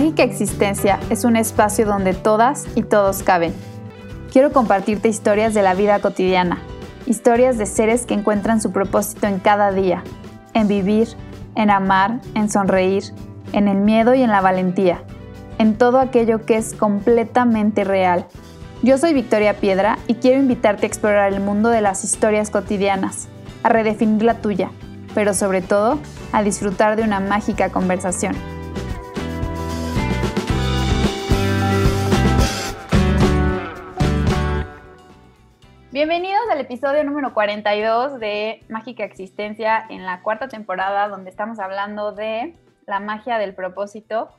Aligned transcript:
Mágica 0.00 0.22
Existencia 0.22 0.98
es 1.10 1.24
un 1.24 1.36
espacio 1.36 1.84
donde 1.84 2.14
todas 2.14 2.66
y 2.74 2.84
todos 2.84 3.22
caben. 3.22 3.52
Quiero 4.32 4.50
compartirte 4.50 5.10
historias 5.10 5.52
de 5.52 5.60
la 5.60 5.74
vida 5.74 6.00
cotidiana, 6.00 6.62
historias 7.04 7.58
de 7.58 7.66
seres 7.66 8.06
que 8.06 8.14
encuentran 8.14 8.62
su 8.62 8.72
propósito 8.72 9.26
en 9.26 9.40
cada 9.40 9.72
día, 9.72 10.02
en 10.54 10.68
vivir, 10.68 11.08
en 11.54 11.68
amar, 11.68 12.18
en 12.34 12.48
sonreír, 12.48 13.12
en 13.52 13.68
el 13.68 13.76
miedo 13.76 14.14
y 14.14 14.22
en 14.22 14.30
la 14.30 14.40
valentía, 14.40 15.02
en 15.58 15.76
todo 15.76 15.98
aquello 15.98 16.46
que 16.46 16.56
es 16.56 16.72
completamente 16.72 17.84
real. 17.84 18.24
Yo 18.82 18.96
soy 18.96 19.12
Victoria 19.12 19.58
Piedra 19.58 19.98
y 20.06 20.14
quiero 20.14 20.40
invitarte 20.40 20.86
a 20.86 20.88
explorar 20.88 21.30
el 21.30 21.42
mundo 21.42 21.68
de 21.68 21.82
las 21.82 22.04
historias 22.04 22.48
cotidianas, 22.48 23.28
a 23.62 23.68
redefinir 23.68 24.22
la 24.22 24.38
tuya, 24.38 24.70
pero 25.14 25.34
sobre 25.34 25.60
todo 25.60 25.98
a 26.32 26.42
disfrutar 26.42 26.96
de 26.96 27.02
una 27.02 27.20
mágica 27.20 27.68
conversación. 27.68 28.59
Bienvenidos 35.92 36.42
al 36.52 36.60
episodio 36.60 37.02
número 37.02 37.34
42 37.34 38.20
de 38.20 38.64
Mágica 38.68 39.02
Existencia 39.02 39.84
en 39.90 40.06
la 40.06 40.22
cuarta 40.22 40.46
temporada, 40.46 41.08
donde 41.08 41.30
estamos 41.30 41.58
hablando 41.58 42.12
de 42.12 42.54
la 42.86 43.00
magia 43.00 43.38
del 43.38 43.56
propósito 43.56 44.30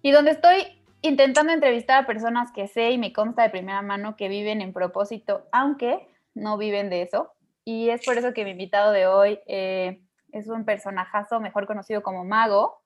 y 0.00 0.12
donde 0.12 0.30
estoy 0.30 0.80
intentando 1.02 1.52
entrevistar 1.52 2.04
a 2.04 2.06
personas 2.06 2.52
que 2.52 2.68
sé 2.68 2.92
y 2.92 2.98
me 2.98 3.12
consta 3.12 3.42
de 3.42 3.50
primera 3.50 3.82
mano 3.82 4.14
que 4.14 4.28
viven 4.28 4.60
en 4.60 4.72
propósito, 4.72 5.48
aunque 5.50 6.06
no 6.34 6.56
viven 6.56 6.88
de 6.88 7.02
eso. 7.02 7.32
Y 7.64 7.90
es 7.90 8.04
por 8.04 8.16
eso 8.16 8.32
que 8.32 8.44
mi 8.44 8.52
invitado 8.52 8.92
de 8.92 9.08
hoy 9.08 9.40
eh, 9.48 10.00
es 10.30 10.46
un 10.46 10.64
personajazo 10.64 11.40
mejor 11.40 11.66
conocido 11.66 12.04
como 12.04 12.24
Mago, 12.24 12.80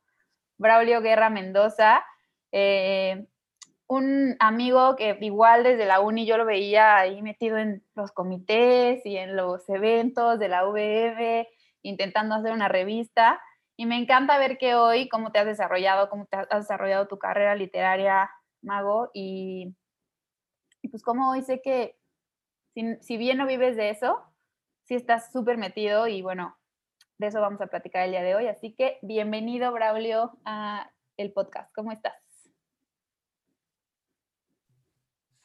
Braulio 0.57 1.03
Guerra 1.03 1.29
Mendoza. 1.29 2.03
Eh, 2.51 3.27
un 3.91 4.37
amigo 4.39 4.95
que 4.95 5.19
igual 5.21 5.65
desde 5.65 5.85
la 5.85 5.99
uni 6.01 6.25
yo 6.25 6.39
lo 6.39 6.45
veía 6.45 6.97
ahí 6.97 7.23
metido 7.23 7.59
en 7.59 7.85
los 7.97 8.13
comités 8.13 9.05
y 9.05 9.17
en 9.17 9.35
los 9.35 9.69
eventos 9.69 10.39
de 10.39 10.49
la 10.49 10.65
VM, 10.65 11.49
intentando 11.83 12.37
hacer 12.37 12.53
una 12.53 12.69
revista. 12.69 13.43
Y 13.77 13.87
me 13.87 13.97
encanta 13.97 14.39
ver 14.39 14.59
que 14.59 14.77
hoy, 14.77 15.09
cómo 15.09 15.33
te 15.33 15.41
has 15.41 15.47
desarrollado, 15.47 16.09
cómo 16.09 16.27
te 16.27 16.37
has 16.37 16.49
desarrollado 16.49 17.09
tu 17.09 17.19
carrera 17.19 17.57
literaria, 17.57 18.31
Mago, 18.63 19.11
y, 19.13 19.75
pues 20.89 21.03
cómo 21.03 21.33
hoy 21.33 21.43
sé 21.43 21.61
que 21.61 21.99
si, 22.75 22.97
si 23.01 23.17
bien 23.17 23.39
no 23.39 23.47
vives 23.47 23.77
de 23.77 23.91
eso, 23.91 24.23
sí 24.85 24.95
estás 24.95 25.33
súper 25.33 25.59
metido 25.59 26.07
y 26.07 26.23
bueno, 26.23 26.57
de 27.19 27.27
eso 27.27 27.41
vamos 27.41 27.61
a 27.61 27.67
platicar 27.67 28.05
el 28.05 28.13
día 28.13 28.23
de 28.23 28.37
hoy. 28.37 28.47
Así 28.47 28.73
que 28.73 29.01
bienvenido, 29.03 29.73
Braulio, 29.73 30.39
a 30.45 30.93
el 31.17 31.33
podcast. 31.33 31.75
¿Cómo 31.75 31.91
estás? 31.91 32.20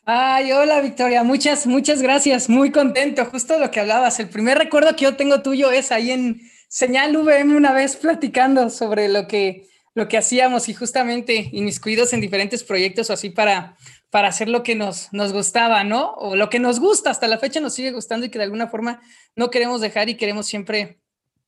Ay, 0.07 0.51
hola 0.51 0.81
Victoria, 0.81 1.23
muchas, 1.23 1.65
muchas 1.65 1.99
gracias, 1.99 2.47
muy 2.47 2.71
contento, 2.71 3.25
justo 3.25 3.57
lo 3.57 3.71
que 3.71 3.79
hablabas. 3.79 4.19
El 4.19 4.29
primer 4.29 4.55
recuerdo 4.55 4.95
que 4.95 5.05
yo 5.05 5.15
tengo 5.15 5.41
tuyo 5.41 5.71
es 5.71 5.91
ahí 5.91 6.11
en 6.11 6.41
Señal 6.67 7.17
VM 7.17 7.55
una 7.55 7.71
vez 7.73 7.95
platicando 7.95 8.69
sobre 8.69 9.09
lo 9.09 9.27
que, 9.27 9.67
lo 9.95 10.07
que 10.07 10.19
hacíamos 10.19 10.69
y 10.69 10.75
justamente 10.75 11.49
inmiscuidos 11.53 12.13
en 12.13 12.21
diferentes 12.21 12.63
proyectos 12.63 13.09
o 13.09 13.13
así 13.13 13.31
para, 13.31 13.77
para 14.11 14.27
hacer 14.27 14.47
lo 14.47 14.61
que 14.61 14.75
nos, 14.75 15.11
nos 15.11 15.33
gustaba, 15.33 15.83
¿no? 15.83 16.11
O 16.13 16.35
lo 16.35 16.51
que 16.51 16.59
nos 16.59 16.79
gusta, 16.79 17.09
hasta 17.09 17.27
la 17.27 17.39
fecha 17.39 17.59
nos 17.59 17.73
sigue 17.73 17.89
gustando 17.89 18.27
y 18.27 18.29
que 18.29 18.37
de 18.37 18.43
alguna 18.43 18.67
forma 18.67 19.01
no 19.35 19.49
queremos 19.49 19.81
dejar 19.81 20.07
y 20.09 20.17
queremos 20.17 20.45
siempre, 20.45 20.99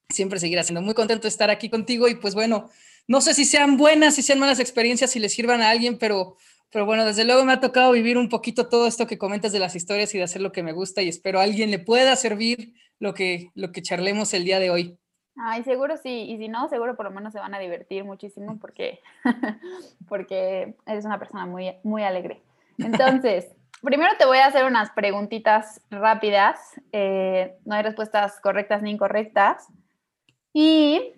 siempre 0.09 0.39
seguir 0.39 0.57
haciendo. 0.57 0.81
Muy 0.81 0.95
contento 0.95 1.23
de 1.23 1.29
estar 1.29 1.51
aquí 1.51 1.69
contigo 1.69 2.07
y 2.07 2.15
pues 2.15 2.33
bueno, 2.33 2.71
no 3.07 3.21
sé 3.21 3.35
si 3.35 3.45
sean 3.45 3.77
buenas, 3.77 4.15
si 4.15 4.23
sean 4.23 4.39
malas 4.39 4.59
experiencias, 4.59 5.11
si 5.11 5.19
les 5.19 5.31
sirvan 5.31 5.61
a 5.61 5.69
alguien, 5.69 5.99
pero 5.99 6.37
pero 6.71 6.85
bueno, 6.85 7.05
desde 7.05 7.25
luego 7.25 7.45
me 7.45 7.53
ha 7.53 7.59
tocado 7.59 7.91
vivir 7.91 8.17
un 8.17 8.29
poquito 8.29 8.67
todo 8.67 8.87
esto 8.87 9.07
que 9.07 9.17
comentas 9.17 9.51
de 9.51 9.59
las 9.59 9.75
historias 9.75 10.13
y 10.13 10.17
de 10.17 10.23
hacer 10.23 10.41
lo 10.41 10.51
que 10.51 10.63
me 10.63 10.73
gusta 10.73 11.01
y 11.01 11.09
espero 11.09 11.39
a 11.39 11.43
alguien 11.43 11.71
le 11.71 11.79
pueda 11.79 12.15
servir 12.15 12.73
lo 12.99 13.13
que, 13.13 13.51
lo 13.55 13.71
que 13.71 13.81
charlemos 13.81 14.33
el 14.33 14.43
día 14.43 14.59
de 14.59 14.69
hoy. 14.69 14.97
Ay, 15.37 15.63
seguro 15.63 15.97
sí, 15.97 16.23
y 16.29 16.37
si 16.37 16.47
no, 16.47 16.67
seguro 16.67 16.95
por 16.95 17.05
lo 17.05 17.11
menos 17.11 17.31
se 17.31 17.39
van 17.39 17.53
a 17.53 17.59
divertir 17.59 18.03
muchísimo 18.03 18.57
porque, 18.59 18.99
porque 20.09 20.75
eres 20.85 21.05
una 21.05 21.19
persona 21.19 21.45
muy, 21.45 21.75
muy 21.83 22.03
alegre. 22.03 22.41
Entonces, 22.79 23.47
primero 23.83 24.11
te 24.17 24.25
voy 24.25 24.39
a 24.39 24.47
hacer 24.47 24.65
unas 24.65 24.89
preguntitas 24.91 25.81
rápidas, 25.91 26.81
eh, 26.91 27.55
no 27.65 27.75
hay 27.75 27.83
respuestas 27.83 28.39
correctas 28.41 28.81
ni 28.81 28.91
incorrectas. 28.91 29.67
Y 30.53 31.13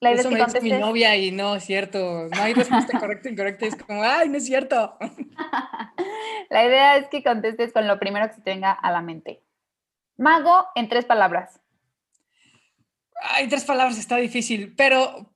la 0.00 0.12
idea 0.12 0.20
Eso 0.20 0.30
es 0.30 0.52
que 0.52 0.60
me 0.60 0.70
mi 0.70 0.80
novia 0.80 1.16
y 1.16 1.30
no 1.30 1.56
es 1.56 1.64
cierto. 1.64 2.28
No 2.28 2.42
hay 2.42 2.54
respuesta 2.54 2.98
correcta 2.98 3.28
o 3.28 3.32
incorrecta. 3.32 3.66
Es 3.66 3.76
como, 3.76 4.02
ay, 4.02 4.28
no 4.28 4.36
es 4.36 4.46
cierto. 4.46 4.96
la 6.50 6.64
idea 6.64 6.96
es 6.96 7.08
que 7.08 7.22
contestes 7.22 7.72
con 7.72 7.86
lo 7.86 7.98
primero 7.98 8.28
que 8.28 8.34
se 8.34 8.40
tenga 8.42 8.72
a 8.72 8.90
la 8.90 9.02
mente. 9.02 9.42
Mago 10.16 10.66
en 10.74 10.88
tres 10.88 11.04
palabras. 11.04 11.60
Ay, 13.22 13.48
tres 13.48 13.64
palabras 13.64 13.98
está 13.98 14.16
difícil, 14.16 14.74
pero 14.76 15.30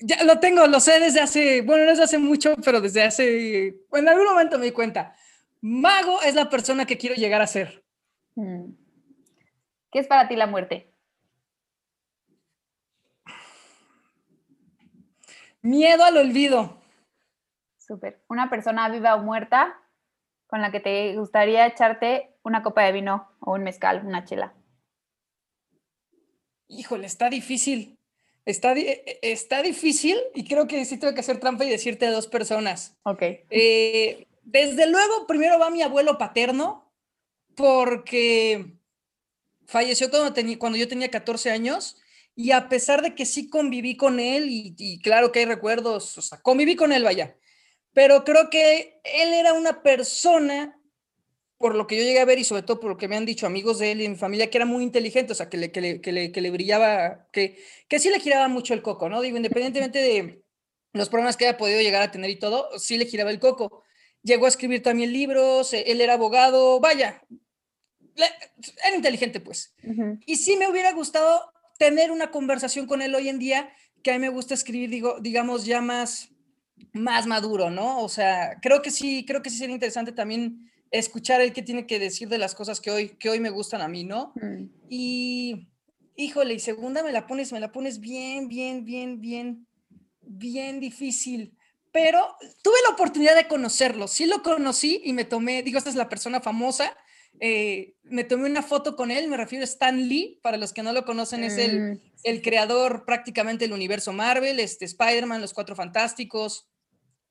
ya 0.00 0.22
lo 0.24 0.38
tengo, 0.40 0.66
lo 0.66 0.80
sé 0.80 1.00
desde 1.00 1.20
hace, 1.20 1.62
bueno, 1.62 1.84
no 1.84 1.90
desde 1.90 2.04
hace 2.04 2.18
mucho, 2.18 2.54
pero 2.62 2.80
desde 2.80 3.02
hace, 3.02 3.74
en 3.92 4.08
algún 4.08 4.26
momento 4.26 4.58
me 4.58 4.66
di 4.66 4.72
cuenta. 4.72 5.14
Mago 5.60 6.20
es 6.22 6.34
la 6.34 6.50
persona 6.50 6.84
que 6.84 6.98
quiero 6.98 7.16
llegar 7.16 7.40
a 7.40 7.46
ser. 7.46 7.84
Mm. 8.34 8.72
¿Qué 9.90 9.98
es 9.98 10.06
para 10.06 10.28
ti 10.28 10.36
la 10.36 10.46
muerte? 10.46 10.93
Miedo 15.64 16.04
al 16.04 16.18
olvido. 16.18 16.78
Súper. 17.78 18.22
Una 18.28 18.50
persona 18.50 18.86
viva 18.90 19.14
o 19.14 19.22
muerta 19.22 19.80
con 20.46 20.60
la 20.60 20.70
que 20.70 20.78
te 20.78 21.16
gustaría 21.16 21.66
echarte 21.66 22.36
una 22.42 22.62
copa 22.62 22.82
de 22.82 22.92
vino 22.92 23.30
o 23.40 23.54
un 23.54 23.62
mezcal, 23.62 24.02
una 24.04 24.26
chela. 24.26 24.52
Híjole, 26.68 27.06
está 27.06 27.30
difícil. 27.30 27.98
Está, 28.44 28.74
e, 28.74 29.18
está 29.22 29.62
difícil 29.62 30.18
y 30.34 30.46
creo 30.46 30.66
que 30.66 30.84
sí 30.84 30.98
tengo 30.98 31.14
que 31.14 31.20
hacer 31.20 31.40
trampa 31.40 31.64
y 31.64 31.70
decirte 31.70 32.08
dos 32.08 32.26
personas. 32.26 32.98
Ok. 33.04 33.22
Eh, 33.48 34.26
desde 34.42 34.86
luego, 34.86 35.26
primero 35.26 35.58
va 35.58 35.70
mi 35.70 35.80
abuelo 35.80 36.18
paterno, 36.18 36.92
porque 37.56 38.76
falleció 39.64 40.10
cuando, 40.10 40.34
cuando 40.58 40.76
yo 40.76 40.88
tenía 40.88 41.10
14 41.10 41.50
años 41.50 41.96
y 42.36 42.50
a 42.50 42.68
pesar 42.68 43.02
de 43.02 43.14
que 43.14 43.26
sí 43.26 43.48
conviví 43.48 43.96
con 43.96 44.18
él, 44.18 44.46
y, 44.48 44.98
claro 45.00 45.30
que 45.30 45.40
hay 45.40 45.44
recuerdos, 45.44 46.18
o 46.18 46.22
sea, 46.22 46.40
conviví 46.40 46.74
con 46.76 46.92
él, 46.92 47.04
vaya, 47.04 47.36
pero 47.92 48.24
creo 48.24 48.50
que 48.50 49.00
él 49.04 49.32
era 49.32 49.52
una 49.52 49.82
persona, 49.82 50.80
por 51.58 51.76
lo 51.76 51.86
que 51.86 51.96
yo 51.96 52.02
llegué 52.02 52.20
a 52.20 52.24
ver 52.24 52.38
y 52.38 52.44
sobre 52.44 52.62
todo 52.62 52.80
por 52.80 52.90
lo 52.90 52.96
que 52.96 53.06
me 53.06 53.16
han 53.16 53.24
dicho 53.24 53.46
amigos 53.46 53.78
de 53.78 53.92
él 53.92 54.02
y 54.02 54.08
mi 54.08 54.16
familia, 54.16 54.50
que 54.50 54.58
era 54.58 54.66
muy 54.66 54.82
inteligente, 54.82 55.32
o 55.32 55.36
sea, 55.36 55.48
que 55.48 55.56
le, 55.56 55.70
que 55.70 55.80
le, 55.80 56.00
que 56.00 56.12
le, 56.12 56.32
que 56.32 56.40
le 56.40 56.50
brillaba, 56.50 57.28
que, 57.32 57.62
que 57.88 58.00
sí 58.00 58.10
le 58.10 58.18
giraba 58.20 58.48
mucho 58.48 58.74
el 58.74 58.82
coco, 58.82 59.08
¿no? 59.08 59.22
Digo, 59.22 59.36
independientemente 59.36 60.00
de 60.00 60.42
los 60.92 61.08
problemas 61.08 61.36
que 61.36 61.46
haya 61.46 61.56
podido 61.56 61.80
llegar 61.80 62.02
a 62.02 62.10
tener 62.10 62.30
y 62.30 62.38
todo, 62.38 62.78
sí 62.78 62.98
le 62.98 63.06
giraba 63.06 63.30
el 63.30 63.38
coco. 63.38 63.84
Llegó 64.22 64.46
a 64.46 64.48
escribir 64.48 64.82
también 64.82 65.12
libros, 65.12 65.72
eh, 65.72 65.84
él 65.86 66.00
era 66.00 66.14
abogado, 66.14 66.80
vaya, 66.80 67.22
era 68.16 68.96
inteligente, 68.96 69.40
pues. 69.40 69.74
Y 70.26 70.36
sí 70.36 70.56
me 70.56 70.68
hubiera 70.68 70.92
gustado 70.92 71.53
tener 71.84 72.10
una 72.10 72.30
conversación 72.30 72.86
con 72.86 73.02
él 73.02 73.14
hoy 73.14 73.28
en 73.28 73.38
día, 73.38 73.68
que 74.02 74.10
a 74.10 74.14
mí 74.14 74.20
me 74.20 74.30
gusta 74.30 74.54
escribir, 74.54 74.88
digo, 74.88 75.20
digamos, 75.20 75.66
ya 75.66 75.82
más, 75.82 76.30
más 76.94 77.26
maduro, 77.26 77.70
¿no? 77.70 78.00
O 78.00 78.08
sea, 78.08 78.58
creo 78.62 78.80
que 78.80 78.90
sí, 78.90 79.26
creo 79.26 79.42
que 79.42 79.50
sí 79.50 79.58
sería 79.58 79.74
interesante 79.74 80.10
también 80.12 80.70
escuchar 80.90 81.42
el 81.42 81.52
que 81.52 81.60
tiene 81.60 81.86
que 81.86 81.98
decir 81.98 82.28
de 82.30 82.38
las 82.38 82.54
cosas 82.54 82.80
que 82.80 82.90
hoy, 82.90 83.08
que 83.18 83.28
hoy 83.28 83.38
me 83.38 83.50
gustan 83.50 83.82
a 83.82 83.88
mí, 83.88 84.02
¿no? 84.02 84.32
Mm. 84.36 84.64
Y, 84.88 85.68
híjole, 86.16 86.54
y 86.54 86.58
segunda 86.58 87.02
me 87.02 87.12
la 87.12 87.26
pones, 87.26 87.52
me 87.52 87.60
la 87.60 87.70
pones 87.70 88.00
bien, 88.00 88.48
bien, 88.48 88.86
bien, 88.86 89.20
bien, 89.20 89.66
bien 90.22 90.80
difícil. 90.80 91.54
Pero 91.92 92.34
tuve 92.62 92.76
la 92.88 92.94
oportunidad 92.94 93.36
de 93.36 93.46
conocerlo, 93.46 94.08
sí 94.08 94.24
lo 94.24 94.42
conocí 94.42 95.02
y 95.04 95.12
me 95.12 95.24
tomé, 95.24 95.62
digo, 95.62 95.76
esta 95.76 95.90
es 95.90 95.96
la 95.96 96.08
persona 96.08 96.40
famosa, 96.40 96.96
eh, 97.40 97.94
me 98.04 98.24
tomé 98.24 98.48
una 98.48 98.62
foto 98.62 98.96
con 98.96 99.10
él, 99.10 99.28
me 99.28 99.36
refiero 99.36 99.62
a 99.62 99.64
Stan 99.64 100.08
Lee, 100.08 100.38
para 100.42 100.56
los 100.56 100.72
que 100.72 100.82
no 100.82 100.92
lo 100.92 101.04
conocen, 101.04 101.44
es 101.44 101.58
el, 101.58 101.80
mm. 101.80 102.00
el 102.24 102.42
creador 102.42 103.04
prácticamente 103.04 103.64
del 103.64 103.72
universo 103.72 104.12
Marvel, 104.12 104.60
este, 104.60 104.84
Spider-Man, 104.84 105.40
Los 105.40 105.54
Cuatro 105.54 105.74
Fantásticos, 105.74 106.68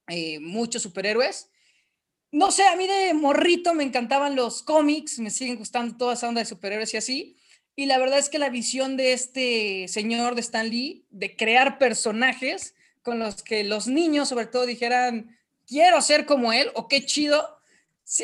eh, 0.07 0.39
muchos 0.39 0.81
superhéroes. 0.81 1.50
No 2.31 2.51
sé, 2.51 2.67
a 2.67 2.75
mí 2.75 2.88
de 2.88 3.13
morrito 3.13 3.73
me 3.73 3.83
encantaban 3.83 4.35
los 4.35 4.63
cómics, 4.63 5.19
me 5.19 5.29
siguen 5.29 5.55
gustando 5.55 5.95
toda 5.97 6.15
esa 6.15 6.27
onda 6.27 6.41
de 6.41 6.45
superhéroes 6.45 6.94
y 6.94 6.97
así. 6.97 7.38
Y 7.75 7.85
la 7.85 7.97
verdad 7.97 8.19
es 8.19 8.29
que 8.29 8.39
la 8.39 8.49
visión 8.49 8.97
de 8.97 9.13
este 9.13 9.88
señor 9.88 10.35
de 10.35 10.41
Stan 10.41 10.69
Lee, 10.69 11.06
de 11.09 11.35
crear 11.35 11.77
personajes 11.77 12.75
con 13.01 13.19
los 13.19 13.44
que 13.44 13.63
los 13.63 13.88
niños 13.88 14.29
sobre 14.29 14.47
todo 14.47 14.65
dijeran, 14.65 15.38
quiero 15.67 16.01
ser 16.01 16.25
como 16.25 16.53
él 16.53 16.69
o 16.75 16.88
qué 16.88 17.06
chido, 17.06 17.57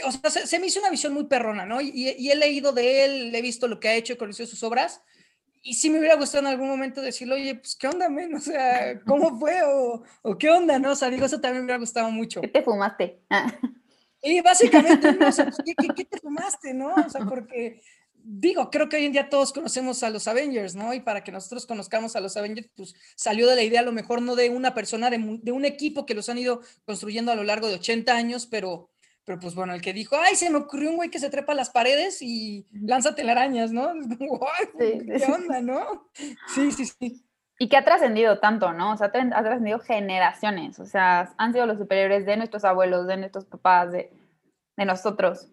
o 0.05 0.11
sea, 0.11 0.29
se, 0.45 0.59
me 0.59 0.67
hizo 0.67 0.79
una 0.79 0.89
visión 0.89 1.13
muy 1.13 1.25
perrona, 1.25 1.65
¿no? 1.65 1.81
Y, 1.81 2.29
he 2.29 2.35
leído 2.35 2.73
de 2.73 3.05
él, 3.05 3.35
he 3.35 3.41
visto 3.41 3.67
lo 3.67 3.79
que 3.79 3.89
ha 3.89 3.95
hecho, 3.95 4.13
he 4.13 4.17
conocido 4.17 4.47
sus 4.47 4.63
obras. 4.63 5.01
y 5.61 5.73
sí 5.73 5.89
me 5.89 5.99
hubiera 5.99 6.15
gustado 6.15 6.41
en 6.41 6.53
algún 6.53 6.69
momento 6.69 7.01
decirle, 7.01 7.35
oye, 7.35 7.55
pues, 7.55 7.75
¿qué 7.75 7.87
onda, 7.87 8.09
men? 8.09 8.33
O 8.35 8.39
sea, 8.39 8.99
¿cómo 9.05 9.37
fue? 9.39 9.61
O, 9.63 10.03
o, 10.21 10.37
¿qué 10.37 10.49
onda, 10.49 10.79
no? 10.79 10.91
O 10.91 10.95
sea, 10.95 11.09
digo, 11.09 11.25
eso 11.25 11.41
también 11.41 11.63
me 11.63 11.65
hubiera 11.65 11.79
gustado 11.79 12.11
mucho. 12.11 12.41
¿Qué 12.41 12.47
te 12.47 12.61
fumaste? 12.61 13.21
y 14.21 14.41
básicamente, 14.41 15.13
no, 15.13 15.27
o 15.27 15.31
sea, 15.31 15.45
pues, 15.45 15.57
¿qué, 15.65 15.75
qué, 15.75 15.87
qué, 15.95 16.05
te 16.05 16.17
fumaste, 16.17 16.73
no? 16.73 16.93
O 16.93 17.09
sea, 17.09 17.21
porque, 17.29 17.81
digo, 18.13 18.69
creo 18.69 18.89
que 18.89 18.97
hoy 18.97 19.05
en 19.05 19.11
día 19.13 19.29
todos 19.29 19.53
conocemos 19.53 20.03
a 20.03 20.09
los 20.09 20.27
Avengers, 20.27 20.75
¿no? 20.75 20.93
Y 20.93 20.99
para 20.99 21.23
que 21.23 21.31
nosotros 21.31 21.65
conozcamos 21.65 22.15
a 22.15 22.21
los 22.21 22.37
Avengers, 22.37 22.69
pues 22.75 22.95
salió 23.15 23.47
de 23.47 23.55
la 23.55 23.63
idea 23.63 23.79
a 23.79 23.83
lo 23.83 23.91
mejor 23.91 24.21
no 24.21 24.35
de 24.35 24.49
una 24.49 24.73
persona, 24.73 25.09
de, 25.09 25.39
de 25.41 25.51
un 25.51 25.65
equipo 25.65 26.05
que 26.05 26.15
los 26.15 26.29
han 26.29 26.37
ido 26.37 26.61
construyendo 26.85 27.31
a 27.31 27.35
lo 27.35 27.43
largo 27.43 27.67
de 27.67 27.75
80 27.75 28.13
años, 28.13 28.45
pero 28.45 28.89
pero 29.29 29.39
pues 29.39 29.53
bueno, 29.53 29.75
el 29.75 29.81
que 29.83 29.93
dijo, 29.93 30.15
ay, 30.19 30.35
se 30.35 30.49
me 30.49 30.57
ocurrió 30.57 30.89
un 30.89 30.95
güey 30.95 31.11
que 31.11 31.19
se 31.19 31.29
trepa 31.29 31.51
a 31.51 31.55
las 31.55 31.69
paredes 31.69 32.19
y 32.23 32.65
lanza 32.71 33.13
telarañas, 33.13 33.71
¿no? 33.71 33.93
¿Qué 34.79 35.31
onda, 35.31 35.61
no? 35.61 36.09
Sí, 36.55 36.71
sí, 36.71 36.85
sí. 36.87 37.23
Y 37.59 37.69
que 37.69 37.77
ha 37.77 37.85
trascendido 37.85 38.39
tanto, 38.39 38.73
¿no? 38.73 38.93
O 38.93 38.97
sea, 38.97 39.05
ha 39.05 39.11
trascendido 39.11 39.77
generaciones. 39.81 40.79
O 40.79 40.85
sea, 40.87 41.31
han 41.37 41.53
sido 41.53 41.67
los 41.67 41.77
superiores 41.77 42.25
de 42.25 42.37
nuestros 42.37 42.65
abuelos, 42.65 43.05
de 43.05 43.17
nuestros 43.17 43.45
papás, 43.45 43.91
de, 43.91 44.11
de 44.75 44.85
nosotros. 44.85 45.51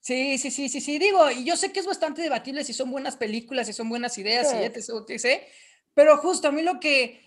Sí, 0.00 0.38
sí, 0.38 0.50
sí, 0.50 0.70
sí, 0.70 0.80
sí. 0.80 0.98
Digo, 0.98 1.30
y 1.30 1.44
yo 1.44 1.58
sé 1.58 1.70
que 1.70 1.80
es 1.80 1.86
bastante 1.86 2.22
debatible 2.22 2.64
si 2.64 2.72
son 2.72 2.90
buenas 2.90 3.16
películas, 3.16 3.66
si 3.66 3.74
son 3.74 3.90
buenas 3.90 4.16
ideas, 4.16 4.50
sí. 4.50 4.56
y 4.56 5.18
pero 5.92 6.16
justo 6.16 6.48
a 6.48 6.52
mí 6.52 6.62
lo 6.62 6.80
que 6.80 7.20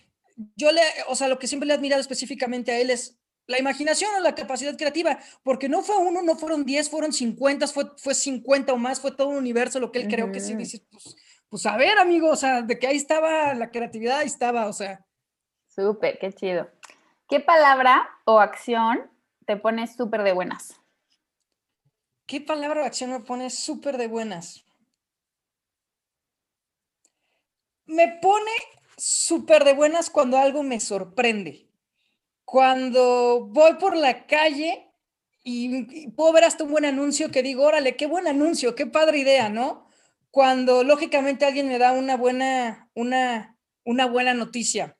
yo 0.56 0.72
le, 0.72 0.82
o 1.06 1.14
sea, 1.14 1.28
lo 1.28 1.38
que 1.38 1.46
siempre 1.46 1.68
le 1.68 1.74
he 1.74 1.76
admirado 1.76 2.00
específicamente 2.00 2.72
a 2.72 2.80
él 2.80 2.90
es 2.90 3.21
la 3.46 3.58
imaginación 3.58 4.14
o 4.14 4.20
la 4.20 4.34
capacidad 4.34 4.76
creativa, 4.76 5.18
porque 5.42 5.68
no 5.68 5.82
fue 5.82 5.96
uno, 5.98 6.22
no 6.22 6.36
fueron 6.36 6.64
10, 6.64 6.88
fueron 6.88 7.12
50, 7.12 7.66
fue, 7.68 7.84
fue 7.96 8.14
50 8.14 8.72
o 8.72 8.76
más, 8.76 9.00
fue 9.00 9.12
todo 9.12 9.28
un 9.28 9.36
universo 9.36 9.80
lo 9.80 9.90
que 9.90 10.00
él 10.00 10.08
creo 10.08 10.30
que 10.30 10.40
sí 10.40 10.54
dice, 10.54 10.84
pues, 10.90 11.16
pues 11.48 11.66
a 11.66 11.76
ver, 11.76 11.98
amigo, 11.98 12.30
o 12.30 12.36
sea, 12.36 12.62
de 12.62 12.78
que 12.78 12.86
ahí 12.86 12.96
estaba 12.96 13.54
la 13.54 13.70
creatividad, 13.70 14.18
ahí 14.18 14.26
estaba, 14.26 14.66
o 14.66 14.72
sea. 14.72 15.04
Súper, 15.68 16.18
qué 16.18 16.32
chido. 16.32 16.70
¿Qué 17.28 17.40
palabra 17.40 18.08
o 18.24 18.40
acción 18.40 19.10
te 19.46 19.56
pone 19.56 19.86
súper 19.86 20.22
de 20.22 20.32
buenas? 20.32 20.80
¿Qué 22.26 22.40
palabra 22.40 22.82
o 22.82 22.84
acción 22.84 23.10
me 23.10 23.20
pone 23.20 23.50
súper 23.50 23.96
de 23.98 24.06
buenas? 24.06 24.64
Me 27.86 28.18
pone 28.22 28.50
súper 28.96 29.64
de 29.64 29.74
buenas 29.74 30.08
cuando 30.08 30.38
algo 30.38 30.62
me 30.62 30.78
sorprende 30.78 31.71
cuando 32.44 33.46
voy 33.50 33.74
por 33.74 33.96
la 33.96 34.26
calle 34.26 34.92
y, 35.44 36.08
puedo 36.10 36.32
ver 36.32 36.44
hasta 36.44 36.64
un 36.64 36.72
buen 36.72 36.84
anuncio 36.84 37.30
que 37.30 37.42
digo, 37.42 37.64
órale, 37.64 37.96
qué 37.96 38.06
buen 38.06 38.26
anuncio, 38.26 38.74
qué 38.74 38.86
padre 38.86 39.18
idea, 39.18 39.48
¿no? 39.48 39.88
Cuando 40.30 40.84
lógicamente 40.84 41.44
alguien 41.44 41.68
me 41.68 41.78
da 41.78 41.92
una 41.92 42.16
buena, 42.16 42.90
una, 42.94 43.58
una 43.84 44.06
buena 44.06 44.34
noticia. 44.34 44.96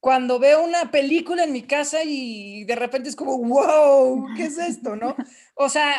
Cuando 0.00 0.38
veo 0.38 0.62
una 0.62 0.90
película 0.90 1.44
en 1.44 1.52
mi 1.52 1.62
casa 1.62 2.04
y 2.04 2.64
de 2.64 2.76
repente 2.76 3.08
es 3.08 3.16
como, 3.16 3.38
wow, 3.38 4.26
¿qué 4.36 4.44
es 4.44 4.58
esto, 4.58 4.96
no? 4.96 5.16
O 5.54 5.68
sea, 5.68 5.94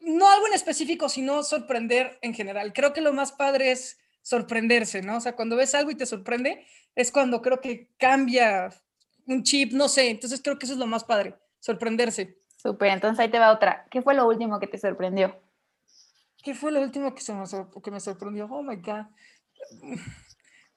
no 0.00 0.30
algo 0.30 0.46
en 0.46 0.54
específico, 0.54 1.08
sino 1.08 1.42
sorprender 1.42 2.18
en 2.22 2.34
general. 2.34 2.72
Creo 2.72 2.92
que 2.92 3.00
lo 3.00 3.12
más 3.12 3.32
padre 3.32 3.72
es 3.72 3.98
sorprenderse, 4.22 5.02
¿no? 5.02 5.16
O 5.16 5.20
sea, 5.20 5.34
cuando 5.34 5.56
ves 5.56 5.74
algo 5.74 5.90
y 5.90 5.96
te 5.96 6.06
sorprende, 6.06 6.66
es 6.94 7.10
cuando 7.10 7.42
creo 7.42 7.60
que 7.60 7.90
cambia 7.98 8.70
un 9.26 9.42
chip, 9.42 9.72
no 9.72 9.88
sé. 9.88 10.10
Entonces 10.10 10.40
creo 10.42 10.58
que 10.58 10.66
eso 10.66 10.74
es 10.74 10.78
lo 10.78 10.86
más 10.86 11.04
padre, 11.04 11.34
sorprenderse. 11.60 12.38
Súper, 12.56 12.88
entonces 12.88 13.20
ahí 13.20 13.30
te 13.30 13.38
va 13.38 13.52
otra. 13.52 13.86
¿Qué 13.90 14.02
fue 14.02 14.14
lo 14.14 14.26
último 14.26 14.58
que 14.58 14.66
te 14.66 14.78
sorprendió? 14.78 15.38
¿Qué 16.42 16.54
fue 16.54 16.72
lo 16.72 16.80
último 16.80 17.14
que, 17.14 17.22
se 17.22 17.32
me, 17.32 17.44
que 17.82 17.90
me 17.90 18.00
sorprendió? 18.00 18.46
Oh 18.50 18.62
my 18.62 18.76
God. 18.76 19.06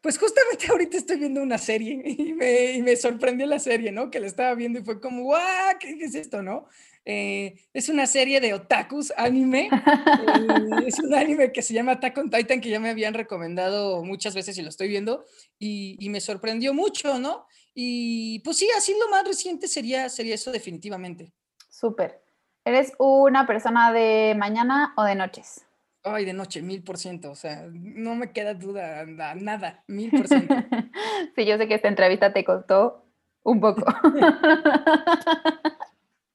Pues 0.01 0.17
justamente 0.17 0.67
ahorita 0.71 0.97
estoy 0.97 1.17
viendo 1.17 1.41
una 1.41 1.57
serie 1.57 2.01
y 2.05 2.33
me, 2.33 2.73
y 2.73 2.81
me 2.81 2.95
sorprendió 2.95 3.45
la 3.45 3.59
serie, 3.59 3.91
¿no? 3.91 4.09
Que 4.09 4.19
la 4.19 4.27
estaba 4.27 4.53
viendo 4.55 4.79
y 4.79 4.83
fue 4.83 5.01
como, 5.01 5.23
¡guau! 5.23 5.77
¿Qué, 5.79 5.97
es 6.01 6.15
esto, 6.15 6.41
no? 6.41 6.67
Eh, 7.03 7.55
es 7.73 7.89
una 7.89 8.05
serie 8.05 8.39
de 8.39 8.53
otakus 8.53 9.11
anime. 9.17 9.69
Eh, 9.69 10.87
es 10.87 10.99
un 10.99 11.13
anime 11.13 11.51
que 11.51 11.61
se 11.61 11.73
llama 11.73 11.93
Attack 11.93 12.17
on 12.17 12.29
Titan 12.29 12.61
que 12.61 12.69
ya 12.69 12.79
me 12.79 12.89
habían 12.89 13.13
recomendado 13.13 14.03
muchas 14.03 14.35
veces 14.35 14.57
y 14.57 14.61
lo 14.61 14.69
estoy 14.69 14.87
viendo 14.87 15.25
y, 15.57 15.97
y 15.99 16.09
me 16.09 16.21
sorprendió 16.21 16.73
mucho, 16.73 17.19
¿no? 17.19 17.45
Y 17.79 18.39
pues 18.39 18.57
sí, 18.57 18.67
así 18.75 18.95
lo 18.99 19.07
más 19.07 19.23
reciente 19.23 19.67
sería, 19.67 20.09
sería 20.09 20.33
eso 20.33 20.51
definitivamente. 20.51 21.31
Súper. 21.69 22.19
¿Eres 22.65 22.93
una 22.97 23.45
persona 23.45 23.93
de 23.93 24.33
mañana 24.35 24.95
o 24.97 25.03
de 25.03 25.13
noches? 25.13 25.63
Ay, 26.03 26.25
de 26.25 26.33
noche, 26.33 26.63
mil 26.63 26.83
por 26.83 26.97
ciento. 26.97 27.29
O 27.29 27.35
sea, 27.35 27.67
no 27.71 28.15
me 28.15 28.31
queda 28.31 28.55
duda, 28.55 29.05
nada, 29.35 29.83
mil 29.85 30.09
por 30.09 30.27
ciento. 30.27 30.55
sí, 31.35 31.45
yo 31.45 31.57
sé 31.57 31.67
que 31.67 31.75
esta 31.75 31.87
entrevista 31.87 32.33
te 32.33 32.43
costó 32.43 33.05
un 33.43 33.59
poco. 33.59 33.83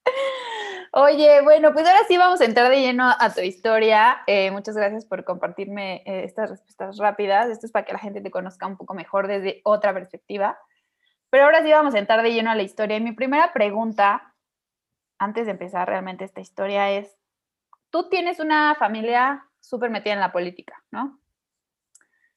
Oye, 0.93 1.41
bueno, 1.41 1.73
pues 1.73 1.85
ahora 1.85 2.05
sí 2.07 2.15
vamos 2.15 2.39
a 2.39 2.45
entrar 2.45 2.69
de 2.69 2.79
lleno 2.79 3.03
a 3.19 3.33
tu 3.33 3.41
historia. 3.41 4.19
Eh, 4.27 4.49
muchas 4.51 4.77
gracias 4.77 5.03
por 5.03 5.25
compartirme 5.25 6.03
eh, 6.05 6.23
estas 6.23 6.51
respuestas 6.51 6.97
rápidas. 6.99 7.49
Esto 7.49 7.65
es 7.65 7.73
para 7.73 7.83
que 7.83 7.91
la 7.91 7.99
gente 7.99 8.21
te 8.21 8.31
conozca 8.31 8.65
un 8.65 8.77
poco 8.77 8.93
mejor 8.93 9.27
desde 9.27 9.59
otra 9.65 9.93
perspectiva. 9.93 10.57
Pero 11.33 11.45
ahora 11.45 11.63
sí 11.63 11.71
vamos 11.71 11.95
a 11.95 11.97
entrar 11.97 12.21
de 12.21 12.31
lleno 12.31 12.51
a 12.51 12.55
la 12.55 12.61
historia. 12.61 12.95
Y 12.95 13.01
mi 13.01 13.11
primera 13.11 13.53
pregunta, 13.53 14.35
antes 15.17 15.47
de 15.47 15.53
empezar 15.53 15.87
realmente 15.87 16.23
esta 16.23 16.41
historia, 16.41 16.91
es, 16.91 17.17
tú 17.89 18.07
tienes 18.07 18.39
una 18.39 18.75
familia 18.75 19.43
súper 19.59 19.89
metida 19.89 20.13
en 20.13 20.19
la 20.19 20.31
política, 20.31 20.83
¿no? 20.91 21.19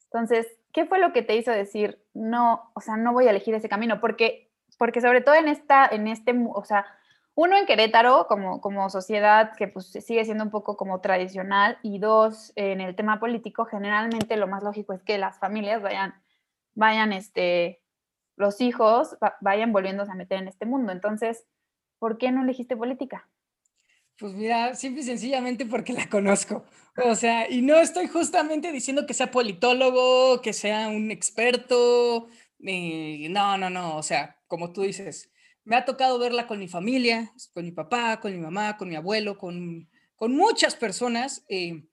Entonces, 0.05 0.47
¿qué 0.73 0.87
fue 0.87 0.97
lo 0.97 1.13
que 1.13 1.21
te 1.21 1.35
hizo 1.35 1.51
decir, 1.51 2.03
no, 2.15 2.71
o 2.73 2.81
sea, 2.81 2.97
no 2.97 3.13
voy 3.13 3.27
a 3.27 3.29
elegir 3.29 3.53
ese 3.53 3.69
camino? 3.69 4.01
Porque, 4.01 4.49
porque 4.79 4.99
sobre 4.99 5.21
todo 5.21 5.35
en 5.35 5.47
esta, 5.47 5.85
en 5.85 6.07
este, 6.07 6.33
o 6.55 6.65
sea, 6.65 6.87
uno 7.35 7.55
en 7.55 7.67
Querétaro 7.67 8.25
como, 8.27 8.61
como 8.61 8.89
sociedad 8.89 9.55
que 9.57 9.67
pues 9.67 9.91
sigue 9.91 10.25
siendo 10.25 10.43
un 10.43 10.49
poco 10.49 10.75
como 10.75 11.01
tradicional 11.01 11.77
y 11.83 11.99
dos, 11.99 12.51
en 12.55 12.81
el 12.81 12.95
tema 12.95 13.19
político, 13.19 13.65
generalmente 13.65 14.37
lo 14.37 14.47
más 14.47 14.63
lógico 14.63 14.93
es 14.93 15.03
que 15.03 15.19
las 15.19 15.37
familias 15.37 15.83
vayan, 15.83 16.15
vayan, 16.73 17.13
este, 17.13 17.83
los 18.37 18.61
hijos 18.61 19.17
vayan 19.41 19.73
volviéndose 19.73 20.11
a 20.11 20.15
meter 20.15 20.39
en 20.39 20.47
este 20.47 20.65
mundo. 20.65 20.91
Entonces, 20.93 21.45
¿por 21.99 22.17
qué 22.17 22.31
no 22.31 22.43
elegiste 22.43 22.77
política? 22.77 23.27
Pues 24.17 24.33
mira, 24.33 24.73
simple 24.75 25.01
y 25.01 25.05
sencillamente 25.05 25.65
porque 25.65 25.93
la 25.93 26.07
conozco. 26.09 26.65
O 27.05 27.15
sea, 27.15 27.49
y 27.49 27.61
no 27.61 27.77
estoy 27.77 28.07
justamente 28.07 28.71
diciendo 28.71 29.05
que 29.05 29.13
sea 29.13 29.29
politólogo, 29.29 30.41
que 30.41 30.53
sea 30.53 30.87
un 30.87 31.11
experto. 31.11 32.27
no, 32.59 33.57
no, 33.57 33.69
no. 33.69 33.97
O 33.97 34.03
sea, 34.03 34.39
como 34.47 34.71
tú 34.71 34.81
dices, 34.83 35.31
me 35.63 35.75
ha 35.75 35.85
tocado 35.85 36.17
verla 36.17 36.47
con 36.47 36.59
mi 36.59 36.67
familia, 36.67 37.31
con 37.53 37.65
mi 37.65 37.71
papá, 37.71 38.19
con 38.19 38.31
mi 38.31 38.39
mamá, 38.39 38.77
con 38.77 38.89
mi 38.89 38.95
abuelo, 38.95 39.37
con, 39.37 39.89
con 40.15 40.35
muchas 40.35 40.75
personas. 40.75 41.43
Eh, 41.49 41.83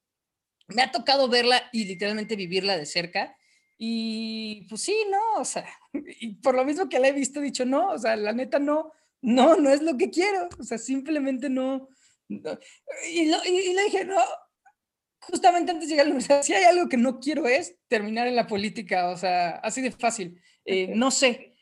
me 0.69 0.83
ha 0.83 0.91
tocado 0.91 1.29
verla 1.29 1.69
y 1.73 1.85
literalmente 1.85 2.37
vivirla 2.37 2.79
de 2.79 2.87
cerca. 2.87 3.37
Y 3.76 4.66
pues 4.69 4.83
sí, 4.83 4.97
no, 5.11 5.40
o 5.40 5.45
sea, 5.45 5.66
y 6.21 6.37
por 6.37 6.54
lo 6.54 6.64
mismo 6.64 6.88
que 6.88 6.99
la 6.99 7.09
he 7.09 7.12
visto, 7.12 7.40
he 7.40 7.45
dicho, 7.45 7.64
no, 7.64 7.90
o 7.90 7.99
sea, 7.99 8.16
la 8.16 8.33
neta 8.33 8.59
no, 8.59 8.93
no, 9.21 9.57
no 9.57 9.71
es 9.71 9.83
lo 9.83 9.97
que 9.97 10.11
quiero, 10.11 10.49
o 10.59 10.62
sea, 10.62 10.78
simplemente 10.78 11.49
no. 11.49 11.88
Y, 12.28 13.26
le 13.26 13.85
dije, 13.85 14.04
no, 14.04 14.19
justamente 15.21 15.73
antes 15.73 15.88
de 15.88 15.93
llegar 15.95 16.07
a 16.07 16.09
la 16.09 16.14
universidad, 16.14 16.43
si 16.43 16.54
hay 16.54 16.64
algo 16.64 16.88
que 16.88 16.97
no 16.97 17.21
quiero 17.21 17.47
es 17.47 17.76
terminar 17.88 18.26
en 18.26 18.37
la 18.37 18.47
política, 18.47 19.11
o 19.11 19.16
sea, 19.16 19.57
así 19.57 19.81
de 19.81 19.90
fácil. 19.90 20.40
Eh, 20.64 20.95
no 20.95 21.11
sé, 21.11 21.54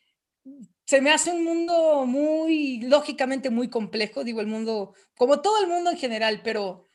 se 0.87 1.01
me 1.01 1.11
hace 1.11 1.31
un 1.31 1.45
mundo 1.45 2.05
muy, 2.07 2.83
lógicamente 2.83 3.51
muy 3.51 3.69
complejo, 3.71 4.25
digo, 4.25 4.41
el 4.41 4.47
mundo, 4.47 4.95
como 5.17 5.41
todo 5.41 5.63
el 5.63 5.69
mundo 5.69 5.91
en 5.91 5.97
general, 5.97 6.43
pero, 6.45 6.89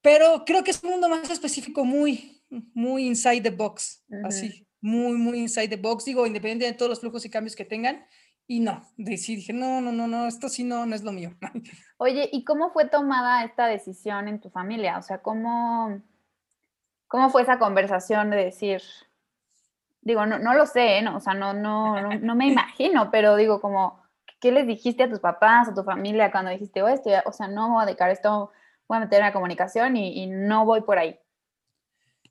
pero 0.00 0.44
creo 0.46 0.64
que 0.64 0.70
es 0.70 0.82
un 0.82 0.90
mundo 0.90 1.08
más 1.08 1.28
específico, 1.30 1.84
muy, 1.84 2.39
muy 2.74 3.06
inside 3.06 3.42
the 3.42 3.50
box, 3.50 4.04
así, 4.24 4.66
muy, 4.80 5.12
muy 5.16 5.38
inside 5.38 5.68
the 5.68 5.76
box, 5.76 6.04
digo, 6.04 6.26
independiente 6.26 6.66
de 6.66 6.72
todos 6.72 6.90
los 6.90 7.00
flujos 7.00 7.24
y 7.24 7.30
cambios 7.30 7.56
que 7.56 7.64
tengan. 7.64 8.04
Y 8.46 8.58
no, 8.58 8.84
sí, 9.16 9.36
dije, 9.36 9.52
no, 9.52 9.80
no, 9.80 9.92
no, 9.92 10.08
no, 10.08 10.26
esto 10.26 10.48
sí 10.48 10.64
no, 10.64 10.84
no 10.84 10.96
es 10.96 11.04
lo 11.04 11.12
mío. 11.12 11.36
Oye, 11.98 12.28
¿y 12.32 12.44
cómo 12.44 12.72
fue 12.72 12.88
tomada 12.88 13.44
esta 13.44 13.66
decisión 13.66 14.26
en 14.26 14.40
tu 14.40 14.50
familia? 14.50 14.98
O 14.98 15.02
sea, 15.02 15.18
¿cómo, 15.18 16.02
cómo 17.06 17.30
fue 17.30 17.42
esa 17.42 17.60
conversación 17.60 18.30
de 18.30 18.36
decir, 18.38 18.82
digo, 20.00 20.26
no, 20.26 20.40
no 20.40 20.54
lo 20.54 20.66
sé, 20.66 20.98
¿eh? 20.98 21.02
¿no? 21.02 21.16
o 21.16 21.20
sea, 21.20 21.34
no, 21.34 21.52
no, 21.52 22.00
no, 22.00 22.18
no, 22.18 22.34
me 22.34 22.46
imagino, 22.52 23.12
pero 23.12 23.36
digo, 23.36 23.60
como, 23.60 24.02
¿qué 24.40 24.50
les 24.50 24.66
dijiste 24.66 25.04
a 25.04 25.08
tus 25.08 25.20
papás, 25.20 25.68
a 25.68 25.74
tu 25.74 25.84
familia 25.84 26.32
cuando 26.32 26.50
dijiste, 26.50 26.82
oh, 26.82 26.88
esto, 26.88 27.10
o 27.26 27.32
sea, 27.32 27.46
no 27.46 27.70
voy 27.70 27.82
a 27.84 27.86
dedicar 27.86 28.10
esto, 28.10 28.50
voy 28.88 28.96
a 28.96 29.00
meter 29.02 29.20
en 29.20 29.26
la 29.26 29.32
comunicación 29.32 29.96
y, 29.96 30.24
y 30.24 30.26
no 30.26 30.64
voy 30.64 30.80
por 30.80 30.98
ahí? 30.98 31.20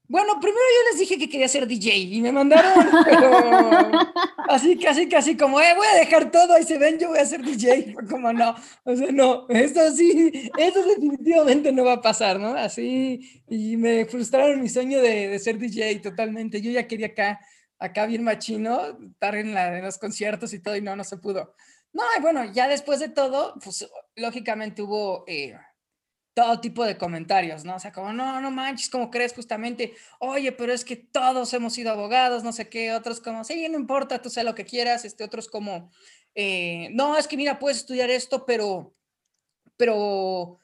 Bueno, 0.09 0.39
primero 0.39 0.59
yo 0.59 0.91
les 0.91 0.99
dije 1.01 1.19
que 1.19 1.29
quería 1.29 1.47
ser 1.47 1.67
DJ 1.67 1.95
y 1.95 2.19
me 2.19 2.31
mandaron, 2.31 2.73
así, 4.49 4.75
casi, 4.75 5.07
casi 5.07 5.37
como, 5.37 5.61
eh, 5.61 5.75
voy 5.77 5.85
a 5.85 5.99
dejar 5.99 6.31
todo, 6.31 6.55
ahí 6.55 6.63
se 6.63 6.79
ven, 6.79 6.97
yo 6.97 7.09
voy 7.09 7.19
a 7.19 7.25
ser 7.27 7.43
DJ. 7.43 7.93
como 8.09 8.33
no, 8.33 8.55
o 8.85 8.95
sea, 8.95 9.11
no, 9.11 9.47
esto 9.49 9.91
sí, 9.91 10.51
eso 10.57 10.83
definitivamente 10.83 11.71
no 11.71 11.85
va 11.85 11.93
a 11.93 12.01
pasar, 12.01 12.39
¿no? 12.39 12.55
Así, 12.55 13.43
y 13.47 13.77
me 13.77 14.05
frustraron 14.05 14.59
mi 14.59 14.69
sueño 14.69 14.99
de, 14.99 15.27
de 15.27 15.37
ser 15.37 15.59
DJ 15.59 15.99
totalmente. 15.99 16.59
Yo 16.59 16.71
ya 16.71 16.87
quería 16.87 17.07
acá, 17.07 17.39
acá 17.77 18.07
bien 18.07 18.23
machino, 18.23 18.97
estar 19.11 19.35
en, 19.35 19.53
la, 19.53 19.77
en 19.77 19.85
los 19.85 19.99
conciertos 19.99 20.53
y 20.55 20.59
todo, 20.59 20.75
y 20.75 20.81
no, 20.81 20.95
no 20.95 21.03
se 21.03 21.17
pudo. 21.17 21.53
No, 21.93 22.01
y 22.17 22.21
bueno, 22.23 22.51
ya 22.51 22.67
después 22.67 22.99
de 22.99 23.09
todo, 23.09 23.53
pues 23.63 23.87
lógicamente 24.15 24.81
hubo... 24.81 25.23
Eh, 25.27 25.53
todo 26.39 26.61
tipo 26.61 26.85
de 26.85 26.97
comentarios, 26.97 27.65
¿no? 27.65 27.75
O 27.75 27.79
sea, 27.79 27.91
como, 27.91 28.13
no, 28.13 28.39
no 28.39 28.49
manches, 28.49 28.89
¿cómo 28.89 29.11
crees 29.11 29.33
justamente? 29.33 29.93
Oye, 30.19 30.53
pero 30.53 30.71
es 30.71 30.85
que 30.85 30.95
todos 30.95 31.53
hemos 31.53 31.73
sido 31.73 31.91
abogados, 31.91 32.45
no 32.45 32.53
sé 32.53 32.69
qué, 32.69 32.93
otros 32.93 33.19
como, 33.19 33.43
sí, 33.43 33.67
no 33.67 33.77
importa, 33.77 34.21
tú 34.21 34.29
sé 34.29 34.45
lo 34.45 34.55
que 34.55 34.63
quieras, 34.63 35.03
este, 35.03 35.25
otros 35.25 35.49
como, 35.49 35.91
eh, 36.35 36.87
no, 36.93 37.17
es 37.17 37.27
que 37.27 37.35
mira, 37.35 37.59
puedes 37.59 37.79
estudiar 37.79 38.09
esto, 38.09 38.45
pero, 38.45 38.95
pero, 39.75 40.59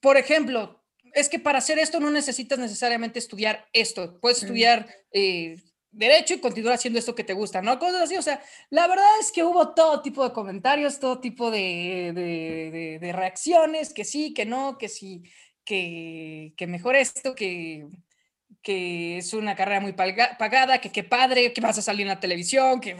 por 0.00 0.16
ejemplo, 0.16 0.82
es 1.12 1.28
que 1.28 1.38
para 1.38 1.58
hacer 1.58 1.78
esto 1.78 2.00
no 2.00 2.10
necesitas 2.10 2.58
necesariamente 2.58 3.18
estudiar 3.18 3.68
esto, 3.74 4.18
puedes 4.18 4.42
estudiar... 4.42 4.88
Eh, 5.12 5.58
derecho 5.92 6.34
y 6.34 6.40
continuar 6.40 6.74
haciendo 6.74 6.98
esto 6.98 7.14
que 7.14 7.24
te 7.24 7.34
gusta, 7.34 7.62
¿no? 7.62 7.78
Cosas 7.78 8.02
así, 8.02 8.16
o 8.16 8.22
sea, 8.22 8.42
la 8.70 8.86
verdad 8.88 9.20
es 9.20 9.30
que 9.30 9.44
hubo 9.44 9.74
todo 9.74 10.02
tipo 10.02 10.24
de 10.24 10.32
comentarios, 10.32 10.98
todo 10.98 11.20
tipo 11.20 11.50
de, 11.50 12.98
de, 13.00 13.12
reacciones, 13.12 13.92
que 13.92 14.04
sí, 14.04 14.32
que 14.34 14.46
no, 14.46 14.78
que 14.78 14.88
sí, 14.88 15.22
que, 15.64 16.54
que 16.56 16.66
mejor 16.66 16.96
esto, 16.96 17.34
que, 17.34 17.86
que 18.62 19.18
es 19.18 19.34
una 19.34 19.54
carrera 19.54 19.80
muy 19.80 19.92
pagada, 19.92 20.80
que 20.80 20.90
qué 20.90 21.04
padre, 21.04 21.52
que 21.52 21.60
vas 21.60 21.78
a 21.78 21.82
salir 21.82 22.02
en 22.02 22.08
la 22.08 22.20
televisión, 22.20 22.80
que 22.80 22.96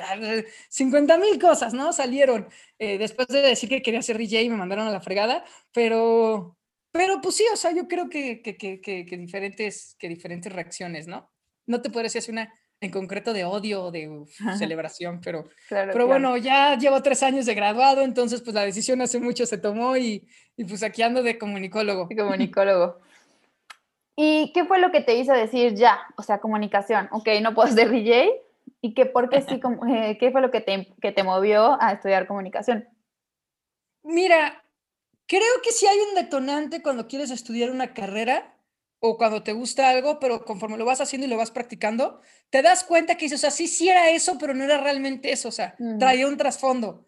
50 0.69 1.19
mil 1.19 1.39
cosas, 1.41 1.73
¿no? 1.73 1.93
Salieron 1.93 2.49
eh, 2.79 2.99
después 2.99 3.29
de 3.29 3.41
decir 3.43 3.69
que 3.69 3.83
quería 3.83 4.03
ser 4.03 4.19
DJ 4.19 4.43
y 4.43 4.51
me 4.51 4.57
mandaron 4.57 4.87
a 4.87 4.91
la 4.91 5.01
fregada, 5.01 5.45
pero, 5.73 6.59
pero 6.91 7.21
pues 7.23 7.37
sí, 7.37 7.45
o 7.53 7.57
sea, 7.57 7.73
yo 7.73 7.89
creo 7.89 8.09
que, 8.11 8.43
que, 8.43 8.57
que, 8.57 8.81
que 8.81 9.17
diferentes, 9.17 9.97
que 9.99 10.09
diferentes 10.09 10.53
reacciones, 10.53 11.07
¿no? 11.07 11.33
No 11.67 11.81
te 11.81 11.91
puedo 11.91 12.05
decir 12.05 12.23
una 12.29 12.53
en 12.83 12.91
concreto 12.91 13.33
de 13.33 13.45
odio 13.45 13.85
o 13.85 13.91
de 13.93 14.25
celebración, 14.59 15.21
pero, 15.23 15.49
pero 15.69 16.09
bueno, 16.09 16.37
ya 16.37 16.77
llevo 16.77 17.01
tres 17.01 17.23
años 17.23 17.47
de 17.47 17.55
graduado, 17.55 18.03
entonces 18.03 18.43
pues 18.43 18.55
la 18.55 18.65
decisión 18.65 19.01
hace 19.01 19.21
mucho 19.21 19.47
se 19.47 19.57
tomó 19.57 19.97
y, 19.97 20.29
y 20.57 20.65
pues 20.65 20.83
aquí 20.83 21.01
ando 21.03 21.23
de 21.23 21.39
comunicólogo. 21.39 22.09
Comunicólogo. 22.09 23.01
¿Y 24.17 24.53
qué 24.53 24.65
fue 24.65 24.81
lo 24.81 24.91
que 24.91 25.01
te 25.01 25.15
hizo 25.15 25.33
decir 25.33 25.75
ya? 25.75 26.01
O 26.17 26.23
sea, 26.23 26.41
comunicación, 26.41 27.09
ok, 27.13 27.29
no 27.41 27.55
puedo 27.55 27.73
ser 27.73 27.89
DJ. 27.89 28.33
¿Y 28.81 28.95
qué, 28.95 29.07
por 29.07 29.29
qué 29.31 29.43
sí, 29.43 29.61
eh, 29.89 30.19
qué 30.19 30.33
fue 30.33 30.41
lo 30.41 30.51
que 30.51 30.61
te, 30.61 30.93
que 31.01 31.13
te 31.13 31.23
movió 31.23 31.81
a 31.81 31.93
estudiar 31.93 32.27
comunicación? 32.27 32.89
Mira, 34.03 34.65
creo 35.29 35.63
que 35.63 35.71
si 35.71 35.87
hay 35.87 35.99
un 36.11 36.17
detonante 36.17 36.83
cuando 36.83 37.07
quieres 37.07 37.31
estudiar 37.31 37.71
una 37.71 37.95
carrera, 37.95 38.57
o 39.05 39.17
cuando 39.17 39.43
te 39.43 39.53
gusta 39.53 39.91
algo, 39.91 40.21
pero 40.21 40.45
conforme 40.45 40.79
lo 40.79 40.85
vas 40.85 41.01
haciendo 41.01 41.27
y 41.27 41.31
lo 41.31 41.37
vas 41.37 41.51
practicando, 41.51 42.21
te 42.51 42.63
das 42.63 42.85
cuenta 42.85 43.17
que 43.17 43.25
dices, 43.25 43.41
o 43.41 43.43
sea, 43.43 43.51
sí, 43.51 43.67
sí 43.67 43.89
era 43.89 44.11
eso, 44.11 44.39
pero 44.39 44.55
no 44.55 44.63
era 44.63 44.79
realmente 44.79 45.33
eso, 45.33 45.49
o 45.49 45.53
sea, 45.53 45.75
traía 45.99 46.29
un 46.29 46.37
trasfondo. 46.37 47.05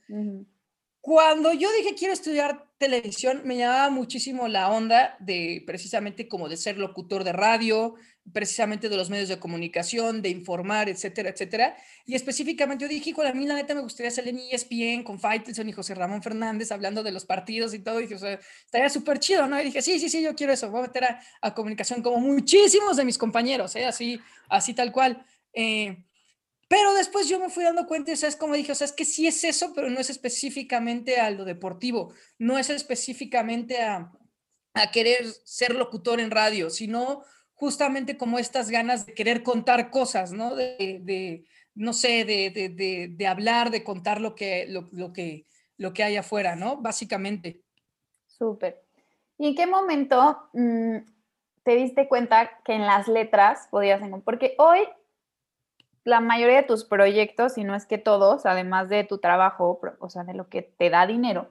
Cuando 1.01 1.53
yo 1.53 1.69
dije 1.73 1.95
quiero 1.95 2.13
estudiar 2.13 2.67
televisión, 2.79 3.43
me 3.45 3.57
llamaba 3.57 3.91
muchísimo 3.91 4.49
la 4.49 4.71
onda 4.71 5.17
de 5.21 5.63
precisamente 5.67 6.27
como 6.27 6.49
de 6.49 6.57
ser 6.57 6.79
locutor 6.79 7.23
de 7.23 7.33
radio, 7.33 7.95
precisamente 8.33 8.88
de 8.88 8.97
los 8.97 9.11
medios 9.11 9.28
de 9.28 9.38
comunicación, 9.38 10.23
de 10.23 10.31
informar, 10.31 10.88
etcétera, 10.88 11.28
etcétera. 11.28 11.76
Y 12.07 12.14
específicamente 12.14 12.85
yo 12.85 12.88
dije, 12.88 13.12
con 13.12 13.26
a 13.26 13.33
mí 13.33 13.47
la 13.47 13.54
neta 13.54 13.75
me 13.75 13.83
gustaría 13.83 14.11
salir 14.11 14.35
en 14.35 14.40
ESPN 14.50 15.04
con 15.04 15.21
Faitelson 15.21 15.69
y 15.69 15.73
José 15.73 15.95
Ramón 15.95 16.23
Fernández 16.23 16.73
hablando 16.73 17.02
de 17.02 17.12
los 17.12 17.26
partidos 17.26 17.75
y 17.75 17.81
todo. 17.81 18.00
Y 18.00 18.04
dije, 18.04 18.14
o 18.14 18.19
sea, 18.19 18.40
estaría 18.64 18.88
súper 18.88 19.19
chido, 19.19 19.47
¿no? 19.47 19.61
Y 19.61 19.64
dije, 19.64 19.83
sí, 19.83 19.99
sí, 19.99 20.09
sí, 20.09 20.23
yo 20.23 20.35
quiero 20.35 20.52
eso. 20.52 20.71
Voy 20.71 20.81
a 20.81 20.87
meter 20.87 21.04
a, 21.43 21.54
comunicación 21.54 22.02
como 22.02 22.19
muchísimos 22.19 22.97
de 22.97 23.04
mis 23.04 23.19
compañeros, 23.19 23.76
¿eh? 23.76 23.85
Así, 23.85 24.21
así 24.49 24.73
tal 24.75 24.90
cual. 24.90 25.25
Eh, 25.52 26.04
pero 26.66 26.95
después 26.95 27.28
yo 27.28 27.38
me 27.38 27.50
fui 27.50 27.62
dando 27.62 27.87
cuenta, 27.87 28.12
o 28.12 28.16
sea, 28.16 28.28
es 28.28 28.37
como 28.37 28.54
dije, 28.54 28.73
o 28.73 28.75
sea, 28.75 28.87
es 28.87 28.93
que 28.93 29.04
sí 29.04 29.26
es 29.26 29.45
eso, 29.45 29.73
pero 29.75 29.90
no 29.90 30.00
es 30.00 30.09
específicamente 30.09 31.21
a 31.21 31.31
lo 31.31 31.45
deportivo, 31.45 32.12
no 32.38 32.59
es 32.59 32.71
específicamente 32.71 33.83
a, 33.83 34.11
a 34.73 34.90
querer 34.90 35.26
ser 35.45 35.75
locutor 35.75 36.21
en 36.21 36.31
radio, 36.31 36.71
sino 36.71 37.23
justamente 37.55 38.17
como 38.17 38.39
estas 38.39 38.71
ganas 38.71 39.07
de 39.07 39.15
querer 39.15 39.43
contar 39.43 39.91
cosas, 39.91 40.33
¿no? 40.33 40.55
De, 40.55 41.45
no 41.75 41.93
sé, 41.93 42.25
de, 42.25 42.51
de, 42.51 43.09
de, 43.09 43.27
hablar, 43.27 43.71
de 43.71 43.83
contar 43.83 44.21
lo 44.21 44.35
que, 44.35 44.67
lo, 44.69 44.89
lo, 44.93 45.13
que, 45.13 45.47
lo 45.77 45.93
que 45.93 46.05
hay 46.05 46.17
afuera, 46.17 46.57
¿no? 46.57 46.77
Básicamente. 46.77 47.63
Súper. 48.27 48.83
¿Y 49.39 49.49
en 49.49 49.55
qué 49.55 49.67
momento 49.67 50.49
mm, 50.53 50.99
te 51.63 51.77
diste 51.77 52.09
cuenta 52.09 52.61
que 52.65 52.75
en 52.75 52.87
las 52.87 53.09
letras 53.09 53.69
podías 53.71 54.01
encontrar? 54.01 54.25
Porque 54.25 54.55
hoy 54.59 54.81
la 56.05 56.21
mayoría 56.21 56.57
de 56.57 56.63
tus 56.65 56.85
proyectos, 56.85 57.55
si 57.55 57.65
no 57.65 57.75
es 57.75 57.87
que 57.87 57.99
todos, 57.99 58.47
además 58.47 58.89
de 58.89 59.05
tu 59.05 59.19
trabajo, 59.19 59.81
o 59.99 60.11
sea, 60.11 60.23
de 60.25 60.35
lo 60.35 60.49
que 60.49 60.63
te 60.63 60.91
da 60.91 61.07
dinero, 61.07 61.49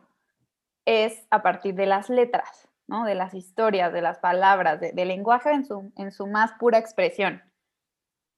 es 0.86 1.26
a 1.32 1.42
partir 1.42 1.76
de 1.76 1.88
las 1.88 2.10
letras, 2.10 2.68
¿no? 2.88 3.06
De 3.06 3.16
las 3.16 3.34
historias, 3.34 3.94
de 3.94 4.02
las 4.02 4.20
palabras, 4.20 4.80
del 4.80 5.08
lenguaje 5.08 5.52
en 5.52 5.66
su, 5.66 5.92
en 5.98 6.12
su 6.12 6.28
más 6.28 6.54
pura 6.54 6.78
expresión. 6.78 7.42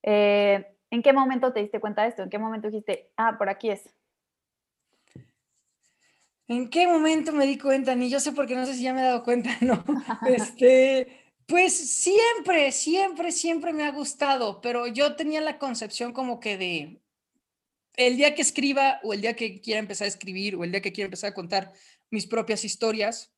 Eh, 0.04 0.66
¿En 0.92 1.02
qué 1.02 1.14
momento 1.14 1.52
te 1.52 1.62
diste 1.62 1.80
cuenta 1.80 2.04
de 2.04 2.10
esto? 2.10 2.24
¿En 2.24 2.30
qué 2.30 2.38
momento 2.38 2.70
dijiste, 2.70 3.12
ah, 3.18 3.38
por 3.38 3.50
aquí 3.50 3.72
es? 3.72 3.90
¿En 6.48 6.70
qué 6.70 6.88
momento 6.88 7.32
me 7.32 7.46
di 7.46 7.58
cuenta? 7.58 7.96
Ni 7.96 8.10
yo 8.10 8.20
sé 8.20 8.32
porque 8.32 8.56
no 8.56 8.66
sé 8.66 8.76
si 8.76 8.84
ya 8.84 8.94
me 8.94 9.02
he 9.02 9.06
dado 9.06 9.24
cuenta, 9.24 9.50
no. 9.62 9.84
este, 10.28 11.34
pues 11.48 11.74
siempre, 11.76 12.72
siempre, 12.72 13.32
siempre 13.32 13.74
me 13.74 13.84
ha 13.84 13.92
gustado, 13.92 14.62
pero 14.62 14.88
yo 14.88 15.16
tenía 15.16 15.42
la 15.42 15.58
concepción 15.58 16.14
como 16.14 16.40
que 16.40 16.58
de 16.58 17.02
el 17.98 18.18
día 18.18 18.36
que 18.36 18.42
escriba 18.42 19.00
o 19.04 19.14
el 19.14 19.22
día 19.22 19.36
que 19.36 19.62
quiera 19.62 19.80
empezar 19.80 20.06
a 20.06 20.10
escribir 20.10 20.56
o 20.56 20.64
el 20.64 20.72
día 20.72 20.82
que 20.82 20.92
quiera 20.92 21.06
empezar 21.06 21.32
a 21.32 21.34
contar 21.34 21.74
mis 22.12 22.28
propias 22.28 22.64
historias, 22.66 23.34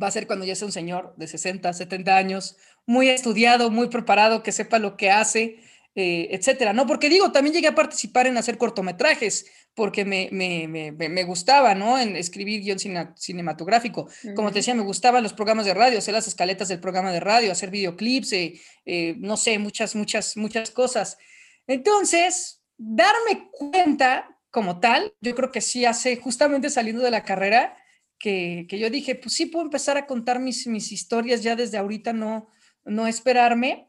va 0.00 0.08
a 0.08 0.10
ser 0.10 0.26
cuando 0.26 0.44
ya 0.44 0.54
sea 0.54 0.66
un 0.66 0.72
señor 0.72 1.14
de 1.16 1.26
60, 1.26 1.72
70 1.72 2.16
años, 2.16 2.56
muy 2.86 3.08
estudiado, 3.08 3.70
muy 3.70 3.88
preparado, 3.88 4.42
que 4.42 4.52
sepa 4.52 4.78
lo 4.78 4.96
que 4.96 5.10
hace, 5.10 5.60
eh, 5.94 6.28
etcétera, 6.30 6.72
¿no? 6.72 6.86
Porque 6.86 7.08
digo, 7.08 7.32
también 7.32 7.54
llegué 7.54 7.68
a 7.68 7.74
participar 7.74 8.26
en 8.26 8.36
hacer 8.36 8.56
cortometrajes, 8.56 9.46
porque 9.74 10.04
me, 10.04 10.28
me, 10.32 10.68
me, 10.68 10.92
me 10.92 11.24
gustaba, 11.24 11.74
¿no? 11.74 11.98
En 11.98 12.16
escribir 12.16 12.62
guion 12.62 12.78
cinematográfico. 13.16 14.08
Como 14.34 14.50
te 14.50 14.60
decía, 14.60 14.74
me 14.74 14.82
gustaban 14.82 15.22
los 15.22 15.32
programas 15.32 15.66
de 15.66 15.74
radio, 15.74 15.98
hacer 15.98 16.14
las 16.14 16.28
escaletas 16.28 16.68
del 16.68 16.80
programa 16.80 17.12
de 17.12 17.20
radio, 17.20 17.52
hacer 17.52 17.70
videoclips, 17.70 18.32
eh, 18.32 18.60
eh, 18.86 19.14
no 19.18 19.36
sé, 19.36 19.58
muchas, 19.58 19.94
muchas, 19.94 20.36
muchas 20.36 20.70
cosas. 20.70 21.18
Entonces, 21.66 22.62
darme 22.76 23.50
cuenta 23.52 24.38
como 24.50 24.80
tal, 24.80 25.14
yo 25.20 25.34
creo 25.34 25.52
que 25.52 25.60
sí 25.60 25.84
hace, 25.84 26.16
justamente 26.16 26.70
saliendo 26.70 27.02
de 27.02 27.10
la 27.10 27.24
carrera, 27.24 27.76
que, 28.18 28.66
que 28.68 28.78
yo 28.78 28.90
dije, 28.90 29.14
pues 29.14 29.34
sí 29.34 29.46
puedo 29.46 29.64
empezar 29.64 29.96
a 29.96 30.06
contar 30.06 30.40
mis, 30.40 30.66
mis 30.66 30.92
historias 30.92 31.42
ya 31.42 31.56
desde 31.56 31.78
ahorita, 31.78 32.12
no, 32.12 32.48
no 32.84 33.06
esperarme. 33.06 33.88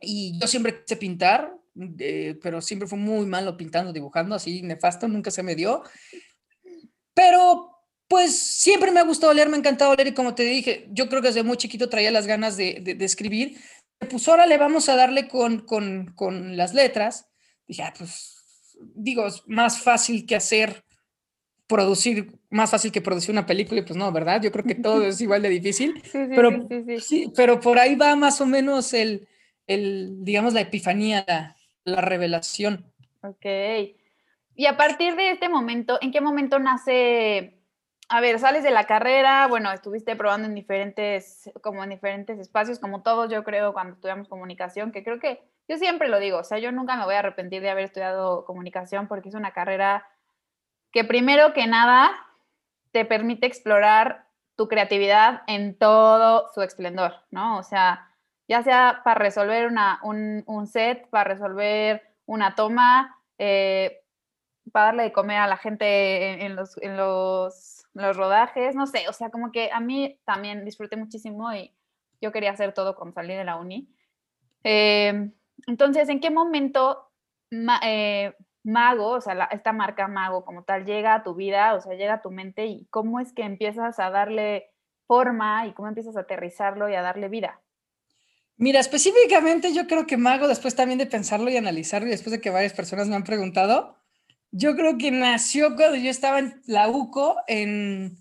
Y 0.00 0.38
yo 0.38 0.46
siempre 0.46 0.82
quise 0.82 0.96
pintar, 0.96 1.52
eh, 1.98 2.38
pero 2.42 2.60
siempre 2.60 2.88
fue 2.88 2.98
muy 2.98 3.26
malo 3.26 3.56
pintando, 3.56 3.92
dibujando, 3.92 4.34
así 4.34 4.62
nefasto, 4.62 5.08
nunca 5.08 5.30
se 5.30 5.42
me 5.42 5.54
dio. 5.54 5.82
Pero 7.14 7.78
pues 8.08 8.36
siempre 8.38 8.90
me 8.90 9.00
ha 9.00 9.04
gustado 9.04 9.34
leer, 9.34 9.48
me 9.48 9.56
ha 9.56 9.60
encantado 9.60 9.94
leer 9.94 10.08
y 10.08 10.14
como 10.14 10.34
te 10.34 10.44
dije, 10.44 10.88
yo 10.90 11.08
creo 11.08 11.20
que 11.20 11.28
desde 11.28 11.42
muy 11.42 11.56
chiquito 11.56 11.88
traía 11.88 12.10
las 12.10 12.26
ganas 12.26 12.56
de, 12.56 12.80
de, 12.96 13.04
escribir. 13.04 13.58
Pues 13.98 14.26
ahora 14.28 14.46
le 14.46 14.56
vamos 14.56 14.88
a 14.88 14.96
darle 14.96 15.28
con, 15.28 15.60
con, 15.60 16.12
con 16.14 16.56
las 16.56 16.72
letras. 16.72 17.28
Dije, 17.66 17.82
ah, 17.82 17.92
pues 17.96 18.38
digo, 18.94 19.26
es 19.26 19.42
más 19.46 19.82
fácil 19.82 20.24
que 20.26 20.36
hacer, 20.36 20.84
producir, 21.66 22.37
más 22.50 22.70
fácil 22.70 22.92
que 22.92 23.02
producir 23.02 23.30
una 23.30 23.46
película, 23.46 23.80
y 23.80 23.84
pues 23.84 23.96
no, 23.96 24.10
¿verdad? 24.10 24.40
Yo 24.42 24.50
creo 24.50 24.64
que 24.64 24.74
todo 24.74 25.04
es 25.04 25.20
igual 25.20 25.42
de 25.42 25.48
difícil, 25.50 26.02
pero, 26.12 26.50
sí, 27.00 27.32
pero 27.36 27.60
por 27.60 27.78
ahí 27.78 27.94
va 27.94 28.16
más 28.16 28.40
o 28.40 28.46
menos 28.46 28.94
el, 28.94 29.28
el 29.66 30.24
digamos, 30.24 30.54
la 30.54 30.62
epifanía, 30.62 31.56
la 31.84 32.00
revelación. 32.00 32.90
Ok. 33.22 33.46
Y 34.54 34.66
a 34.66 34.76
partir 34.76 35.14
de 35.14 35.30
este 35.30 35.48
momento, 35.48 35.98
¿en 36.00 36.10
qué 36.10 36.20
momento 36.20 36.58
nace? 36.58 37.54
A 38.08 38.20
ver, 38.22 38.38
sales 38.38 38.62
de 38.62 38.70
la 38.70 38.84
carrera, 38.84 39.46
bueno, 39.46 39.70
estuviste 39.70 40.16
probando 40.16 40.48
en 40.48 40.54
diferentes, 40.54 41.50
como 41.62 41.84
en 41.84 41.90
diferentes 41.90 42.38
espacios, 42.38 42.78
como 42.78 43.02
todos, 43.02 43.30
yo 43.30 43.44
creo, 43.44 43.74
cuando 43.74 43.94
estudiamos 43.94 44.28
comunicación, 44.28 44.92
que 44.92 45.04
creo 45.04 45.20
que, 45.20 45.42
yo 45.68 45.76
siempre 45.76 46.08
lo 46.08 46.18
digo, 46.18 46.38
o 46.38 46.44
sea, 46.44 46.58
yo 46.58 46.72
nunca 46.72 46.96
me 46.96 47.04
voy 47.04 47.14
a 47.14 47.18
arrepentir 47.18 47.60
de 47.60 47.68
haber 47.68 47.84
estudiado 47.84 48.46
comunicación 48.46 49.06
porque 49.06 49.28
es 49.28 49.34
una 49.34 49.52
carrera 49.52 50.08
que 50.90 51.04
primero 51.04 51.52
que 51.52 51.66
nada 51.66 52.10
te 52.92 53.04
permite 53.04 53.46
explorar 53.46 54.26
tu 54.56 54.68
creatividad 54.68 55.42
en 55.46 55.78
todo 55.78 56.48
su 56.52 56.62
esplendor, 56.62 57.14
¿no? 57.30 57.58
O 57.58 57.62
sea, 57.62 58.10
ya 58.48 58.62
sea 58.62 59.02
para 59.04 59.20
resolver 59.20 59.66
una, 59.66 60.00
un, 60.02 60.66
set, 60.66 61.08
para 61.10 61.34
resolver 61.34 62.02
una 62.26 62.54
toma, 62.54 63.22
eh, 63.38 64.02
para 64.72 64.86
darle 64.86 65.04
de 65.04 65.12
comer 65.12 65.38
a 65.38 65.46
la 65.46 65.56
gente 65.56 66.44
en, 66.44 66.56
los, 66.56 66.76
en, 66.82 66.96
los, 66.96 67.86
los, 67.94 68.16
rodajes, 68.16 68.74
no 68.74 68.86
sé, 68.86 69.08
o 69.08 69.12
sea, 69.12 69.30
como 69.30 69.52
que 69.52 69.70
a 69.72 69.80
mí 69.80 70.18
también 70.24 70.64
disfruté 70.64 70.96
muchísimo 70.96 71.52
y 71.52 71.72
yo 72.20 72.32
quería 72.32 72.50
hacer 72.50 72.72
todo 72.74 72.96
cuando 72.96 73.14
salí 73.14 73.34
de 73.34 73.44
la 73.44 73.56
uni. 73.56 73.88
Eh, 74.64 75.30
entonces, 75.66 76.08
¿en 76.08 76.20
qué 76.20 76.30
momento 76.30 77.10
eh, 77.82 78.34
Mago, 78.68 79.12
o 79.12 79.20
sea, 79.20 79.48
esta 79.50 79.72
marca 79.72 80.08
Mago 80.08 80.44
como 80.44 80.62
tal, 80.62 80.84
llega 80.84 81.14
a 81.14 81.22
tu 81.22 81.34
vida, 81.34 81.74
o 81.74 81.80
sea, 81.80 81.94
llega 81.94 82.14
a 82.14 82.22
tu 82.22 82.30
mente 82.30 82.66
y 82.66 82.86
cómo 82.90 83.18
es 83.18 83.32
que 83.32 83.42
empiezas 83.42 83.98
a 83.98 84.10
darle 84.10 84.70
forma 85.06 85.66
y 85.66 85.72
cómo 85.72 85.88
empiezas 85.88 86.16
a 86.16 86.20
aterrizarlo 86.20 86.88
y 86.88 86.94
a 86.94 87.02
darle 87.02 87.28
vida? 87.28 87.62
Mira, 88.56 88.78
específicamente 88.78 89.72
yo 89.72 89.86
creo 89.86 90.06
que 90.06 90.16
Mago, 90.16 90.48
después 90.48 90.74
también 90.74 90.98
de 90.98 91.06
pensarlo 91.06 91.48
y 91.50 91.56
analizarlo, 91.56 92.08
y 92.08 92.10
después 92.10 92.32
de 92.32 92.40
que 92.40 92.50
varias 92.50 92.74
personas 92.74 93.08
me 93.08 93.16
han 93.16 93.24
preguntado, 93.24 93.96
yo 94.50 94.76
creo 94.76 94.98
que 94.98 95.10
nació 95.10 95.74
cuando 95.74 95.96
yo 95.96 96.10
estaba 96.10 96.38
en 96.38 96.60
la 96.66 96.88
UCO, 96.88 97.36
en 97.46 98.18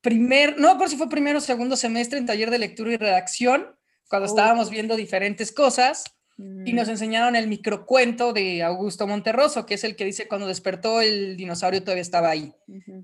primer, 0.00 0.58
no 0.58 0.78
por 0.78 0.88
si 0.88 0.96
fue 0.96 1.08
primero 1.08 1.38
o 1.38 1.42
segundo 1.42 1.76
semestre 1.76 2.18
en 2.18 2.26
taller 2.26 2.50
de 2.50 2.58
lectura 2.58 2.92
y 2.92 2.96
redacción, 2.96 3.76
cuando 4.08 4.26
estábamos 4.26 4.70
viendo 4.70 4.96
diferentes 4.96 5.52
cosas 5.52 6.04
y 6.36 6.72
nos 6.72 6.88
mm. 6.88 6.90
enseñaron 6.90 7.36
el 7.36 7.46
microcuento 7.46 8.32
de 8.32 8.62
Augusto 8.62 9.06
Monterroso, 9.06 9.66
que 9.66 9.74
es 9.74 9.84
el 9.84 9.94
que 9.94 10.04
dice 10.04 10.26
cuando 10.26 10.48
despertó 10.48 11.00
el 11.00 11.36
dinosaurio 11.36 11.82
todavía 11.82 12.02
estaba 12.02 12.30
ahí. 12.30 12.52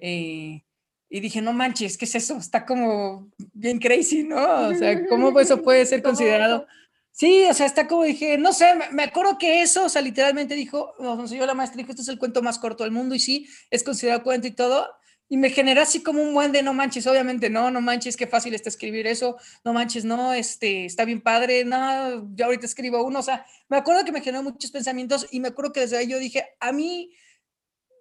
Eh, 0.01 0.63
y 1.09 1.21
dije, 1.21 1.41
no 1.41 1.53
manches, 1.53 1.97
¿qué 1.97 2.05
es 2.05 2.15
eso? 2.15 2.37
Está 2.37 2.65
como 2.65 3.31
bien 3.53 3.79
crazy, 3.79 4.25
¿no? 4.25 4.69
O 4.69 4.75
sea, 4.75 5.07
¿cómo 5.09 5.39
eso 5.39 5.63
puede 5.63 5.87
ser 5.87 6.03
considerado? 6.03 6.67
Sí, 7.13 7.45
o 7.51 7.55
sea, 7.55 7.67
está 7.67 7.87
como 7.87 8.05
dije, 8.05 8.39
no 8.39 8.53
sé, 8.53 8.67
me 8.93 9.03
acuerdo 9.03 9.37
que 9.37 9.63
eso, 9.63 9.85
o 9.85 9.89
sea, 9.89 10.01
literalmente 10.01 10.55
dijo, 10.55 10.95
nos 10.99 11.19
enseñó 11.19 11.45
la 11.47 11.55
maestra, 11.55 11.79
dijo, 11.79 11.91
este 11.91 12.03
es 12.03 12.09
el 12.09 12.19
cuento 12.19 12.43
más 12.43 12.59
corto 12.59 12.85
del 12.85 12.93
mundo 12.93 13.15
y 13.15 13.21
sí, 13.21 13.49
es 13.71 13.83
considerado 13.83 14.23
cuento 14.23 14.47
y 14.47 14.53
todo, 14.53 14.89
y 15.33 15.37
me 15.37 15.49
generó 15.51 15.81
así 15.81 16.03
como 16.03 16.21
un 16.21 16.35
buen 16.35 16.51
de 16.51 16.61
no 16.61 16.75
manches, 16.75 17.07
obviamente, 17.07 17.49
no, 17.49 17.71
no 17.71 17.81
manches, 17.81 18.17
qué 18.17 18.27
fácil 18.27 18.53
está 18.53 18.69
escribir 18.69 19.07
eso, 19.07 19.39
no 19.65 19.73
manches, 19.73 20.05
no, 20.05 20.33
este, 20.35 20.85
está 20.85 21.05
bien 21.05 21.21
padre, 21.23 21.65
no, 21.65 22.29
yo 22.35 22.47
ahorita 22.47 22.67
escribo 22.67 23.05
uno, 23.05 23.21
o 23.21 23.23
sea, 23.23 23.47
me 23.69 23.77
acuerdo 23.77 24.05
que 24.05 24.11
me 24.11 24.23
generó 24.23 24.43
muchos 24.43 24.73
pensamientos 24.73 25.29
y 25.31 25.39
me 25.39 25.49
acuerdo 25.49 25.73
que 25.73 25.81
desde 25.81 25.99
ahí 25.99 26.09
yo 26.09 26.19
dije, 26.19 26.45
a 26.59 26.73
mí, 26.73 27.15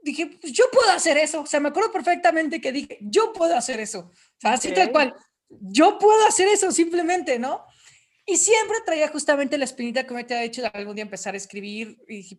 dije, 0.01 0.39
pues 0.41 0.51
yo 0.53 0.65
puedo 0.73 0.89
hacer 0.89 1.19
eso, 1.19 1.41
o 1.41 1.45
sea, 1.45 1.59
me 1.59 1.69
acuerdo 1.69 1.91
perfectamente 1.91 2.59
que 2.59 2.71
dije, 2.71 2.97
yo 2.99 3.31
puedo 3.31 3.55
hacer 3.55 3.79
eso, 3.79 3.99
o 4.09 4.39
sea, 4.39 4.53
así 4.53 4.73
tal 4.73 4.91
cual, 4.91 5.13
yo 5.49 5.99
puedo 5.99 6.25
hacer 6.27 6.47
eso 6.47 6.71
simplemente, 6.71 7.37
¿no? 7.37 7.63
Y 8.31 8.37
siempre 8.37 8.77
traía 8.85 9.07
justamente 9.07 9.57
la 9.57 9.65
espinita 9.65 10.05
que 10.05 10.13
me 10.13 10.23
te 10.23 10.35
ha 10.35 10.43
hecho 10.43 10.61
algún 10.73 10.93
día 10.93 11.01
empezar 11.01 11.33
a 11.33 11.37
escribir 11.37 11.97
y, 12.07 12.37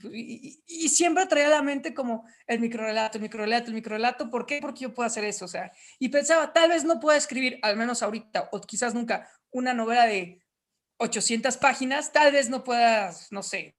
y, 0.67 0.89
siempre 0.89 1.27
traía 1.27 1.49
a 1.49 1.51
la 1.51 1.63
mente 1.63 1.93
como 1.93 2.25
el 2.47 2.61
microrelato, 2.61 3.19
el 3.19 3.23
microrelato, 3.23 3.67
el 3.67 3.75
microrelato. 3.75 4.31
¿Por 4.31 4.47
qué? 4.47 4.61
Porque 4.61 4.83
yo 4.83 4.95
puedo 4.95 5.09
hacer 5.09 5.25
eso. 5.25 5.47
O 5.47 5.49
sea, 5.49 5.73
y 5.99 6.09
pensaba, 6.09 6.53
tal 6.53 6.69
vez 6.69 6.85
no 6.85 7.01
pueda 7.01 7.19
escribir, 7.19 7.59
al 7.63 7.77
menos 7.77 8.05
ahorita, 8.05 8.51
o 8.53 8.61
quizás 8.61 8.95
nunca, 8.95 9.29
una 9.51 9.75
novela 9.75 10.07
de 10.07 10.41
800 10.99 11.57
páginas, 11.57 12.13
tal 12.13 12.31
vez 12.31 12.51
no 12.51 12.63
puedas, 12.63 13.33
no 13.33 13.43
sé, 13.43 13.77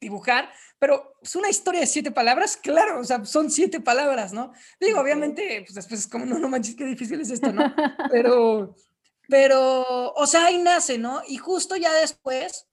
dibujar, 0.00 0.50
pero 0.78 1.12
es 1.20 1.36
una 1.36 1.50
historia 1.50 1.80
de 1.80 1.86
siete 1.86 2.10
palabras, 2.10 2.56
claro, 2.56 3.00
o 3.00 3.04
sea, 3.04 3.22
son 3.26 3.50
siete 3.50 3.80
palabras, 3.80 4.32
¿no? 4.32 4.52
Digo, 4.80 4.98
obviamente, 4.98 5.60
pues 5.60 5.74
después 5.74 6.00
es 6.00 6.06
como, 6.06 6.24
no, 6.24 6.38
no 6.38 6.48
manches, 6.48 6.74
qué 6.74 6.86
difícil 6.86 7.20
es 7.20 7.30
esto, 7.30 7.52
¿no? 7.52 7.74
Pero 8.10 8.74
pero, 9.30 10.12
o 10.12 10.26
sea, 10.26 10.46
ahí 10.46 10.58
nace, 10.58 10.98
¿no? 10.98 11.22
Y 11.28 11.36
justo 11.36 11.76
ya 11.76 11.92
después, 11.94 12.66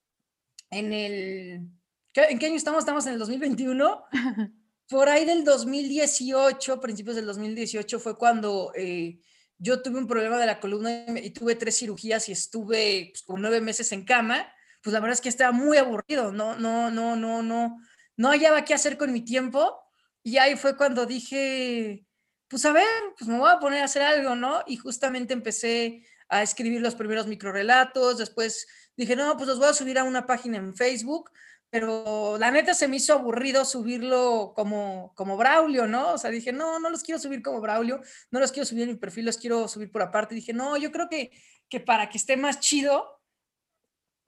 en 0.70 0.92
el, 0.92 1.70
¿en 2.14 2.38
qué 2.38 2.46
año 2.46 2.56
estamos? 2.56 2.80
Estamos 2.80 3.06
en 3.06 3.12
el 3.14 3.18
2021. 3.20 4.04
Por 4.88 5.08
ahí 5.08 5.24
del 5.24 5.44
2018, 5.44 6.80
principios 6.80 7.16
del 7.16 7.26
2018, 7.26 8.00
fue 8.00 8.16
cuando 8.16 8.72
eh, 8.74 9.20
yo 9.58 9.82
tuve 9.82 9.98
un 9.98 10.06
problema 10.06 10.38
de 10.38 10.46
la 10.46 10.60
columna 10.60 11.04
y, 11.22 11.30
tuve 11.30 11.54
tres 11.54 11.78
cirugías 11.78 12.28
y 12.28 12.32
estuve 12.32 13.10
pues, 13.12 13.22
por 13.22 13.38
nueve 13.38 13.60
meses 13.60 13.92
en 13.92 14.04
cama. 14.04 14.50
Pues 14.82 14.94
la 14.94 15.00
verdad 15.00 15.14
es 15.14 15.20
que 15.20 15.28
estaba 15.28 15.52
muy 15.52 15.76
aburrido, 15.76 16.32
no, 16.32 16.56
no, 16.56 16.90
no, 16.90 17.16
no, 17.16 17.42
no, 17.42 17.78
no 18.16 18.28
hallaba 18.30 18.64
qué 18.64 18.74
hacer 18.74 18.96
con 18.96 19.12
mi 19.12 19.20
tiempo. 19.20 19.78
Y 20.22 20.38
ahí 20.38 20.56
fue 20.56 20.76
cuando 20.76 21.04
dije, 21.04 22.06
pues 22.48 22.64
a 22.64 22.72
ver, 22.72 22.86
pues 23.16 23.28
me 23.28 23.38
voy 23.38 23.50
a 23.50 23.58
poner 23.60 23.82
a 23.82 23.84
hacer 23.84 24.02
algo, 24.02 24.34
¿no? 24.34 24.62
Y 24.66 24.76
justamente 24.76 25.34
empecé 25.34 26.02
a 26.28 26.42
escribir 26.42 26.80
los 26.80 26.94
primeros 26.94 27.26
microrelatos, 27.26 28.18
después 28.18 28.66
dije, 28.96 29.16
no, 29.16 29.36
pues 29.36 29.48
los 29.48 29.58
voy 29.58 29.68
a 29.68 29.74
subir 29.74 29.98
a 29.98 30.04
una 30.04 30.26
página 30.26 30.58
en 30.58 30.74
Facebook, 30.74 31.30
pero 31.70 32.38
la 32.38 32.50
neta 32.50 32.72
se 32.72 32.88
me 32.88 32.96
hizo 32.96 33.12
aburrido 33.12 33.64
subirlo 33.64 34.52
como, 34.56 35.12
como 35.14 35.36
Braulio, 35.36 35.86
¿no? 35.86 36.12
O 36.14 36.18
sea, 36.18 36.30
dije, 36.30 36.52
no, 36.52 36.80
no 36.80 36.88
los 36.88 37.02
quiero 37.02 37.18
subir 37.18 37.42
como 37.42 37.60
Braulio, 37.60 38.00
no 38.30 38.40
los 38.40 38.52
quiero 38.52 38.64
subir 38.66 38.84
en 38.84 38.90
mi 38.90 38.96
perfil, 38.96 39.26
los 39.26 39.36
quiero 39.36 39.68
subir 39.68 39.90
por 39.90 40.02
aparte. 40.02 40.34
Dije, 40.34 40.54
no, 40.54 40.76
yo 40.78 40.90
creo 40.90 41.08
que, 41.08 41.30
que 41.68 41.80
para 41.80 42.08
que 42.08 42.16
esté 42.16 42.36
más 42.36 42.60
chido, 42.60 43.20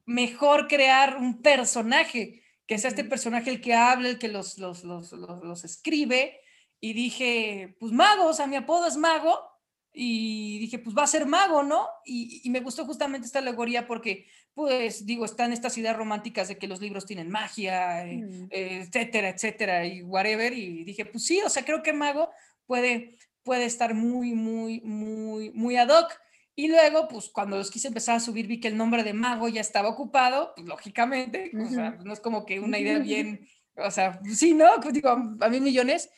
mejor 0.05 0.69
crear 0.69 1.17
un 1.17 1.41
personaje, 1.41 2.43
que 2.67 2.79
sea 2.79 2.91
este 2.91 3.05
personaje 3.05 3.51
el 3.51 3.61
que 3.61 3.75
habla, 3.75 4.09
el 4.09 4.19
que 4.19 4.29
los, 4.29 4.59
los, 4.59 4.85
los, 4.85 5.13
los, 5.13 5.43
los 5.43 5.65
escribe. 5.65 6.41
Y 6.79 6.93
dije, 6.93 7.77
pues 7.81 7.93
mago, 7.93 8.27
o 8.27 8.33
sea, 8.35 8.47
mi 8.47 8.57
apodo 8.57 8.87
es 8.87 8.97
mago, 8.97 9.50
y 9.93 10.59
dije, 10.61 10.79
pues 10.79 10.97
va 10.97 11.03
a 11.03 11.09
ser 11.09 11.27
mago, 11.27 11.63
¿no? 11.63 11.89
Y, 12.05 12.49
me 12.51 12.61
gustó 12.61 12.85
justamente 12.87 13.27
esta 13.27 13.41
alegoría 13.41 13.87
porque, 13.87 14.27
pues, 14.55 15.05
digo, 15.05 15.25
están 15.25 15.53
estas 15.53 15.77
ideas 15.79 15.97
románticas 15.97 16.49
de 16.49 16.59
que 16.59 16.69
los 16.69 16.81
libros 16.81 17.07
tienen 17.07 17.29
magia, 17.29 18.07
eh, 18.07 18.19
mm. 18.19 18.49
eh, 18.51 18.85
etcétera, 18.87 19.31
etcétera, 19.31 19.87
y 19.87 20.03
whatever. 20.03 20.53
Y 20.53 20.85
dije, 20.85 21.05
pues 21.07 21.25
sí, 21.25 21.41
o 21.45 21.49
sea, 21.49 21.65
creo 21.65 21.83
que 21.83 21.93
mago 21.93 22.31
puede, 22.67 23.17
puede 23.43 23.65
estar 23.65 23.95
muy, 23.95 24.33
muy, 24.33 24.81
muy, 24.83 25.51
muy 25.51 25.77
ad 25.77 25.89
hoc. 25.89 26.13
Y 26.55 26.69
luego, 26.69 27.09
pues 27.09 27.29
cuando 27.31 27.57
los 27.57 27.71
quise 27.71 27.89
empezar 27.89 28.17
a 28.17 28.21
subir, 28.21 28.47
vi 28.47 28.61
que 28.61 28.69
el 28.69 28.77
nombre 28.77 29.03
de 29.03 29.13
mago 29.13 29.49
ya 29.49 29.61
estaba 29.61 29.89
ocupado, 29.89 30.53
pues 30.55 30.69
lógicamente, 30.69 31.51
o 31.59 31.69
sea, 31.69 31.91
no 32.05 32.13
es 32.13 32.21
como 32.21 32.45
que 32.45 32.61
una 32.61 32.79
idea 32.79 32.99
bien, 33.01 33.49
o 33.77 33.91
sea, 33.91 34.21
sí, 34.33 34.55
¿no? 34.55 34.69
Pues, 34.81 34.95
digo, 34.95 35.09
a 35.09 35.49
mí 35.49 35.61
millones. 35.61 36.11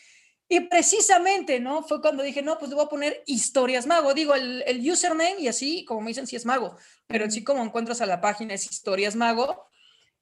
Y 0.52 0.60
precisamente, 0.60 1.60
¿no? 1.60 1.82
Fue 1.82 2.02
cuando 2.02 2.22
dije, 2.22 2.42
no, 2.42 2.58
pues 2.58 2.68
le 2.68 2.74
voy 2.74 2.84
a 2.84 2.88
poner 2.90 3.22
historias 3.24 3.86
mago. 3.86 4.12
Digo, 4.12 4.34
el, 4.34 4.62
el 4.66 4.90
username 4.90 5.36
y 5.38 5.48
así, 5.48 5.82
como 5.86 6.02
me 6.02 6.08
dicen, 6.08 6.26
sí 6.26 6.36
es 6.36 6.44
mago, 6.44 6.76
pero 7.06 7.30
sí 7.30 7.42
como 7.42 7.64
encuentras 7.64 8.02
a 8.02 8.06
la 8.06 8.20
página 8.20 8.52
es 8.52 8.70
historias 8.70 9.16
mago. 9.16 9.64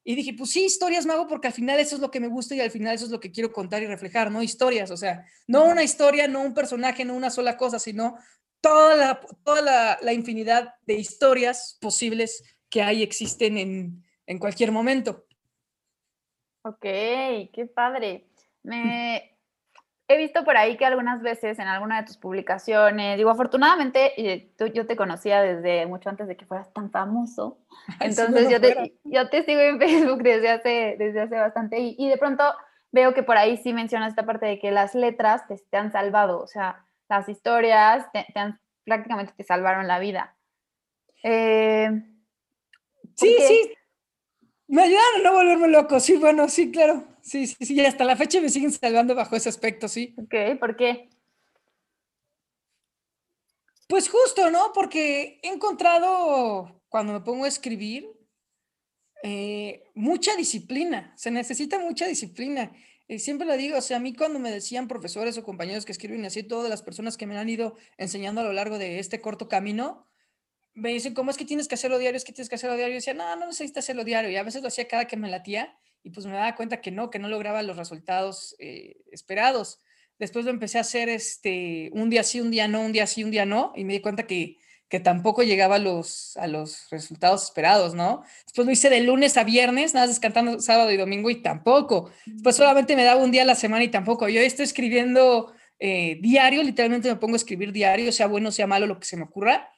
Y 0.05 0.15
dije, 0.15 0.33
pues 0.33 0.51
sí, 0.51 0.63
historias 0.63 1.05
mago, 1.05 1.27
porque 1.27 1.47
al 1.47 1.53
final 1.53 1.81
eso 1.81 1.95
es 1.95 2.01
lo 2.01 2.11
que 2.11 2.21
me 2.21 2.29
gusta 2.29 2.55
y 2.55 2.61
al 2.61 2.71
final 2.71 2.95
eso 2.95 3.03
es 3.03 3.11
lo 3.11 3.19
que 3.19 3.29
quiero 3.29 3.51
contar 3.51 3.83
y 3.83 3.87
reflejar, 3.87 4.31
¿no? 4.31 4.41
Historias, 4.41 4.89
o 4.89 4.95
sea, 4.95 5.25
no 5.47 5.65
una 5.65 5.83
historia, 5.83 6.29
no 6.29 6.43
un 6.43 6.53
personaje, 6.53 7.03
no 7.03 7.13
una 7.13 7.29
sola 7.29 7.57
cosa, 7.57 7.77
sino 7.77 8.15
toda 8.61 8.95
la, 8.95 9.19
toda 9.43 9.61
la, 9.61 9.99
la 10.01 10.13
infinidad 10.13 10.75
de 10.85 10.93
historias 10.93 11.77
posibles 11.81 12.55
que 12.69 12.81
hay, 12.81 13.03
existen 13.03 13.57
en, 13.57 14.05
en 14.25 14.39
cualquier 14.39 14.71
momento. 14.71 15.25
Ok, 16.63 16.83
qué 16.83 17.69
padre. 17.75 18.29
Me, 18.63 19.30
he 20.13 20.17
visto 20.17 20.43
por 20.43 20.57
ahí 20.57 20.77
que 20.77 20.85
algunas 20.85 21.21
veces 21.21 21.59
en 21.59 21.67
alguna 21.67 22.01
de 22.01 22.07
tus 22.07 22.17
publicaciones, 22.17 23.17
digo, 23.17 23.29
afortunadamente 23.29 24.13
yo 24.73 24.85
te 24.85 24.95
conocía 24.95 25.41
desde 25.41 25.85
mucho 25.85 26.09
antes 26.09 26.27
de 26.27 26.37
que 26.37 26.45
fueras 26.45 26.71
tan 26.73 26.91
famoso, 26.91 27.57
entonces 27.99 28.49
yo, 28.49 28.61
te, 28.61 28.95
yo, 29.03 29.29
te, 29.29 29.43
sigo 29.43 29.61
en 29.61 29.79
Facebook 29.79 30.23
desde 30.23 30.49
hace, 30.49 30.95
desde 30.97 31.21
hace 31.21 31.35
bastante 31.35 31.79
y, 31.79 31.95
y, 31.97 32.09
de 32.09 32.17
pronto 32.17 32.43
veo 32.91 33.13
que 33.13 33.23
por 33.23 33.37
ahí 33.37 33.57
sí 33.57 33.73
mencionas 33.73 34.09
esta 34.09 34.25
parte 34.25 34.45
de 34.45 34.59
que 34.59 34.71
las 34.71 34.95
letras 34.95 35.47
te, 35.47 35.57
te 35.69 35.77
han 35.77 35.91
salvado, 35.91 36.39
o 36.39 36.47
sea, 36.47 36.85
las 37.09 37.27
historias 37.27 38.05
te, 38.11 38.25
han, 38.39 38.59
prácticamente 38.85 39.33
te 39.35 39.43
salvaron 39.43 39.87
la 39.87 39.99
vida. 39.99 40.35
Eh, 41.23 41.89
sí, 43.15 43.35
sí, 43.47 43.73
me 44.71 44.83
ayudaron 44.83 45.19
a 45.19 45.23
no 45.23 45.33
volverme 45.33 45.67
loco, 45.67 45.99
sí, 45.99 46.15
bueno, 46.15 46.47
sí, 46.47 46.71
claro. 46.71 47.05
Sí, 47.21 47.45
sí, 47.45 47.65
sí, 47.65 47.73
y 47.75 47.81
hasta 47.81 48.05
la 48.05 48.15
fecha 48.15 48.39
me 48.39 48.49
siguen 48.49 48.71
salvando 48.71 49.13
bajo 49.13 49.35
ese 49.35 49.49
aspecto, 49.49 49.89
sí. 49.89 50.15
Ok, 50.17 50.57
¿por 50.59 50.77
qué? 50.77 51.09
Pues 53.89 54.07
justo, 54.07 54.49
¿no? 54.49 54.71
Porque 54.73 55.41
he 55.43 55.49
encontrado, 55.49 56.81
cuando 56.87 57.11
me 57.11 57.19
pongo 57.19 57.43
a 57.43 57.49
escribir, 57.49 58.09
eh, 59.23 59.83
mucha 59.93 60.37
disciplina, 60.37 61.13
se 61.17 61.31
necesita 61.31 61.77
mucha 61.77 62.07
disciplina. 62.07 62.71
Y 63.09 63.19
siempre 63.19 63.45
lo 63.45 63.57
digo, 63.57 63.77
o 63.77 63.81
sea, 63.81 63.97
a 63.97 63.99
mí 63.99 64.13
cuando 64.13 64.39
me 64.39 64.51
decían 64.51 64.87
profesores 64.87 65.37
o 65.37 65.43
compañeros 65.43 65.83
que 65.83 65.91
escriben 65.91 66.23
así, 66.23 66.43
todas 66.43 66.69
las 66.69 66.81
personas 66.81 67.17
que 67.17 67.27
me 67.27 67.37
han 67.37 67.49
ido 67.49 67.75
enseñando 67.97 68.39
a 68.39 68.45
lo 68.45 68.53
largo 68.53 68.77
de 68.77 68.99
este 68.99 69.19
corto 69.19 69.49
camino, 69.49 70.07
me 70.73 70.89
dicen, 70.89 71.13
¿cómo 71.13 71.31
es 71.31 71.37
que 71.37 71.45
tienes 71.45 71.67
que 71.67 71.75
hacerlo 71.75 71.99
diario? 71.99 72.17
Es 72.17 72.23
que 72.23 72.33
tienes 72.33 72.49
que 72.49 72.55
hacerlo 72.55 72.75
diario. 72.75 72.93
Y 72.93 72.97
decía, 72.97 73.13
no, 73.13 73.35
no 73.35 73.47
necesitas 73.47 73.83
hacerlo 73.83 74.03
diario. 74.03 74.29
Y 74.29 74.35
a 74.35 74.43
veces 74.43 74.61
lo 74.61 74.67
hacía 74.69 74.87
cada 74.87 75.05
que 75.05 75.17
me 75.17 75.29
latía 75.29 75.75
y 76.03 76.09
pues 76.11 76.25
me 76.25 76.33
daba 76.33 76.55
cuenta 76.55 76.81
que 76.81 76.91
no, 76.91 77.09
que 77.09 77.19
no 77.19 77.27
lograba 77.27 77.61
los 77.61 77.77
resultados 77.77 78.55
eh, 78.59 78.97
esperados. 79.11 79.79
Después 80.17 80.45
lo 80.45 80.51
empecé 80.51 80.77
a 80.77 80.81
hacer 80.81 81.09
este, 81.09 81.89
un 81.93 82.09
día 82.09 82.23
sí, 82.23 82.41
un 82.41 82.51
día 82.51 82.67
no, 82.67 82.81
un 82.81 82.91
día 82.91 83.07
sí, 83.07 83.23
un 83.23 83.31
día 83.31 83.45
no. 83.45 83.73
Y 83.75 83.83
me 83.83 83.93
di 83.93 84.01
cuenta 84.01 84.27
que, 84.27 84.57
que 84.87 84.99
tampoco 84.99 85.43
llegaba 85.43 85.75
a 85.75 85.79
los, 85.79 86.37
a 86.37 86.47
los 86.47 86.89
resultados 86.89 87.43
esperados, 87.45 87.95
¿no? 87.95 88.23
Después 88.43 88.65
lo 88.65 88.71
hice 88.71 88.89
de 88.89 89.01
lunes 89.01 89.37
a 89.37 89.43
viernes, 89.43 89.93
nada 89.93 90.05
más 90.05 90.15
descantando 90.15 90.59
sábado 90.59 90.91
y 90.91 90.97
domingo 90.97 91.29
y 91.29 91.41
tampoco. 91.41 92.11
Después 92.25 92.55
solamente 92.55 92.95
me 92.95 93.03
daba 93.03 93.23
un 93.23 93.31
día 93.31 93.43
a 93.43 93.45
la 93.45 93.55
semana 93.55 93.83
y 93.83 93.87
tampoco. 93.87 94.27
Yo 94.29 94.41
estoy 94.41 94.65
escribiendo 94.65 95.53
eh, 95.79 96.17
diario, 96.21 96.61
literalmente 96.61 97.09
me 97.09 97.15
pongo 97.15 97.33
a 97.33 97.37
escribir 97.37 97.71
diario, 97.71 98.11
sea 98.11 98.27
bueno, 98.27 98.51
sea 98.51 98.67
malo, 98.67 98.85
lo 98.85 98.99
que 98.99 99.05
se 99.05 99.17
me 99.17 99.23
ocurra. 99.23 99.71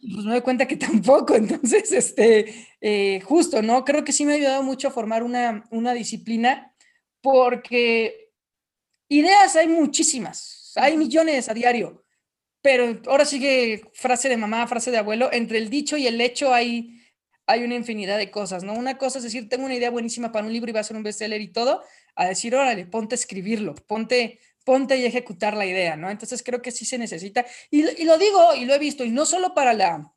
Pues 0.00 0.24
me 0.24 0.32
doy 0.32 0.40
cuenta 0.40 0.66
que 0.66 0.76
tampoco, 0.88 1.34
entonces, 1.34 1.92
este, 1.92 2.54
eh, 2.80 3.20
justo, 3.20 3.62
¿no? 3.62 3.84
Creo 3.84 4.04
que 4.04 4.12
sí 4.12 4.24
me 4.24 4.32
ha 4.32 4.36
ayudado 4.36 4.62
mucho 4.62 4.88
a 4.88 4.92
formar 4.92 5.22
una, 5.22 5.64
una 5.70 5.94
disciplina 5.94 6.74
porque 7.20 8.30
ideas 9.08 9.56
hay 9.56 9.68
muchísimas, 9.68 10.72
hay 10.76 10.96
millones 10.96 11.48
a 11.48 11.54
diario 11.54 12.04
pero 12.62 13.00
ahora 13.06 13.24
sigue 13.24 13.82
frase 13.94 14.28
de 14.28 14.36
mamá, 14.36 14.66
frase 14.66 14.90
de 14.90 14.98
abuelo, 14.98 15.30
entre 15.32 15.58
el 15.58 15.70
dicho 15.70 15.96
y 15.96 16.06
el 16.06 16.20
hecho 16.20 16.52
hay, 16.52 17.00
hay 17.46 17.62
una 17.62 17.76
infinidad 17.76 18.18
de 18.18 18.30
cosas, 18.30 18.64
¿no? 18.64 18.74
Una 18.74 18.98
cosa 18.98 19.18
es 19.18 19.24
decir, 19.24 19.48
tengo 19.48 19.64
una 19.64 19.74
idea 19.74 19.90
buenísima 19.90 20.32
para 20.32 20.46
un 20.46 20.52
libro 20.52 20.70
y 20.70 20.74
va 20.74 20.80
a 20.80 20.84
ser 20.84 20.96
un 20.96 21.02
bestseller 21.02 21.40
y 21.40 21.48
todo, 21.48 21.82
a 22.14 22.26
decir, 22.26 22.54
órale, 22.54 22.86
ponte 22.86 23.14
a 23.14 23.18
escribirlo, 23.18 23.74
ponte, 23.74 24.40
ponte 24.68 24.98
y 24.98 25.06
ejecutar 25.06 25.56
la 25.56 25.64
idea, 25.64 25.96
¿no? 25.96 26.10
Entonces 26.10 26.42
creo 26.42 26.60
que 26.60 26.72
sí 26.72 26.84
se 26.84 26.98
necesita, 26.98 27.46
y, 27.70 27.88
y 28.02 28.04
lo 28.04 28.18
digo 28.18 28.54
y 28.54 28.66
lo 28.66 28.74
he 28.74 28.78
visto, 28.78 29.02
y 29.02 29.10
no 29.10 29.24
solo 29.24 29.54
para 29.54 29.72
la, 29.72 30.12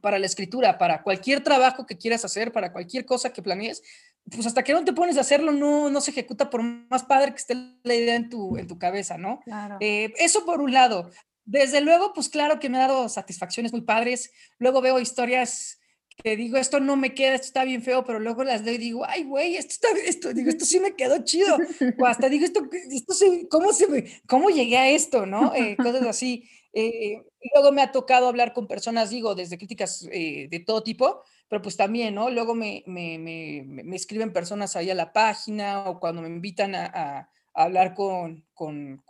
para 0.00 0.18
la 0.18 0.26
escritura, 0.26 0.78
para 0.78 1.04
cualquier 1.04 1.44
trabajo 1.44 1.86
que 1.86 1.96
quieras 1.96 2.24
hacer, 2.24 2.50
para 2.50 2.72
cualquier 2.72 3.06
cosa 3.06 3.32
que 3.32 3.40
planees, 3.40 3.84
pues 4.28 4.48
hasta 4.48 4.64
que 4.64 4.72
no 4.72 4.84
te 4.84 4.92
pones 4.92 5.16
a 5.16 5.20
hacerlo, 5.20 5.52
no, 5.52 5.90
no 5.90 6.00
se 6.00 6.10
ejecuta 6.10 6.50
por 6.50 6.60
más 6.64 7.04
padre 7.04 7.30
que 7.30 7.36
esté 7.36 7.54
la 7.84 7.94
idea 7.94 8.16
en 8.16 8.28
tu, 8.28 8.56
en 8.56 8.66
tu 8.66 8.80
cabeza, 8.80 9.16
¿no? 9.16 9.38
Claro. 9.44 9.76
Eh, 9.78 10.12
eso 10.16 10.44
por 10.44 10.60
un 10.60 10.72
lado. 10.72 11.12
Desde 11.44 11.80
luego, 11.80 12.12
pues 12.14 12.28
claro 12.28 12.58
que 12.58 12.68
me 12.68 12.78
ha 12.78 12.88
dado 12.88 13.08
satisfacciones 13.08 13.70
muy 13.70 13.82
padres. 13.82 14.32
Luego 14.58 14.80
veo 14.80 14.98
historias 14.98 15.78
que 16.16 16.36
digo, 16.36 16.56
esto 16.56 16.80
no 16.80 16.96
me 16.96 17.14
queda, 17.14 17.34
esto 17.34 17.46
está 17.46 17.64
bien 17.64 17.82
feo, 17.82 18.04
pero 18.04 18.20
luego 18.20 18.44
las 18.44 18.64
doy 18.64 18.74
y 18.74 18.78
digo, 18.78 19.04
ay, 19.04 19.24
güey, 19.24 19.56
esto 19.56 19.72
está, 19.72 19.88
esto, 20.06 20.32
digo, 20.32 20.48
esto 20.48 20.64
sí 20.64 20.80
me 20.80 20.94
quedó 20.94 21.24
chido. 21.24 21.56
O 21.98 22.06
hasta 22.06 22.28
digo, 22.28 22.44
esto, 22.44 22.62
esto 22.90 23.14
¿cómo, 23.50 23.72
se 23.72 24.20
¿cómo 24.26 24.50
llegué 24.50 24.76
a 24.76 24.90
esto? 24.90 25.26
¿No? 25.26 25.54
Eh, 25.54 25.76
cosas 25.76 26.06
así. 26.06 26.48
Eh, 26.72 27.22
luego 27.54 27.72
me 27.72 27.82
ha 27.82 27.92
tocado 27.92 28.28
hablar 28.28 28.52
con 28.52 28.66
personas, 28.66 29.10
digo, 29.10 29.34
desde 29.34 29.58
críticas 29.58 30.08
eh, 30.10 30.48
de 30.50 30.60
todo 30.60 30.82
tipo, 30.82 31.22
pero 31.48 31.62
pues 31.62 31.76
también, 31.76 32.14
¿no? 32.14 32.30
Luego 32.30 32.54
me, 32.54 32.82
me, 32.86 33.18
me, 33.18 33.62
me, 33.64 33.96
escriben 33.96 34.32
personas 34.32 34.74
ahí 34.76 34.90
a 34.90 34.94
la 34.94 35.12
página 35.12 35.88
o 35.88 36.00
cuando 36.00 36.22
me 36.22 36.28
invitan 36.28 36.74
a 36.74 37.30
hablar 37.54 37.94
con, 37.94 38.44
con, 38.52 39.02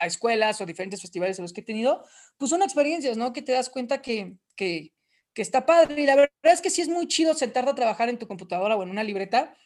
a, 0.00 0.06
escuelas 0.06 0.60
o 0.60 0.66
diferentes 0.66 1.00
festivales 1.00 1.38
en 1.38 1.44
los 1.44 1.52
que 1.52 1.60
he 1.60 1.64
tenido, 1.64 2.04
pues 2.36 2.50
son 2.50 2.62
experiencias, 2.62 3.16
¿no? 3.16 3.32
Que 3.32 3.42
te 3.42 3.52
das 3.52 3.70
cuenta 3.70 4.02
que, 4.02 4.36
que, 4.56 4.92
que 5.38 5.42
está 5.42 5.64
padre. 5.64 6.02
Y 6.02 6.04
la 6.04 6.16
verdad 6.16 6.32
es 6.42 6.60
que 6.60 6.68
sí 6.68 6.82
es 6.82 6.88
muy 6.88 7.06
chido 7.06 7.32
sentarte 7.32 7.70
a 7.70 7.74
trabajar 7.76 8.08
en 8.08 8.18
tu 8.18 8.26
computadora 8.26 8.74
o 8.74 8.82
en 8.82 8.90
una 8.90 9.04
libreta 9.04 9.56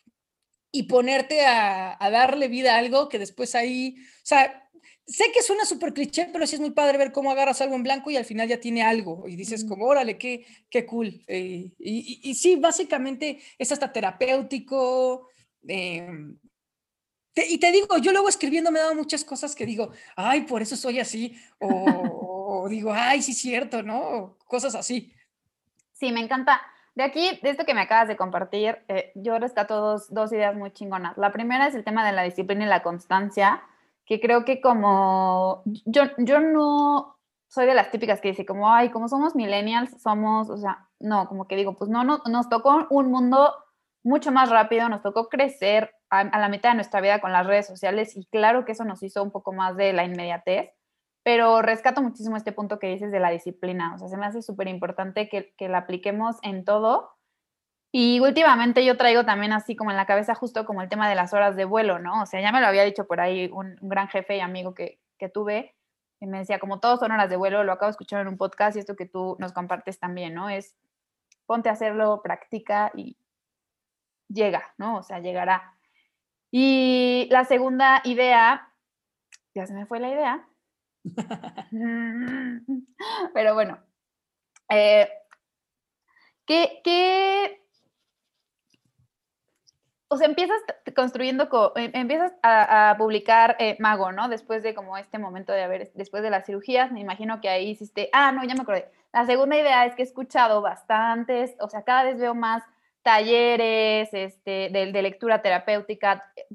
y 0.70 0.82
ponerte 0.82 1.46
a, 1.46 1.96
a 1.98 2.10
darle 2.10 2.48
vida 2.48 2.74
a 2.74 2.78
algo 2.78 3.08
que 3.08 3.18
después 3.18 3.54
ahí, 3.54 3.96
o 3.98 4.26
sea, 4.26 4.68
sé 5.06 5.24
que 5.32 5.40
suena 5.40 5.64
súper 5.64 5.94
cliché, 5.94 6.28
pero 6.30 6.46
sí 6.46 6.56
es 6.56 6.60
muy 6.60 6.72
padre 6.72 6.98
ver 6.98 7.10
cómo 7.10 7.30
agarras 7.30 7.62
algo 7.62 7.74
en 7.74 7.84
blanco 7.84 8.10
y 8.10 8.18
al 8.18 8.26
final 8.26 8.48
ya 8.48 8.60
tiene 8.60 8.82
algo 8.82 9.26
y 9.26 9.34
dices 9.34 9.64
como, 9.64 9.86
órale, 9.86 10.18
qué, 10.18 10.44
qué 10.68 10.84
cool. 10.84 11.24
Eh, 11.26 11.72
y, 11.78 12.20
y, 12.22 12.34
sí, 12.34 12.56
básicamente 12.56 13.40
es 13.56 13.72
hasta 13.72 13.90
terapéutico. 13.90 15.26
Eh, 15.66 16.06
y 17.34 17.56
te 17.56 17.72
digo, 17.72 17.96
yo 17.96 18.12
luego 18.12 18.28
escribiendo 18.28 18.70
me 18.70 18.78
he 18.78 18.82
dado 18.82 18.94
muchas 18.94 19.24
cosas 19.24 19.54
que 19.54 19.64
digo, 19.64 19.90
ay, 20.16 20.42
por 20.42 20.60
eso 20.60 20.76
soy 20.76 21.00
así, 21.00 21.34
o, 21.58 22.66
digo, 22.68 22.92
ay, 22.92 23.22
sí, 23.22 23.32
cierto, 23.32 23.82
¿no? 23.82 24.36
Cosas 24.46 24.74
así. 24.74 25.14
Sí, 26.02 26.10
me 26.10 26.18
encanta. 26.18 26.60
De 26.96 27.04
aquí, 27.04 27.38
de 27.44 27.50
esto 27.50 27.64
que 27.64 27.74
me 27.74 27.80
acabas 27.80 28.08
de 28.08 28.16
compartir, 28.16 28.80
eh, 28.88 29.12
yo 29.14 29.38
rescato 29.38 29.76
dos, 29.80 30.12
dos 30.12 30.32
ideas 30.32 30.52
muy 30.56 30.72
chingonas. 30.72 31.16
La 31.16 31.30
primera 31.30 31.68
es 31.68 31.76
el 31.76 31.84
tema 31.84 32.04
de 32.04 32.10
la 32.10 32.24
disciplina 32.24 32.64
y 32.64 32.68
la 32.68 32.82
constancia, 32.82 33.62
que 34.04 34.20
creo 34.20 34.44
que 34.44 34.60
como 34.60 35.62
yo, 35.64 36.02
yo 36.18 36.40
no 36.40 37.20
soy 37.46 37.66
de 37.66 37.74
las 37.74 37.92
típicas 37.92 38.20
que 38.20 38.30
dice 38.30 38.44
como, 38.44 38.68
ay, 38.68 38.90
como 38.90 39.08
somos 39.08 39.36
millennials, 39.36 40.02
somos, 40.02 40.50
o 40.50 40.56
sea, 40.56 40.88
no, 40.98 41.28
como 41.28 41.46
que 41.46 41.54
digo, 41.54 41.74
pues 41.78 41.88
no, 41.88 42.02
no 42.02 42.20
nos 42.28 42.48
tocó 42.48 42.84
un 42.90 43.08
mundo 43.08 43.54
mucho 44.02 44.32
más 44.32 44.50
rápido, 44.50 44.88
nos 44.88 45.02
tocó 45.02 45.28
crecer 45.28 45.94
a, 46.10 46.24
la 46.24 46.48
mitad 46.48 46.70
de 46.70 46.74
nuestra 46.74 47.00
vida 47.00 47.20
con 47.20 47.30
las 47.30 47.46
redes 47.46 47.68
sociales 47.68 48.16
y 48.16 48.26
claro 48.26 48.64
que 48.64 48.72
eso 48.72 48.84
nos 48.84 49.04
hizo 49.04 49.22
un 49.22 49.30
poco 49.30 49.52
más 49.52 49.76
de 49.76 49.92
la 49.92 50.02
inmediatez, 50.02 50.72
pero 51.22 51.62
rescato 51.62 52.02
muchísimo 52.02 52.36
este 52.36 52.52
punto 52.52 52.78
que 52.78 52.88
dices 52.88 53.12
de 53.12 53.20
la 53.20 53.30
disciplina, 53.30 53.94
o 53.94 53.98
sea, 53.98 54.08
se 54.08 54.16
me 54.16 54.26
hace 54.26 54.42
súper 54.42 54.68
importante 54.68 55.28
que, 55.28 55.54
que 55.56 55.68
la 55.68 55.78
apliquemos 55.78 56.36
en 56.42 56.64
todo. 56.64 57.10
Y 57.94 58.20
últimamente 58.20 58.84
yo 58.84 58.96
traigo 58.96 59.24
también 59.24 59.52
así 59.52 59.76
como 59.76 59.90
en 59.90 59.98
la 59.98 60.06
cabeza 60.06 60.34
justo 60.34 60.64
como 60.64 60.80
el 60.80 60.88
tema 60.88 61.08
de 61.08 61.14
las 61.14 61.34
horas 61.34 61.56
de 61.56 61.66
vuelo, 61.66 61.98
¿no? 61.98 62.22
O 62.22 62.26
sea, 62.26 62.40
ya 62.40 62.50
me 62.50 62.60
lo 62.60 62.66
había 62.66 62.84
dicho 62.84 63.06
por 63.06 63.20
ahí 63.20 63.50
un, 63.52 63.76
gran 63.82 64.08
jefe 64.08 64.36
y 64.36 64.40
amigo 64.40 64.74
que, 64.74 64.98
que 65.18 65.28
tuve, 65.28 65.74
y 66.22 66.26
me 66.26 66.38
decía, 66.38 66.60
como 66.60 66.78
todos 66.80 67.00
son 67.00 67.10
horas 67.10 67.28
de 67.28 67.36
vuelo, 67.36 67.64
lo 67.64 67.72
acabo 67.72 67.88
de 67.88 67.92
escuchar 67.92 68.20
en 68.20 68.28
un 68.28 68.38
podcast 68.38 68.76
y 68.76 68.80
esto 68.80 68.94
que 68.96 69.06
tú 69.06 69.36
nos 69.40 69.52
compartes 69.52 69.98
también, 69.98 70.34
¿no? 70.34 70.48
Es 70.48 70.76
ponte 71.46 71.68
a 71.68 71.72
hacerlo, 71.72 72.22
practica 72.22 72.92
y 72.94 73.16
llega, 74.28 74.72
¿no? 74.78 74.98
O 74.98 75.02
sea, 75.02 75.18
llegará. 75.18 75.74
Y 76.50 77.28
la 77.30 77.44
segunda 77.44 78.02
idea, 78.04 78.72
ya 79.54 79.66
se 79.66 79.74
me 79.74 79.84
fue 79.84 79.98
la 79.98 80.10
idea, 80.10 80.48
pero 83.34 83.54
bueno, 83.54 83.78
eh, 84.68 85.08
¿qué, 86.46 86.80
o 90.12 90.16
sea, 90.18 90.26
empiezas 90.26 90.60
construyendo, 90.94 91.72
em, 91.76 91.90
empiezas 91.94 92.34
a, 92.42 92.94
publicar 92.98 93.56
eh, 93.58 93.76
Mago, 93.80 94.12
¿no? 94.12 94.28
Después 94.28 94.62
de 94.62 94.74
como 94.74 94.98
este 94.98 95.18
momento 95.18 95.52
de 95.52 95.62
haber, 95.62 95.90
después 95.94 96.22
de 96.22 96.28
las 96.28 96.44
cirugías, 96.44 96.92
me 96.92 97.00
imagino 97.00 97.40
que 97.40 97.48
ahí 97.48 97.70
hiciste, 97.70 98.10
ah, 98.12 98.30
no, 98.30 98.44
ya 98.44 98.54
me 98.54 98.60
acordé. 98.60 98.90
La 99.12 99.24
segunda 99.24 99.56
idea 99.56 99.86
es 99.86 99.94
que 99.94 100.02
he 100.02 100.04
escuchado 100.04 100.60
bastantes, 100.60 101.56
o 101.60 101.68
sea, 101.68 101.82
cada 101.84 102.04
vez 102.04 102.18
veo 102.18 102.34
más 102.34 102.62
talleres 103.02 104.10
este, 104.12 104.68
de, 104.70 105.02
lectura 105.02 105.40
terapéutica, 105.40 106.30
eh, 106.36 106.46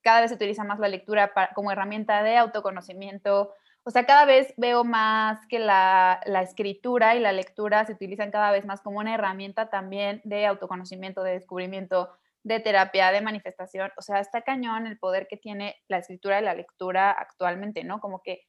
cada 0.00 0.22
vez 0.22 0.30
se 0.30 0.36
utiliza 0.36 0.64
más 0.64 0.78
la 0.78 0.88
lectura 0.88 1.32
como 1.54 1.70
herramienta 1.70 2.22
de 2.22 2.38
autoconocimiento. 2.38 3.52
O 3.88 3.90
sea, 3.90 4.04
cada 4.04 4.24
vez 4.24 4.52
veo 4.56 4.82
más 4.82 5.46
que 5.46 5.60
la, 5.60 6.20
la, 6.26 6.42
escritura 6.42 7.14
y 7.14 7.20
la 7.20 7.30
lectura 7.30 7.86
se 7.86 7.92
utilizan 7.92 8.32
cada 8.32 8.50
vez 8.50 8.66
más 8.66 8.80
como 8.80 8.98
una 8.98 9.14
herramienta 9.14 9.70
también 9.70 10.20
de 10.24 10.44
autoconocimiento, 10.44 11.22
de 11.22 11.34
descubrimiento, 11.34 12.10
de 12.42 12.58
terapia, 12.58 13.12
de 13.12 13.20
manifestación. 13.20 13.92
O 13.96 14.02
sea, 14.02 14.18
está 14.18 14.42
cañón 14.42 14.88
el 14.88 14.98
poder 14.98 15.28
que 15.28 15.36
tiene 15.36 15.76
la 15.86 15.98
escritura 15.98 16.40
y 16.40 16.44
la 16.44 16.54
lectura 16.54 17.12
actualmente, 17.12 17.84
¿no? 17.84 18.00
Como 18.00 18.22
que 18.24 18.42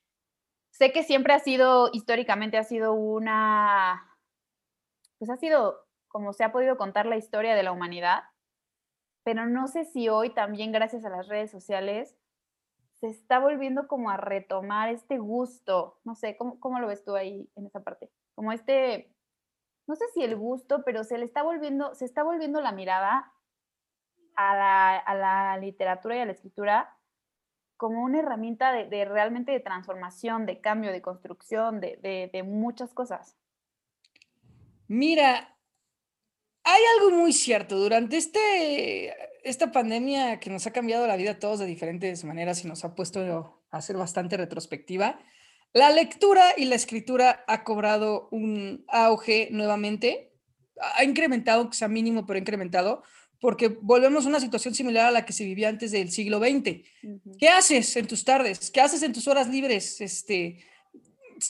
sé 0.71 0.91
que 0.91 1.03
siempre 1.03 1.33
ha 1.33 1.39
sido, 1.39 1.91
históricamente 1.93 2.57
ha 2.57 2.63
sido 2.63 2.93
una, 2.93 4.17
pues 5.19 5.29
ha 5.29 5.37
sido 5.37 5.85
como 6.07 6.33
se 6.33 6.45
ha 6.45 6.51
podido 6.51 6.77
contar 6.77 7.05
la 7.05 7.17
historia 7.17 7.53
de 7.53 7.61
la 7.61 7.71
humanidad, 7.71 8.23
pero 9.23 9.45
no 9.45 9.67
sé 9.67 9.85
si 9.85 10.09
hoy 10.09 10.33
también 10.33 10.71
gracias 10.71 11.05
a 11.05 11.09
las 11.09 11.27
redes 11.27 11.51
sociales 11.51 12.17
se 12.99 13.07
está 13.07 13.39
volviendo 13.39 13.87
como 13.87 14.09
a 14.09 14.17
retomar 14.17 14.89
este 14.89 15.17
gusto, 15.19 15.99
no 16.03 16.15
sé, 16.15 16.35
¿cómo, 16.37 16.59
cómo 16.59 16.79
lo 16.79 16.87
ves 16.87 17.03
tú 17.03 17.15
ahí 17.15 17.49
en 17.55 17.67
esa 17.67 17.83
parte? 17.83 18.09
Como 18.35 18.51
este, 18.51 19.13
no 19.87 19.95
sé 19.95 20.05
si 20.13 20.23
el 20.23 20.35
gusto, 20.35 20.83
pero 20.83 21.03
se 21.03 21.17
le 21.17 21.25
está 21.25 21.43
volviendo, 21.43 21.93
se 21.95 22.05
está 22.05 22.23
volviendo 22.23 22.61
la 22.61 22.71
mirada 22.71 23.31
a 24.35 24.55
la, 24.55 24.97
a 24.97 25.15
la 25.15 25.57
literatura 25.57 26.15
y 26.15 26.19
a 26.19 26.25
la 26.25 26.31
escritura 26.31 26.97
como 27.75 28.03
una 28.03 28.19
herramienta 28.19 28.71
de, 28.71 29.05
realmente 29.05 29.51
de 29.51 29.59
transformación, 29.59 30.47
de 30.47 30.61
cambio, 30.61 30.91
de 30.91 31.03
construcción, 31.03 31.79
de, 31.79 32.29
de 32.33 32.43
muchas 32.43 32.91
cosas. 32.95 33.37
Mira, 34.87 35.56
hay 36.69 36.81
algo 36.97 37.17
muy 37.17 37.31
cierto. 37.31 37.79
Durante 37.79 38.17
este, 38.17 39.13
esta 39.43 39.71
pandemia 39.71 40.41
que 40.41 40.49
nos 40.49 40.67
ha 40.67 40.71
cambiado 40.71 41.07
la 41.07 41.15
vida 41.15 41.31
a 41.31 41.39
todos 41.39 41.59
de 41.59 41.65
diferentes 41.65 42.25
maneras 42.25 42.63
y 42.63 42.67
nos 42.67 42.83
ha 42.83 42.93
puesto 42.93 43.61
a 43.71 43.77
hacer 43.77 43.95
bastante 43.95 44.35
retrospectiva, 44.35 45.17
la 45.73 45.89
lectura 45.91 46.43
y 46.57 46.65
la 46.65 46.75
escritura 46.75 47.45
ha 47.47 47.63
cobrado 47.63 48.27
un 48.31 48.83
auge 48.89 49.47
nuevamente. 49.51 50.33
Ha 50.95 51.05
incrementado, 51.05 51.69
que 51.69 51.77
sea 51.77 51.87
mínimo, 51.87 52.25
pero 52.25 52.35
ha 52.35 52.41
incrementado, 52.41 53.01
porque 53.39 53.69
volvemos 53.69 54.25
a 54.25 54.29
una 54.29 54.41
situación 54.41 54.75
similar 54.75 55.05
a 55.05 55.11
la 55.11 55.25
que 55.25 55.31
se 55.31 55.45
vivía 55.45 55.69
antes 55.69 55.91
del 55.91 56.11
siglo 56.11 56.39
XX. 56.39 56.81
¿Qué 57.39 57.47
haces 57.47 57.95
en 57.95 58.07
tus 58.07 58.25
tardes? 58.25 58.71
¿Qué 58.71 58.81
haces 58.81 59.03
en 59.03 59.13
tus 59.13 59.29
horas 59.29 59.47
libres? 59.47 60.01
Este, 60.01 60.65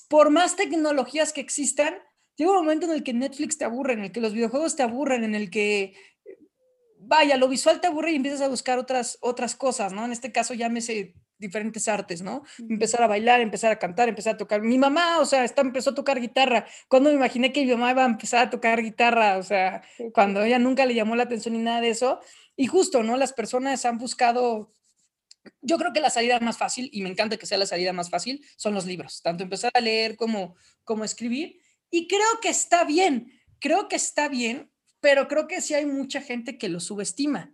por 0.10 0.30
más 0.30 0.56
tecnologías 0.56 1.34
que 1.34 1.42
existan, 1.42 1.96
llega 2.38 2.52
un 2.52 2.58
momento 2.58 2.86
en 2.86 2.94
el 2.94 3.04
que 3.04 3.14
Netflix 3.14 3.58
te 3.58 3.66
aburre, 3.66 3.94
en 3.94 4.06
el 4.06 4.12
que 4.12 4.22
los 4.22 4.34
videojuegos 4.34 4.76
te 4.76 4.84
aburren, 4.84 5.24
en 5.24 5.36
el 5.36 5.50
que, 5.50 5.94
vaya, 7.00 7.38
lo 7.38 7.48
visual 7.48 7.82
te 7.82 7.88
aburre 7.88 8.12
y 8.12 8.16
empiezas 8.16 8.42
a 8.42 8.48
buscar 8.48 8.78
otras, 8.80 9.18
otras 9.22 9.56
cosas, 9.56 9.92
¿no? 9.92 10.06
En 10.06 10.12
este 10.12 10.32
caso 10.32 10.54
llámese 10.54 11.16
diferentes 11.40 11.88
artes, 11.88 12.22
¿no? 12.22 12.44
Empezar 12.58 13.04
a 13.04 13.08
bailar, 13.08 13.42
empezar 13.42 13.72
a 13.72 13.80
cantar, 13.80 14.10
empezar 14.10 14.36
a 14.36 14.38
tocar. 14.38 14.62
Mi 14.62 14.78
mamá, 14.78 15.20
o 15.20 15.26
sea, 15.26 15.44
está, 15.44 15.62
empezó 15.62 15.92
a 15.92 15.96
tocar 15.96 16.20
guitarra. 16.20 16.66
Cuando 16.88 17.10
me 17.10 17.16
imaginé 17.16 17.52
que 17.52 17.64
mi 17.64 17.72
mamá 17.72 17.92
iba 17.92 18.04
a 18.04 18.08
empezar 18.08 18.48
a 18.48 18.50
tocar 18.50 18.82
guitarra, 18.82 19.38
o 19.38 19.44
sea, 19.44 19.84
cuando 20.14 20.44
ella 20.44 20.60
nunca 20.60 20.86
le 20.86 20.96
llamó 20.96 21.16
la 21.16 21.24
atención 21.24 21.54
ni 21.56 21.62
nada 21.62 21.82
de 21.82 21.90
eso. 21.90 22.20
Y 22.56 22.68
justo, 22.68 23.04
¿no? 23.04 23.18
Las 23.18 23.34
personas 23.34 23.86
han 23.86 24.00
buscado 24.00 24.72
yo 25.62 25.78
creo 25.78 25.94
que 25.94 26.00
la 26.00 26.10
salida 26.10 26.40
más 26.40 26.58
fácil, 26.58 26.90
y 26.92 27.02
me 27.02 27.10
encanta 27.10 27.38
que 27.38 27.46
sea 27.46 27.58
la 27.58 27.66
salida 27.66 27.94
más 27.94 28.10
fácil, 28.10 28.46
son 28.56 28.74
los 28.74 28.86
libros, 28.86 29.22
tanto 29.22 29.44
empezar 29.44 29.72
a 29.74 29.80
leer 29.80 30.16
como, 30.16 30.56
como 30.84 31.04
escribir. 31.04 31.60
Y 31.90 32.08
creo 32.08 32.40
que 32.42 32.50
está 32.50 32.84
bien, 32.84 33.32
creo 33.60 33.88
que 33.88 33.96
está 33.96 34.28
bien, 34.28 34.72
pero 35.00 35.28
creo 35.28 35.48
que 35.48 35.62
sí 35.62 35.74
hay 35.74 35.86
mucha 35.86 36.22
gente 36.22 36.58
que 36.58 36.70
lo 36.70 36.80
subestima. 36.80 37.54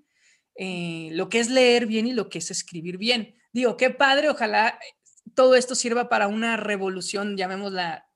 Eh, 0.55 1.09
lo 1.11 1.29
que 1.29 1.39
es 1.39 1.49
leer 1.49 1.87
bien 1.87 2.07
y 2.07 2.13
lo 2.13 2.29
que 2.29 2.39
es 2.39 2.51
escribir 2.51 2.97
bien. 2.97 3.35
Digo, 3.51 3.77
qué 3.77 3.89
padre, 3.89 4.29
ojalá 4.29 4.79
todo 5.35 5.55
esto 5.55 5.75
sirva 5.75 6.09
para 6.09 6.27
una 6.27 6.57
revolución, 6.57 7.37
llamémosla 7.37 8.07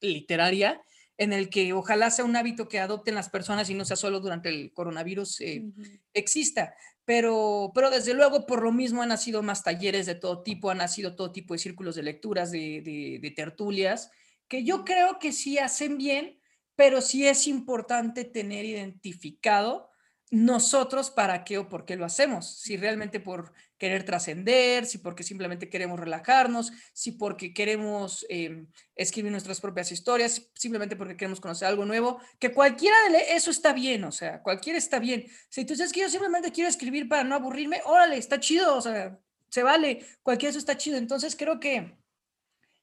literaria, 0.00 0.82
en 1.16 1.32
el 1.32 1.48
que 1.48 1.72
ojalá 1.72 2.10
sea 2.10 2.24
un 2.24 2.36
hábito 2.36 2.68
que 2.68 2.80
adopten 2.80 3.14
las 3.14 3.30
personas 3.30 3.70
y 3.70 3.74
no 3.74 3.84
sea 3.84 3.96
solo 3.96 4.20
durante 4.20 4.48
el 4.48 4.72
coronavirus 4.72 5.40
eh, 5.40 5.64
exista. 6.12 6.74
Pero, 7.04 7.70
pero 7.74 7.90
desde 7.90 8.14
luego, 8.14 8.46
por 8.46 8.62
lo 8.62 8.72
mismo 8.72 9.02
han 9.02 9.10
nacido 9.10 9.42
más 9.42 9.62
talleres 9.62 10.06
de 10.06 10.14
todo 10.14 10.42
tipo, 10.42 10.70
han 10.70 10.78
nacido 10.78 11.14
todo 11.14 11.32
tipo 11.32 11.54
de 11.54 11.58
círculos 11.58 11.94
de 11.96 12.02
lecturas, 12.02 12.50
de, 12.50 13.18
de 13.20 13.30
tertulias, 13.30 14.10
que 14.48 14.64
yo 14.64 14.84
creo 14.84 15.18
que 15.18 15.32
sí 15.32 15.58
hacen 15.58 15.98
bien, 15.98 16.40
pero 16.76 17.00
sí 17.00 17.26
es 17.26 17.46
importante 17.46 18.24
tener 18.24 18.64
identificado 18.64 19.90
nosotros 20.30 21.10
para 21.10 21.44
qué 21.44 21.58
o 21.58 21.68
por 21.68 21.84
qué 21.84 21.94
lo 21.96 22.04
hacemos. 22.04 22.58
Si 22.58 22.76
realmente 22.76 23.20
por 23.20 23.52
querer 23.78 24.04
trascender, 24.04 24.84
si 24.84 24.98
porque 24.98 25.22
simplemente 25.22 25.68
queremos 25.68 26.00
relajarnos, 26.00 26.72
si 26.92 27.12
porque 27.12 27.52
queremos 27.54 28.26
em, 28.28 28.66
escribir 28.96 29.30
nuestras 29.30 29.60
propias 29.60 29.92
historias, 29.92 30.50
simplemente 30.54 30.96
porque 30.96 31.16
queremos 31.16 31.40
conocer 31.40 31.68
algo 31.68 31.84
nuevo, 31.84 32.20
que 32.40 32.52
cualquiera 32.52 32.96
de 33.10 33.36
eso 33.36 33.50
está 33.50 33.72
bien, 33.72 34.02
o 34.04 34.12
sea, 34.12 34.42
cualquiera 34.42 34.78
está 34.78 34.98
bien. 34.98 35.26
Si 35.48 35.64
tú 35.64 35.76
sabes 35.76 35.92
que 35.92 36.00
yo 36.00 36.08
simplemente 36.08 36.50
quiero 36.50 36.68
escribir 36.68 37.08
para 37.08 37.22
no 37.22 37.36
aburrirme, 37.36 37.80
órale, 37.84 38.16
está 38.16 38.40
chido, 38.40 38.76
o 38.76 38.80
sea, 38.80 39.18
se 39.50 39.62
vale, 39.62 40.04
cualquiera 40.22 40.50
eso 40.50 40.58
está 40.58 40.76
chido. 40.76 40.96
Entonces 40.96 41.36
creo 41.36 41.60
que, 41.60 41.96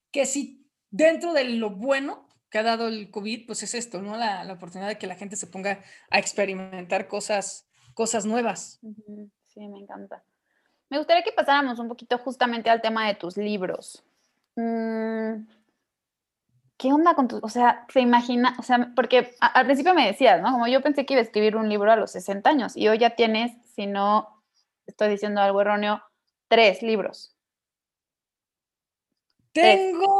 que 0.09 0.25
si 0.25 0.60
dentro 0.91 1.33
de 1.33 1.45
lo 1.45 1.71
bueno 1.71 2.27
que 2.49 2.59
ha 2.59 2.63
dado 2.63 2.89
el 2.89 3.09
COVID, 3.09 3.47
pues 3.47 3.63
es 3.63 3.73
esto, 3.73 4.01
¿no? 4.01 4.17
La, 4.17 4.43
la, 4.43 4.53
oportunidad 4.53 4.89
de 4.89 4.97
que 4.97 5.07
la 5.07 5.15
gente 5.15 5.37
se 5.37 5.47
ponga 5.47 5.81
a 6.09 6.19
experimentar 6.19 7.07
cosas, 7.07 7.65
cosas 7.93 8.25
nuevas. 8.25 8.79
Sí, 9.47 9.67
me 9.67 9.79
encanta. 9.79 10.23
Me 10.89 10.97
gustaría 10.97 11.23
que 11.23 11.31
pasáramos 11.31 11.79
un 11.79 11.87
poquito 11.87 12.17
justamente 12.17 12.69
al 12.69 12.81
tema 12.81 13.07
de 13.07 13.15
tus 13.15 13.37
libros. 13.37 14.03
Mm, 14.57 15.47
¿Qué 16.77 16.91
onda 16.91 17.15
con 17.15 17.29
tus, 17.29 17.41
o 17.41 17.47
sea, 17.47 17.85
se 17.93 18.01
imagina, 18.01 18.55
o 18.59 18.63
sea, 18.63 18.91
porque 18.95 19.35
al 19.39 19.65
principio 19.65 19.93
me 19.93 20.07
decías, 20.07 20.41
¿no? 20.41 20.51
Como 20.51 20.67
yo 20.67 20.81
pensé 20.81 21.05
que 21.05 21.13
iba 21.13 21.21
a 21.21 21.23
escribir 21.23 21.55
un 21.55 21.69
libro 21.69 21.91
a 21.91 21.95
los 21.95 22.11
60 22.11 22.49
años 22.49 22.75
y 22.75 22.89
hoy 22.89 22.97
ya 22.97 23.11
tienes, 23.11 23.53
si 23.75 23.87
no 23.87 24.43
estoy 24.87 25.09
diciendo 25.09 25.41
algo 25.41 25.61
erróneo, 25.61 26.01
tres 26.49 26.81
libros. 26.81 27.35
Tengo 29.53 30.10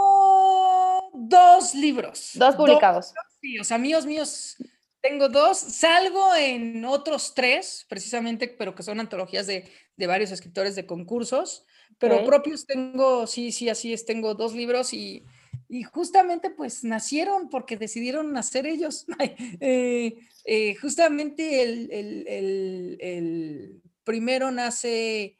dos 1.13 1.75
libros. 1.75 2.31
Dos 2.35 2.55
publicados. 2.55 3.13
sí, 3.41 3.59
o 3.59 3.63
sea, 3.63 3.77
míos, 3.77 4.05
míos. 4.05 4.55
Tengo 5.01 5.29
dos. 5.29 5.57
Salgo 5.57 6.35
en 6.35 6.85
otros 6.85 7.33
tres, 7.33 7.85
precisamente, 7.89 8.47
pero 8.47 8.75
que 8.75 8.83
son 8.83 8.99
antologías 8.99 9.47
de, 9.47 9.71
de 9.97 10.07
varios 10.07 10.31
escritores 10.31 10.75
de 10.75 10.85
concursos. 10.85 11.65
Pero 11.97 12.25
propios 12.25 12.65
tengo, 12.65 13.27
sí, 13.27 13.51
sí, 13.51 13.69
así 13.69 13.93
es. 13.93 14.05
Tengo 14.05 14.33
dos 14.33 14.53
libros 14.53 14.93
y, 14.93 15.23
y 15.69 15.83
justamente 15.83 16.49
pues 16.49 16.83
nacieron 16.83 17.49
porque 17.49 17.77
decidieron 17.77 18.33
nacer 18.33 18.65
ellos. 18.65 19.05
Eh, 19.59 20.17
eh, 20.45 20.75
justamente 20.75 21.61
el, 21.61 21.91
el, 21.91 22.27
el, 22.27 22.97
el, 22.99 23.81
primero 24.03 24.49
nace 24.49 25.37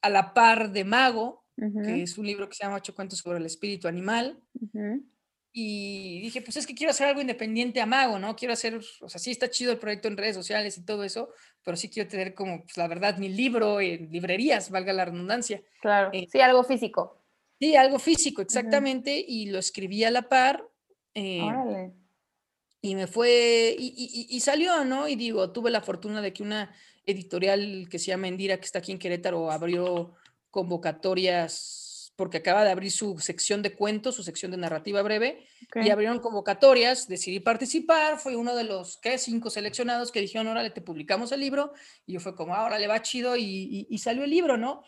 a 0.00 0.08
la 0.08 0.32
par 0.34 0.70
de 0.70 0.84
Mago, 0.84 1.41
que 1.56 2.02
es 2.02 2.18
un 2.18 2.26
libro 2.26 2.48
que 2.48 2.54
se 2.54 2.64
llama 2.64 2.76
Ocho 2.76 2.94
cuentos 2.94 3.18
sobre 3.18 3.38
el 3.38 3.46
espíritu 3.46 3.88
animal. 3.88 4.40
Y 5.54 6.20
dije, 6.22 6.40
pues 6.40 6.56
es 6.56 6.66
que 6.66 6.74
quiero 6.74 6.92
hacer 6.92 7.08
algo 7.08 7.20
independiente 7.20 7.80
a 7.82 7.86
Mago, 7.86 8.18
¿no? 8.18 8.34
Quiero 8.34 8.54
hacer, 8.54 8.80
o 9.00 9.08
sea, 9.08 9.18
sí 9.18 9.30
está 9.30 9.50
chido 9.50 9.70
el 9.70 9.78
proyecto 9.78 10.08
en 10.08 10.16
redes 10.16 10.34
sociales 10.34 10.78
y 10.78 10.84
todo 10.84 11.04
eso, 11.04 11.28
pero 11.62 11.76
sí 11.76 11.90
quiero 11.90 12.08
tener 12.08 12.32
como, 12.32 12.62
pues 12.62 12.78
la 12.78 12.88
verdad, 12.88 13.18
mi 13.18 13.28
libro 13.28 13.78
en 13.78 14.10
librerías, 14.10 14.70
valga 14.70 14.94
la 14.94 15.04
redundancia. 15.04 15.62
Claro, 15.82 16.08
eh, 16.14 16.26
sí, 16.32 16.40
algo 16.40 16.64
físico. 16.64 17.22
Sí, 17.60 17.76
algo 17.76 17.98
físico, 17.98 18.40
exactamente, 18.40 19.22
y 19.26 19.50
lo 19.50 19.58
escribí 19.58 20.04
a 20.04 20.10
la 20.10 20.22
par. 20.22 20.66
Eh, 21.12 21.42
Órale. 21.42 21.92
Y 22.80 22.94
me 22.94 23.06
fue, 23.06 23.76
y, 23.78 24.26
y, 24.28 24.40
salió, 24.40 24.84
¿no? 24.84 25.06
Y 25.06 25.14
digo, 25.14 25.52
tuve 25.52 25.70
la 25.70 25.82
fortuna 25.82 26.20
de 26.20 26.32
que 26.32 26.42
una 26.42 26.74
editorial 27.06 27.86
que 27.88 28.00
se 28.00 28.06
llama 28.06 28.26
Endira, 28.26 28.56
que 28.56 28.64
está 28.64 28.80
aquí 28.80 28.90
en 28.90 28.98
Querétaro, 28.98 29.52
abrió 29.52 30.14
convocatorias, 30.52 32.12
porque 32.14 32.36
acaba 32.36 32.62
de 32.62 32.70
abrir 32.70 32.92
su 32.92 33.18
sección 33.18 33.62
de 33.62 33.74
cuentos, 33.74 34.14
su 34.14 34.22
sección 34.22 34.52
de 34.52 34.58
narrativa 34.58 35.02
breve, 35.02 35.44
y 35.74 35.90
abrieron 35.90 36.20
convocatorias, 36.20 37.08
decidí 37.08 37.40
participar, 37.40 38.20
fui 38.20 38.34
uno 38.34 38.54
de 38.54 38.64
los 38.64 38.98
¿qué? 38.98 39.18
cinco 39.18 39.50
seleccionados 39.50 40.12
que 40.12 40.20
dijeron, 40.20 40.46
órale, 40.46 40.70
te 40.70 40.82
publicamos 40.82 41.32
el 41.32 41.40
libro, 41.40 41.72
y 42.06 42.12
yo 42.12 42.20
fue 42.20 42.36
como, 42.36 42.54
ahora 42.54 42.78
le 42.78 42.86
va 42.86 43.02
chido, 43.02 43.34
y, 43.36 43.88
y, 43.88 43.98
salió 43.98 44.24
el 44.24 44.30
libro, 44.30 44.56
¿no? 44.56 44.82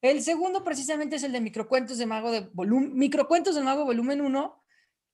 El 0.00 0.22
segundo 0.22 0.64
precisamente 0.64 1.16
es 1.16 1.22
el 1.22 1.32
de 1.32 1.42
Microcuentos 1.42 1.98
de 1.98 2.06
Mago 2.06 2.32
de 2.32 2.40
volumen, 2.52 2.96
Microcuentos 2.96 3.54
del 3.54 3.64
Mago 3.64 3.84
volumen 3.84 4.22
1, 4.22 4.62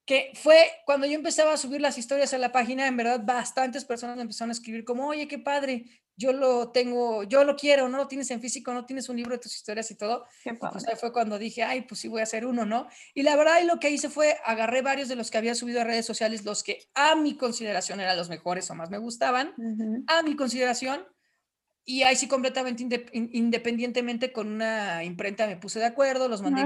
que 0.07 0.31
fue 0.35 0.71
cuando 0.85 1.07
yo 1.07 1.15
empezaba 1.15 1.53
a 1.53 1.57
subir 1.57 1.81
las 1.81 1.99
historias 1.99 2.33
a 2.33 2.39
la 2.39 2.53
página, 2.53 2.87
en 2.87 2.97
verdad 2.97 3.21
bastantes 3.25 3.85
personas 3.85 4.19
empezaron 4.19 4.51
a 4.51 4.53
escribir 4.53 4.85
como, 4.85 5.09
oye, 5.09 5.27
qué 5.27 5.39
padre, 5.39 5.85
yo 6.17 6.33
lo 6.33 6.71
tengo, 6.71 7.25
yo 7.25 7.45
lo 7.45 7.57
quiero, 7.57 7.89
no 7.89 7.99
lo 7.99 8.07
tienes 8.07 8.31
en 8.31 8.41
físico, 8.41 8.73
no 8.73 8.87
tienes 8.87 9.09
un 9.09 9.17
libro 9.17 9.33
de 9.33 9.41
tus 9.41 9.55
historias 9.55 9.91
y 9.91 9.97
todo. 9.97 10.25
pues 10.73 10.89
ahí 10.89 10.95
fue 10.97 11.13
cuando 11.13 11.39
dije, 11.39 11.65
ay, 11.65 11.83
pues 11.83 12.01
sí 12.01 12.09
voy 12.09 12.21
a 12.21 12.23
hacer 12.23 12.47
uno, 12.47 12.65
¿no? 12.65 12.87
Y 13.15 13.25
la 13.25 13.35
verdad, 13.37 13.61
y 13.61 13.67
lo 13.67 13.81
que 13.81 13.91
hice 13.91 14.09
fue 14.09 14.37
agarré 14.45 14.81
varios 14.81 15.09
de 15.09 15.17
los 15.17 15.31
que 15.31 15.39
había 15.39 15.57
subido 15.57 15.81
a 15.81 15.85
redes 15.85 16.07
sociales, 16.07 16.45
los 16.45 16.63
que 16.63 16.89
a 16.95 17.17
mi 17.17 17.37
consideración 17.37 18.01
eran 18.01 18.17
los 18.17 18.29
mejores 18.29 18.71
o 18.71 18.75
más 18.77 18.91
me 18.91 18.99
gustaban, 18.99 19.55
a 20.07 20.23
mi 20.23 20.37
consideración, 20.37 21.05
y 21.85 22.05
ahí 22.05 22.17
sí 22.17 22.29
completamente 22.29 23.07
independientemente 23.13 24.33
con 24.33 24.49
una 24.49 25.05
imprenta 25.05 25.47
me 25.47 25.57
puse 25.57 25.81
de 25.81 25.87
acuerdo, 25.87 26.29
los 26.29 26.43
mandé 26.43 26.63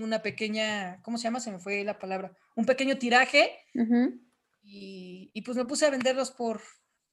una 0.00 0.22
pequeña, 0.22 1.00
¿cómo 1.02 1.18
se 1.18 1.24
llama? 1.24 1.40
Se 1.40 1.50
me 1.50 1.58
fue 1.58 1.84
la 1.84 1.98
palabra, 1.98 2.36
un 2.56 2.64
pequeño 2.64 2.98
tiraje, 2.98 3.58
y, 4.62 5.30
y, 5.34 5.42
pues 5.42 5.56
me 5.56 5.66
puse 5.66 5.86
a 5.86 5.90
venderlos 5.90 6.30
por, 6.30 6.60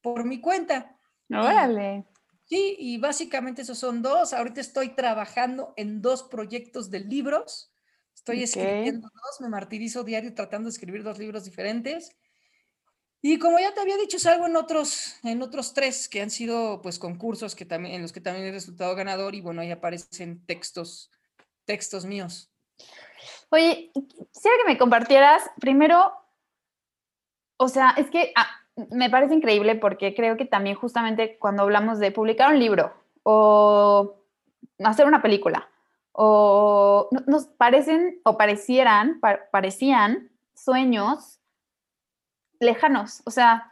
por 0.01 0.23
mi 0.23 0.39
cuenta. 0.39 0.97
Órale. 1.29 2.05
Sí, 2.45 2.75
y 2.79 2.97
básicamente 2.97 3.61
esos 3.61 3.77
son 3.77 4.01
dos. 4.01 4.33
Ahorita 4.33 4.59
estoy 4.59 4.89
trabajando 4.89 5.73
en 5.77 6.01
dos 6.01 6.23
proyectos 6.23 6.89
de 6.91 6.99
libros. 6.99 7.73
Estoy 8.13 8.43
escribiendo 8.43 9.07
dos, 9.07 9.41
me 9.41 9.49
martirizo 9.49 10.03
diario 10.03 10.33
tratando 10.33 10.67
de 10.67 10.73
escribir 10.73 11.03
dos 11.03 11.17
libros 11.17 11.45
diferentes. 11.45 12.11
Y 13.21 13.37
como 13.37 13.59
ya 13.59 13.73
te 13.73 13.79
había 13.79 13.97
dicho, 13.97 14.19
salgo 14.19 14.47
en 14.47 14.55
otros, 14.55 15.15
en 15.23 15.41
otros 15.41 15.73
tres 15.73 16.09
que 16.09 16.21
han 16.21 16.31
sido 16.31 16.81
pues 16.81 16.99
concursos 16.99 17.55
que 17.55 17.65
también, 17.65 17.95
en 17.95 18.01
los 18.01 18.11
que 18.11 18.19
también 18.19 18.47
he 18.47 18.51
resultado 18.51 18.95
ganador 18.95 19.35
y 19.35 19.41
bueno, 19.41 19.61
ahí 19.61 19.71
aparecen 19.71 20.45
textos, 20.45 21.11
textos 21.65 22.05
míos. 22.05 22.50
Oye, 23.49 23.91
quisiera 24.33 24.57
que 24.57 24.71
me 24.71 24.77
compartieras 24.77 25.49
primero, 25.59 26.13
o 27.57 27.67
sea, 27.67 27.93
es 27.97 28.09
que 28.09 28.31
ah, 28.35 28.47
me 28.91 29.09
parece 29.09 29.33
increíble 29.33 29.75
porque 29.75 30.15
creo 30.15 30.37
que 30.37 30.45
también 30.45 30.75
justamente 30.75 31.37
cuando 31.37 31.63
hablamos 31.63 31.99
de 31.99 32.11
publicar 32.11 32.53
un 32.53 32.59
libro 32.59 32.93
o 33.23 34.15
hacer 34.83 35.05
una 35.05 35.21
película 35.21 35.69
o 36.13 37.09
nos 37.27 37.45
parecen 37.45 38.19
o 38.23 38.37
parecieran, 38.37 39.19
parecían 39.51 40.31
sueños 40.53 41.39
lejanos, 42.59 43.21
o 43.25 43.31
sea, 43.31 43.70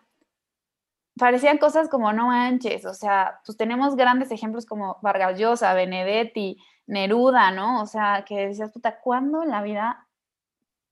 parecían 1.19 1.57
cosas 1.59 1.89
como 1.89 2.13
no 2.13 2.27
manches, 2.27 2.85
o 2.85 2.93
sea, 2.93 3.41
pues 3.45 3.57
tenemos 3.57 3.95
grandes 3.95 4.31
ejemplos 4.31 4.65
como 4.65 4.97
Vargas 5.01 5.37
Llosa, 5.39 5.73
Benedetti, 5.73 6.57
Neruda, 6.87 7.51
¿no? 7.51 7.81
O 7.81 7.85
sea, 7.85 8.25
que 8.27 8.47
decías, 8.47 8.71
puta, 8.71 8.99
¿cuándo 8.99 9.43
en 9.43 9.49
la 9.51 9.61
vida 9.61 10.09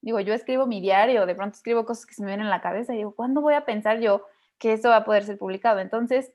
Digo, 0.01 0.19
yo 0.19 0.33
escribo 0.33 0.67
mi 0.67 0.79
diario, 0.79 1.25
de 1.25 1.35
pronto 1.35 1.55
escribo 1.55 1.85
cosas 1.85 2.05
que 2.05 2.13
se 2.13 2.21
me 2.21 2.27
vienen 2.27 2.45
en 2.45 2.51
la 2.51 2.61
cabeza 2.61 2.93
digo, 2.93 3.15
¿cuándo 3.15 3.41
voy 3.41 3.55
a 3.55 3.65
pensar 3.65 3.99
yo 3.99 4.25
que 4.57 4.73
eso 4.73 4.89
va 4.89 4.97
a 4.97 5.05
poder 5.05 5.23
ser 5.25 5.37
publicado? 5.37 5.79
Entonces, 5.79 6.31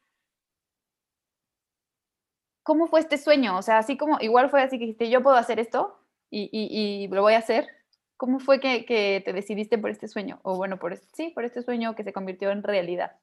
¿cómo 2.62 2.87
fue 2.88 3.00
este 3.00 3.18
sueño? 3.18 3.57
O 3.57 3.62
sea, 3.62 3.78
así 3.78 3.96
como, 3.96 4.18
igual 4.20 4.50
fue 4.50 4.62
así 4.62 4.78
que 4.78 4.85
dijiste, 4.87 5.11
yo 5.11 5.22
puedo 5.22 5.37
hacer 5.37 5.59
esto 5.61 5.98
y, 6.31 7.09
lo 7.09 7.22
voy 7.22 7.35
a 7.35 7.38
hacer. 7.38 7.68
¿Cómo 8.16 8.40
fue 8.40 8.61
que, 8.61 9.22
te 9.24 9.33
decidiste 9.33 9.78
por 9.78 9.90
este 9.90 10.09
sueño? 10.09 10.40
O 10.42 10.57
bueno, 10.57 10.78
por 10.78 10.96
sí, 11.14 11.31
por 11.35 11.44
este 11.44 11.62
sueño 11.62 11.94
que 11.94 12.05
se 12.05 12.12
convirtió 12.12 12.50
en 12.50 12.62
realidad. 12.62 13.16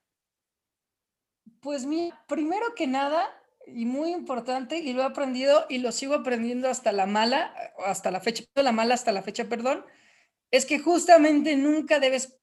Pues 1.61 1.85
mira, 1.85 2.23
primero 2.27 2.73
que 2.75 2.87
nada, 2.87 3.27
y 3.67 3.85
muy 3.85 4.11
importante 4.11 4.77
y 4.77 4.93
lo 4.93 5.01
he 5.01 5.05
aprendido 5.05 5.65
y 5.69 5.79
lo 5.79 5.91
sigo 5.91 6.15
aprendiendo 6.15 6.69
hasta 6.69 6.91
la 6.91 7.05
mala, 7.05 7.53
hasta 7.85 8.11
la 8.11 8.21
fecha, 8.21 8.43
la 8.55 8.71
mala 8.71 8.93
hasta 8.93 9.11
la 9.11 9.21
fecha, 9.21 9.49
perdón, 9.49 9.85
es 10.51 10.65
que 10.65 10.79
justamente 10.79 11.55
nunca 11.55 11.99
debes, 11.99 12.39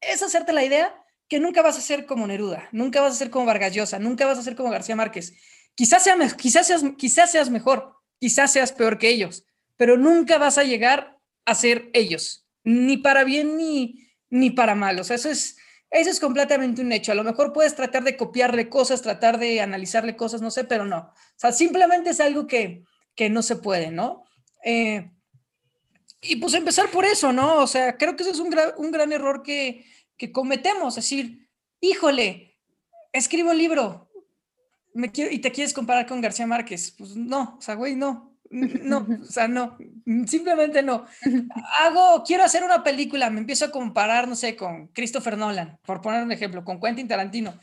es 0.00 0.22
hacerte 0.22 0.52
la 0.52 0.64
idea 0.64 0.94
que 1.28 1.40
nunca 1.40 1.62
vas 1.62 1.76
a 1.76 1.82
ser 1.82 2.06
como 2.06 2.26
Neruda, 2.26 2.68
nunca 2.72 3.00
vas 3.02 3.14
a 3.14 3.16
ser 3.16 3.30
como 3.30 3.44
Vargas 3.44 3.74
Llosa, 3.74 3.98
nunca 3.98 4.26
vas 4.26 4.38
a 4.38 4.42
ser 4.42 4.56
como 4.56 4.70
García 4.70 4.96
Márquez. 4.96 5.34
Quizás, 5.74 6.02
sea, 6.02 6.16
quizás, 6.36 6.66
seas, 6.66 6.82
quizás 6.96 7.30
seas 7.30 7.50
mejor, 7.50 7.94
quizás 8.18 8.52
seas 8.52 8.72
peor 8.72 8.98
que 8.98 9.10
ellos, 9.10 9.44
pero 9.76 9.96
nunca 9.98 10.38
vas 10.38 10.58
a 10.58 10.64
llegar 10.64 11.18
a 11.44 11.54
ser 11.54 11.90
ellos, 11.92 12.46
ni 12.64 12.96
para 12.96 13.24
bien 13.24 13.56
ni, 13.56 14.08
ni 14.30 14.50
para 14.50 14.74
mal. 14.74 14.98
O 14.98 15.04
sea, 15.04 15.16
eso 15.16 15.28
es, 15.28 15.57
eso 15.90 16.10
es 16.10 16.20
completamente 16.20 16.82
un 16.82 16.92
hecho. 16.92 17.12
A 17.12 17.14
lo 17.14 17.24
mejor 17.24 17.52
puedes 17.52 17.74
tratar 17.74 18.04
de 18.04 18.16
copiarle 18.16 18.68
cosas, 18.68 19.02
tratar 19.02 19.38
de 19.38 19.60
analizarle 19.60 20.16
cosas, 20.16 20.42
no 20.42 20.50
sé, 20.50 20.64
pero 20.64 20.84
no. 20.84 20.98
O 20.98 21.14
sea, 21.36 21.52
simplemente 21.52 22.10
es 22.10 22.20
algo 22.20 22.46
que, 22.46 22.84
que 23.14 23.30
no 23.30 23.42
se 23.42 23.56
puede, 23.56 23.90
¿no? 23.90 24.24
Eh, 24.64 25.10
y 26.20 26.36
pues 26.36 26.54
empezar 26.54 26.90
por 26.90 27.04
eso, 27.04 27.32
¿no? 27.32 27.58
O 27.62 27.66
sea, 27.66 27.96
creo 27.96 28.16
que 28.16 28.22
eso 28.22 28.32
es 28.32 28.40
un, 28.40 28.54
un 28.76 28.90
gran 28.90 29.12
error 29.12 29.42
que, 29.42 29.84
que 30.16 30.32
cometemos. 30.32 30.96
Decir, 30.96 31.48
híjole, 31.80 32.58
escribo 33.12 33.50
un 33.50 33.58
libro 33.58 34.08
y 34.94 35.38
te 35.38 35.52
quieres 35.52 35.72
comparar 35.72 36.06
con 36.06 36.20
García 36.20 36.46
Márquez. 36.46 36.94
Pues 36.98 37.16
no, 37.16 37.56
o 37.58 37.60
sea, 37.60 37.74
güey, 37.74 37.94
no. 37.94 38.36
No, 38.50 39.06
o 39.22 39.24
sea, 39.24 39.48
no, 39.48 39.76
simplemente 40.26 40.82
no. 40.82 41.04
Hago, 41.80 42.22
quiero 42.24 42.44
hacer 42.44 42.62
una 42.62 42.82
película, 42.82 43.30
me 43.30 43.40
empiezo 43.40 43.66
a 43.66 43.70
comparar, 43.70 44.28
no 44.28 44.34
sé, 44.34 44.56
con 44.56 44.88
Christopher 44.88 45.36
Nolan, 45.36 45.78
por 45.84 46.00
poner 46.00 46.22
un 46.22 46.32
ejemplo, 46.32 46.64
con 46.64 46.80
Quentin 46.80 47.08
Tarantino. 47.08 47.58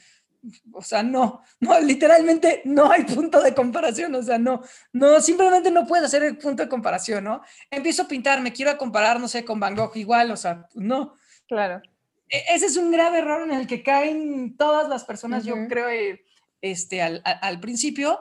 O 0.73 0.81
sea, 0.83 1.01
no, 1.01 1.41
no, 1.59 1.79
literalmente 1.79 2.61
no 2.65 2.91
hay 2.91 3.03
punto 3.03 3.41
de 3.41 3.55
comparación, 3.55 4.13
o 4.13 4.21
sea, 4.21 4.37
no, 4.37 4.61
no, 4.93 5.19
simplemente 5.19 5.71
no 5.71 5.87
puedes 5.87 6.05
hacer 6.05 6.21
el 6.21 6.37
punto 6.37 6.61
de 6.61 6.69
comparación, 6.69 7.23
¿no? 7.23 7.41
Empiezo 7.71 8.03
a 8.03 8.07
pintar, 8.07 8.41
me 8.41 8.53
quiero 8.53 8.77
comparar, 8.77 9.19
no 9.19 9.27
sé, 9.27 9.43
con 9.43 9.59
Van 9.59 9.75
Gogh 9.75 9.95
igual, 9.95 10.29
o 10.29 10.37
sea, 10.37 10.67
no. 10.75 11.15
Claro. 11.47 11.81
E, 12.29 12.43
ese 12.53 12.67
es 12.67 12.77
un 12.77 12.91
grave 12.91 13.19
error 13.19 13.41
en 13.41 13.57
el 13.57 13.65
que 13.65 13.81
caen 13.81 14.55
todas 14.55 14.87
las 14.87 15.03
personas, 15.03 15.45
yo 15.45 15.55
creo, 15.67 15.89
eh, 15.89 16.23
este, 16.61 17.01
al, 17.01 17.23
al 17.23 17.59
principio, 17.59 18.19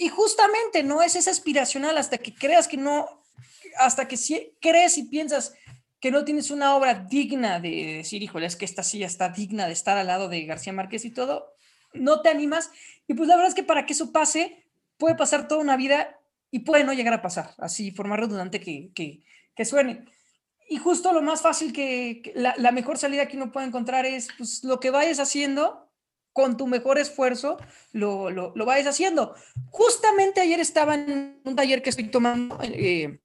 y 0.00 0.08
justamente 0.08 0.82
no 0.82 1.02
es 1.02 1.14
esa 1.14 1.30
aspiracional 1.30 1.98
hasta 1.98 2.16
que 2.16 2.34
creas 2.34 2.66
que 2.66 2.78
no, 2.78 3.22
hasta 3.76 4.08
que 4.08 4.16
si, 4.16 4.54
crees 4.58 4.96
y 4.96 5.02
piensas 5.02 5.52
que 6.00 6.10
no 6.10 6.24
tienes 6.24 6.50
una 6.50 6.74
obra 6.74 6.94
digna 6.94 7.60
de 7.60 7.96
decir, 7.98 8.22
híjole, 8.22 8.46
es 8.46 8.56
que 8.56 8.64
esta 8.64 8.82
sí 8.82 9.02
está 9.02 9.28
digna 9.28 9.66
de 9.66 9.74
estar 9.74 9.98
al 9.98 10.06
lado 10.06 10.30
de 10.30 10.46
García 10.46 10.72
Márquez 10.72 11.04
y 11.04 11.10
todo, 11.10 11.52
no 11.92 12.22
te 12.22 12.30
animas. 12.30 12.70
Y 13.08 13.12
pues 13.12 13.28
la 13.28 13.36
verdad 13.36 13.50
es 13.50 13.54
que 13.54 13.62
para 13.62 13.84
que 13.84 13.92
eso 13.92 14.10
pase, 14.10 14.64
puede 14.96 15.16
pasar 15.16 15.46
toda 15.46 15.60
una 15.60 15.76
vida 15.76 16.18
y 16.50 16.60
puede 16.60 16.84
no 16.84 16.94
llegar 16.94 17.12
a 17.12 17.20
pasar, 17.20 17.50
así, 17.58 17.90
forma 17.90 18.16
redundante 18.16 18.58
que, 18.58 18.92
que, 18.94 19.22
que 19.54 19.64
suene. 19.66 20.06
Y 20.66 20.78
justo 20.78 21.12
lo 21.12 21.20
más 21.20 21.42
fácil 21.42 21.74
que, 21.74 22.32
la, 22.34 22.54
la, 22.56 22.72
mejor 22.72 22.96
salida 22.96 23.28
que 23.28 23.36
uno 23.36 23.52
puede 23.52 23.66
encontrar 23.66 24.06
es 24.06 24.28
pues, 24.38 24.64
lo 24.64 24.80
que 24.80 24.88
vayas 24.88 25.20
haciendo 25.20 25.89
con 26.32 26.56
tu 26.56 26.66
mejor 26.66 26.98
esfuerzo 26.98 27.58
lo, 27.92 28.30
lo, 28.30 28.52
lo 28.54 28.64
vayas 28.66 28.86
haciendo. 28.86 29.34
Justamente 29.70 30.40
ayer 30.40 30.60
estaba 30.60 30.94
en 30.94 31.40
un 31.44 31.56
taller 31.56 31.82
que 31.82 31.90
estoy 31.90 32.08
tomando 32.08 32.58
eh, 32.62 33.20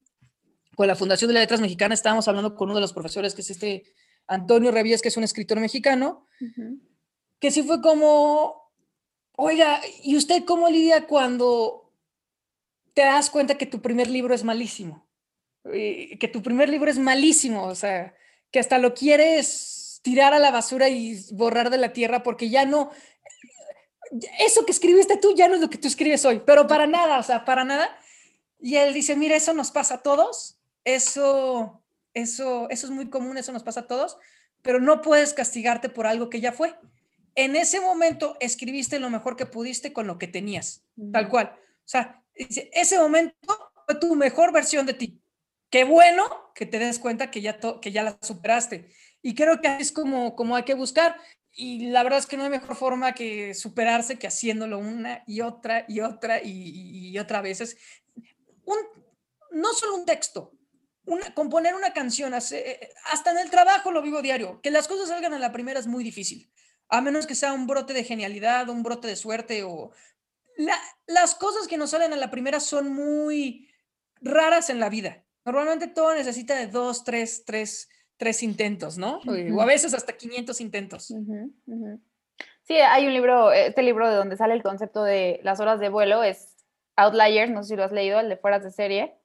con 0.76 0.88
la 0.88 0.96
Fundación 0.96 1.30
de 1.30 1.36
las 1.36 1.44
Letras 1.44 1.62
Mexicanas, 1.62 2.00
estábamos 2.00 2.28
hablando 2.28 2.56
con 2.56 2.70
uno 2.70 2.76
de 2.76 2.82
los 2.82 2.94
profesores, 2.94 3.34
que 3.34 3.42
es 3.42 3.50
este 3.50 3.84
Antonio 4.28 4.72
Revías, 4.72 5.02
que 5.02 5.08
es 5.08 5.18
un 5.18 5.24
escritor 5.24 5.60
mexicano, 5.60 6.26
que 7.40 7.52
sí 7.52 7.64
fue 7.64 7.82
como, 7.82 8.72
oiga, 9.34 9.82
¿y 10.04 10.18
usted 10.18 10.44
cómo 10.44 10.70
lidia 10.70 11.08
cuando 11.08 11.94
te 12.94 13.04
das 13.04 13.30
cuenta 13.30 13.58
que 13.58 13.66
tu 13.66 13.82
primer 13.82 14.10
libro 14.10 14.34
es 14.34 14.44
malísimo? 14.44 15.08
Eh, 15.72 16.18
que 16.20 16.28
tu 16.28 16.42
primer 16.42 16.70
libro 16.70 16.92
es 16.92 17.00
malísimo, 17.00 17.66
o 17.66 17.76
sea, 17.76 18.14
que 18.52 18.60
hasta 18.60 18.78
lo 18.78 18.94
quieres 18.94 19.75
tirar 20.06 20.36
a 20.36 20.40
la 20.40 20.52
basura 20.52 20.88
y 20.88 21.20
borrar 21.32 21.72
de 21.72 21.80
la 21.80 21.92
tierra 21.92 22.22
porque 22.22 22.52
ya 22.52 22.64
no, 22.64 22.92
eso 24.38 24.64
que 24.64 24.72
escribiste 24.72 25.18
tú 25.18 25.34
ya 25.36 25.48
no 25.48 25.56
es 25.56 25.62
lo 25.62 25.70
que 25.72 25.80
tú 25.80 25.88
escribes 25.88 26.24
hoy, 26.26 26.44
pero 26.46 26.68
para 26.68 26.86
nada, 26.86 27.18
o 27.18 27.24
sea, 27.24 27.44
para 27.44 27.64
nada. 27.64 27.90
Y 28.60 28.76
él 28.76 28.94
dice, 28.94 29.16
mira, 29.16 29.36
eso 29.36 29.56
nos 29.56 29.72
pasa 29.72 29.96
a 29.96 30.04
todos, 30.04 30.60
eso, 30.84 31.82
eso, 32.14 32.70
eso 32.70 32.86
es 32.86 32.92
muy 32.92 33.10
común, 33.10 33.40
eso 33.40 33.52
nos 33.52 33.64
pasa 33.64 33.80
a 33.80 33.88
todos, 33.88 34.20
pero 34.62 34.80
no 34.80 35.02
puedes 35.02 35.34
castigarte 35.34 35.90
por 35.90 36.06
algo 36.06 36.30
que 36.30 36.40
ya 36.40 36.52
fue. 36.52 36.76
En 37.34 37.56
ese 37.56 37.82
momento 37.82 38.38
escribiste 38.40 39.00
lo 39.00 39.10
mejor 39.10 39.36
que 39.36 39.48
pudiste 39.48 39.92
con 39.92 40.06
lo 40.06 40.20
que 40.20 40.28
tenías, 40.28 40.84
tal 41.12 41.30
cual. 41.30 41.56
O 41.58 41.88
sea, 41.88 42.22
ese 42.36 43.00
momento 43.00 43.36
fue 43.88 43.96
tu 43.96 44.14
mejor 44.14 44.54
versión 44.54 44.86
de 44.86 44.94
ti. 44.94 45.20
Qué 45.72 45.84
bueno 45.84 46.52
que 46.54 46.68
te 46.68 46.78
des 46.78 47.00
cuenta 47.00 47.32
que 47.32 47.42
ya, 47.42 47.60
que 47.82 47.92
ya 47.92 48.04
la 48.04 48.20
superaste. 48.22 48.88
Y 49.26 49.34
creo 49.34 49.60
que 49.60 49.78
es 49.78 49.92
como, 49.92 50.36
como 50.36 50.56
hay 50.56 50.62
que 50.62 50.76
buscar. 50.76 51.20
Y 51.52 51.88
la 51.88 52.04
verdad 52.04 52.20
es 52.20 52.28
que 52.28 52.38
no 52.38 52.44
hay 52.44 52.52
mejor 52.52 52.76
forma 52.76 53.16
que 53.16 53.56
superarse 53.56 54.20
que 54.20 54.28
haciéndolo 54.28 54.78
una 54.78 55.24
y 55.26 55.42
otra 55.42 55.84
y 55.88 56.02
otra 56.02 56.44
y, 56.44 57.10
y 57.10 57.18
otra 57.18 57.42
vez. 57.42 57.76
un, 58.66 58.78
no 59.50 59.74
solo 59.74 59.96
un 59.96 60.06
texto, 60.06 60.52
una, 61.08 61.34
componer 61.34 61.74
una 61.74 61.92
canción, 61.92 62.36
eh, 62.36 62.90
hasta 63.12 63.32
en 63.32 63.40
el 63.40 63.50
trabajo 63.50 63.92
lo 63.92 64.04
vivo 64.04 64.22
diario. 64.22 64.62
Que 64.62 64.70
las 64.70 64.88
cosas 64.88 65.10
salgan 65.10 65.34
a 65.34 65.40
la 65.40 65.52
primera 65.52 65.80
es 65.80 65.88
muy 65.88 66.04
difícil, 66.04 66.52
a 66.88 67.02
menos 67.02 67.26
que 67.26 67.34
sea 67.34 67.52
un 67.52 67.66
brote 67.66 67.94
de 67.94 68.04
genialidad, 68.04 68.70
un 68.70 68.84
brote 68.84 69.08
de 69.08 69.16
suerte 69.16 69.64
o... 69.64 69.90
las 71.08 71.34
cosas 71.34 71.68
que 71.68 71.78
nos 71.78 71.90
salen 71.90 72.14
a 72.14 72.18
la 72.18 72.30
primera 72.30 72.60
son 72.60 72.94
muy 72.94 73.72
raras 74.22 74.70
en 74.70 74.80
la 74.80 74.90
vida. 74.90 75.26
Normalmente 75.46 75.88
todo 75.88 76.14
necesita 76.14 76.56
de 76.56 76.68
dos, 76.68 77.04
tres, 77.04 77.44
tres 77.44 77.90
tres 78.18 78.44
intentos, 78.44 78.98
¿no? 78.98 79.20
O 79.54 79.62
a 79.62 79.66
veces 79.66 79.94
hasta 79.94 80.14
500 80.14 80.62
intentos. 80.62 81.14
Sí, 82.64 82.78
hay 82.78 83.06
un 83.06 83.14
libro, 83.14 83.52
este 83.52 83.84
libro 83.84 84.10
de 84.10 84.16
donde 84.16 84.38
sale 84.38 84.54
el 84.54 84.64
concepto 84.64 85.04
de 85.04 85.40
las 85.44 85.60
horas 85.60 85.80
de 85.80 85.90
vuelo 85.90 86.24
es 86.24 86.56
Outliers, 86.96 87.52
no 87.52 87.64
sé 87.64 87.70
si 87.70 87.76
lo 87.76 87.84
has 87.84 87.92
leído, 87.92 88.20
el 88.20 88.30
de 88.30 88.38
fueras 88.38 88.64
de 88.64 88.72
serie, 88.72 89.16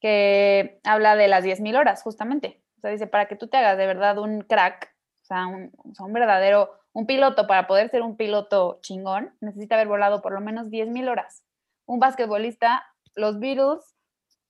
que 0.00 0.80
habla 0.84 1.16
de 1.16 1.28
las 1.28 1.44
10.000 1.44 1.78
horas, 1.78 2.02
justamente. 2.02 2.62
O 2.76 2.80
sea, 2.80 2.90
dice, 2.90 3.06
para 3.06 3.26
que 3.26 3.36
tú 3.36 3.48
te 3.48 3.56
hagas 3.56 3.78
de 3.78 3.86
verdad 3.86 4.18
un 4.18 4.42
crack, 4.42 4.94
o 5.22 5.24
sea, 5.24 5.46
un, 5.46 5.72
o 5.78 5.94
sea, 5.94 6.04
un 6.04 6.12
verdadero, 6.12 6.72
un 6.92 7.06
piloto, 7.06 7.46
para 7.46 7.66
poder 7.66 7.88
ser 7.88 8.02
un 8.02 8.16
piloto 8.16 8.80
chingón, 8.82 9.34
necesita 9.40 9.76
haber 9.76 9.88
volado 9.88 10.20
por 10.20 10.32
lo 10.32 10.40
menos 10.40 10.68
10.000 10.68 11.08
horas. 11.08 11.44
Un 11.86 12.00
basquetbolista, 12.00 12.84
los 13.14 13.38
Beatles 13.38 13.91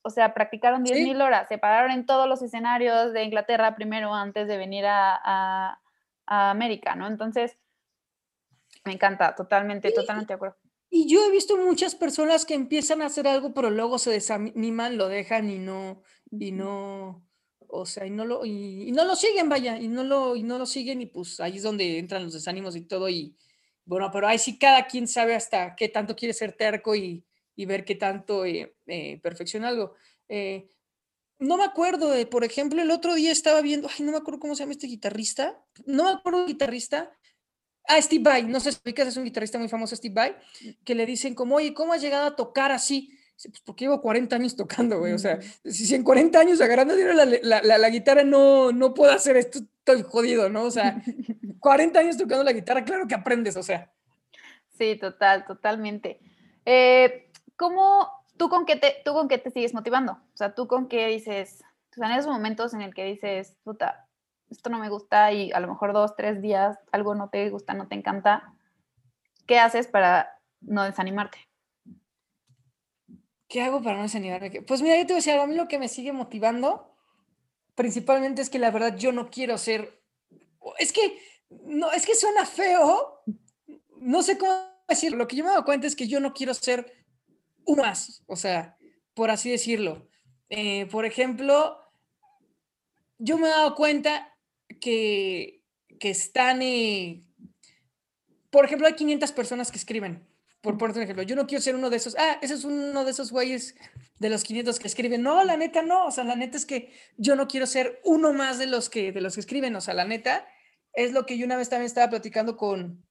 o 0.03 0.11
sea, 0.11 0.35
practicaron 0.35 0.85
10.000 0.85 1.23
horas, 1.23 1.49
se 1.49 1.59
pararon 1.59 1.93
en 1.93 2.07
todos 2.07 2.29
los 2.29 2.43
escenarios 2.43 3.13
de 3.13 3.23
Inglaterra 3.23 3.75
primero 3.75 4.13
antes 4.15 4.49
de 4.49 4.59
venir 4.59 4.85
a, 4.87 5.79
América, 6.25 6.95
¿no? 6.95 7.09
Entonces, 7.09 7.59
me 8.85 8.93
encanta, 8.93 9.35
totalmente, 9.35 9.93
totalmente 9.93 10.33
de 10.33 10.35
acuerdo. 10.35 10.57
Y 10.89 11.07
yo 11.07 11.27
he 11.27 11.31
visto 11.31 11.59
muchas 11.59 11.95
personas 11.95 12.47
que 12.47 12.55
empiezan 12.55 13.03
a 13.03 13.07
hacer 13.07 13.27
algo, 13.27 13.53
pero 13.53 13.71
luego 13.71 13.99
se 13.99 14.11
desaniman, 14.11 14.97
lo 14.97 15.09
dejan 15.09 15.51
y 15.51 15.59
no, 15.59 16.03
y 16.31 16.53
no, 16.53 17.27
o 17.69 17.85
sea, 17.85 18.07
y 18.07 18.11
no 18.11 18.25
lo, 18.25 18.47
y, 18.47 18.93
no 18.93 19.05
lo 19.05 19.15
siguen, 19.15 19.49
vaya, 19.49 19.77
y 19.77 19.89
no 19.89 20.05
lo, 20.05 20.37
y 20.37 20.43
no 20.43 20.59
lo 20.59 20.65
siguen, 20.65 21.03
y 21.03 21.07
pues 21.07 21.39
ahí 21.41 21.57
es 21.57 21.63
donde 21.63 21.99
entran 21.99 22.25
los 22.25 22.33
desánimos 22.33 22.77
y 22.77 22.83
todo, 22.83 23.09
y 23.09 23.37
bueno, 23.85 24.11
pero 24.11 24.27
ahí 24.27 24.39
sí 24.39 24.59
cada 24.59 24.87
quien 24.87 25.07
sabe 25.07 25.35
hasta 25.35 25.75
qué 25.75 25.89
tanto 25.89 26.17
quiere 26.17 26.33
ser 26.33 26.53
terco 26.53 26.95
y, 26.95 27.27
y 27.55 27.67
ver 27.67 27.85
qué 27.85 27.95
tanto 27.95 28.45
eh, 28.45 28.75
eh, 28.87 29.21
perfecciona 29.23 29.69
algo. 29.69 29.95
Eh, 30.29 30.69
no 31.39 31.57
me 31.57 31.65
acuerdo, 31.65 32.11
de, 32.11 32.27
por 32.27 32.45
ejemplo, 32.45 32.81
el 32.81 32.91
otro 32.91 33.15
día 33.15 33.33
estaba 33.33 33.61
viendo, 33.61 33.89
ay, 33.89 34.05
no 34.05 34.13
me 34.13 34.19
acuerdo 34.19 34.41
cómo 34.41 34.55
se 34.55 34.63
llama 34.63 34.73
este 34.73 34.87
guitarrista, 34.87 35.61
no 35.87 36.05
me 36.05 36.11
acuerdo 36.11 36.43
el 36.43 36.47
guitarrista, 36.47 37.11
ah, 37.89 38.01
Steve 38.01 38.23
Vai, 38.23 38.45
no 38.45 38.61
sé 38.61 38.73
si 38.73 38.79
es 38.85 39.17
un 39.17 39.25
guitarrista 39.25 39.59
muy 39.59 39.69
famoso, 39.69 39.97
Steve 39.97 40.15
Vai, 40.15 40.37
que 40.85 40.95
le 40.95 41.05
dicen 41.05 41.35
como, 41.35 41.57
oye, 41.57 41.75
¿cómo 41.75 41.93
has 41.93 42.01
llegado 42.01 42.27
a 42.27 42.37
tocar 42.37 42.71
así? 42.71 43.19
Pues 43.43 43.61
porque 43.65 43.87
llevo 43.87 44.01
40 44.01 44.37
años 44.37 44.55
tocando, 44.55 45.01
güey, 45.01 45.15
o 45.15 45.19
sea, 45.19 45.41
si 45.65 45.93
en 45.95 46.05
40 46.05 46.39
años 46.39 46.61
agarrando 46.61 46.95
la, 46.95 47.25
la, 47.25 47.79
la, 47.79 47.91
guitarra 47.91 48.23
no, 48.23 48.71
no 48.71 48.95
puedo 48.95 49.11
hacer 49.11 49.37
esto, 49.37 49.59
estoy 49.59 50.03
jodido, 50.03 50.49
¿no? 50.49 50.63
O 50.63 50.71
sea, 50.71 51.03
40 51.59 51.99
años 51.99 52.17
tocando 52.17 52.45
la 52.45 52.53
guitarra, 52.53 52.85
claro 52.85 53.09
que 53.09 53.15
aprendes, 53.15 53.57
o 53.57 53.65
sea. 53.65 53.93
Sí, 54.79 54.97
total, 54.97 55.45
totalmente. 55.45 56.21
Eh, 56.65 57.32
¿cómo, 57.63 58.11
tú 58.39 58.49
con 58.49 58.67
qué 58.67 58.75
te, 58.75 58.97
tú 59.05 59.13
con 59.13 59.29
qué 59.29 59.39
te 59.39 59.53
sigues 59.53 59.73
motivando? 59.73 60.15
O 60.15 60.37
sea, 60.37 60.53
tú 60.53 60.67
con 60.67 60.89
qué 60.89 61.07
dices, 61.07 61.63
en 61.95 62.11
esos 62.11 62.27
momentos 62.27 62.75
en 62.75 62.83
el 62.83 62.93
que 62.93 63.05
dices, 63.05 63.57
puta, 63.63 64.09
esto 64.51 64.69
no 64.69 64.81
me 64.81 64.89
gusta 64.89 65.31
y 65.31 65.53
a 65.53 65.61
lo 65.61 65.69
mejor 65.69 65.93
dos, 65.93 66.17
tres 66.17 66.43
días 66.43 66.77
algo 66.91 67.15
no 67.15 67.29
te 67.29 67.49
gusta, 67.51 67.73
no 67.75 67.87
te 67.87 67.95
encanta, 67.95 68.53
¿qué 69.47 69.61
haces 69.61 69.87
para 69.87 70.41
no 70.61 70.83
desanimarte? 70.83 71.39
¿Qué 73.47 73.63
hago 73.63 73.81
para 73.81 73.99
no 73.99 74.03
desanimarme? 74.03 74.63
Pues 74.63 74.83
mira, 74.83 74.97
yo 74.97 75.03
te 75.03 75.13
voy 75.13 75.19
a 75.19 75.23
decir, 75.25 75.35
a 75.35 75.47
mí 75.47 75.55
lo 75.55 75.69
que 75.69 75.79
me 75.79 75.87
sigue 75.87 76.13
motivando 76.13 76.97
principalmente 77.77 78.43
es 78.43 78.51
que 78.51 78.59
la 78.59 78.73
verdad 78.73 78.97
yo 78.97 79.13
no 79.13 79.31
quiero 79.31 79.57
ser, 79.57 80.03
es 80.81 80.93
que, 80.93 81.17
no, 81.49 81.93
es 81.93 82.07
que 82.07 82.17
suena 82.17 82.45
feo, 82.45 83.23
no 83.99 84.21
sé 84.25 84.37
cómo 84.37 84.53
decir, 84.89 85.13
lo 85.13 85.29
que 85.29 85.37
yo 85.37 85.45
me 85.45 85.53
doy 85.53 85.63
cuenta 85.63 85.87
es 85.87 85.95
que 85.95 86.09
yo 86.09 86.19
no 86.19 86.33
quiero 86.33 86.55
ser 86.55 87.02
uno 87.67 87.83
más, 87.83 88.23
o 88.27 88.37
sea, 88.37 88.77
por 89.15 89.31
así 89.31 89.51
decirlo. 89.51 90.09
Eh, 90.49 90.87
por 90.87 91.05
ejemplo, 91.05 91.79
yo 93.19 93.39
me 93.39 93.47
he 93.47 93.51
dado 93.51 93.75
cuenta 93.75 94.37
que, 94.81 95.63
que 95.99 96.11
están, 96.11 96.63
eh, 96.63 97.25
por 98.51 98.65
ejemplo, 98.65 98.87
hay 98.87 98.95
500 98.95 99.33
personas 99.33 99.71
que 99.71 99.79
escriben, 99.79 100.27
por 100.61 100.79
por 100.79 100.91
ejemplo, 100.97 101.23
yo 101.25 101.37
no 101.37 101.47
quiero 101.47 101.61
ser 101.61 101.75
uno 101.75 101.91
de 101.91 101.97
esos, 101.97 102.17
ah, 102.19 102.39
ese 102.41 102.55
es 102.55 102.65
uno 102.65 103.05
de 103.05 103.11
esos 103.11 103.33
güeyes 103.33 103.75
de 104.19 104.31
los 104.31 104.45
500 104.45 104.79
que 104.79 104.87
escriben, 104.87 105.23
no, 105.23 105.43
la 105.45 105.57
neta 105.57 105.83
no, 105.83 106.07
o 106.07 106.11
sea, 106.11 106.23
la 106.23 106.37
neta 106.37 106.57
es 106.57 106.67
que 106.67 106.93
yo 107.17 107.35
no 107.35 107.49
quiero 107.49 107.67
ser 107.67 108.01
uno 108.05 108.33
más 108.33 108.59
de 108.59 108.67
los 108.67 108.89
que, 108.89 109.11
de 109.11 109.21
los 109.21 109.35
que 109.35 109.41
escriben, 109.41 109.75
o 109.75 109.81
sea, 109.81 109.95
la 109.95 110.05
neta 110.05 110.47
es 110.93 111.13
lo 111.13 111.27
que 111.27 111.37
yo 111.37 111.47
una 111.47 111.57
vez 111.57 111.69
también 111.69 111.87
estaba 111.87 112.11
platicando 112.11 112.57
con, 112.57 113.05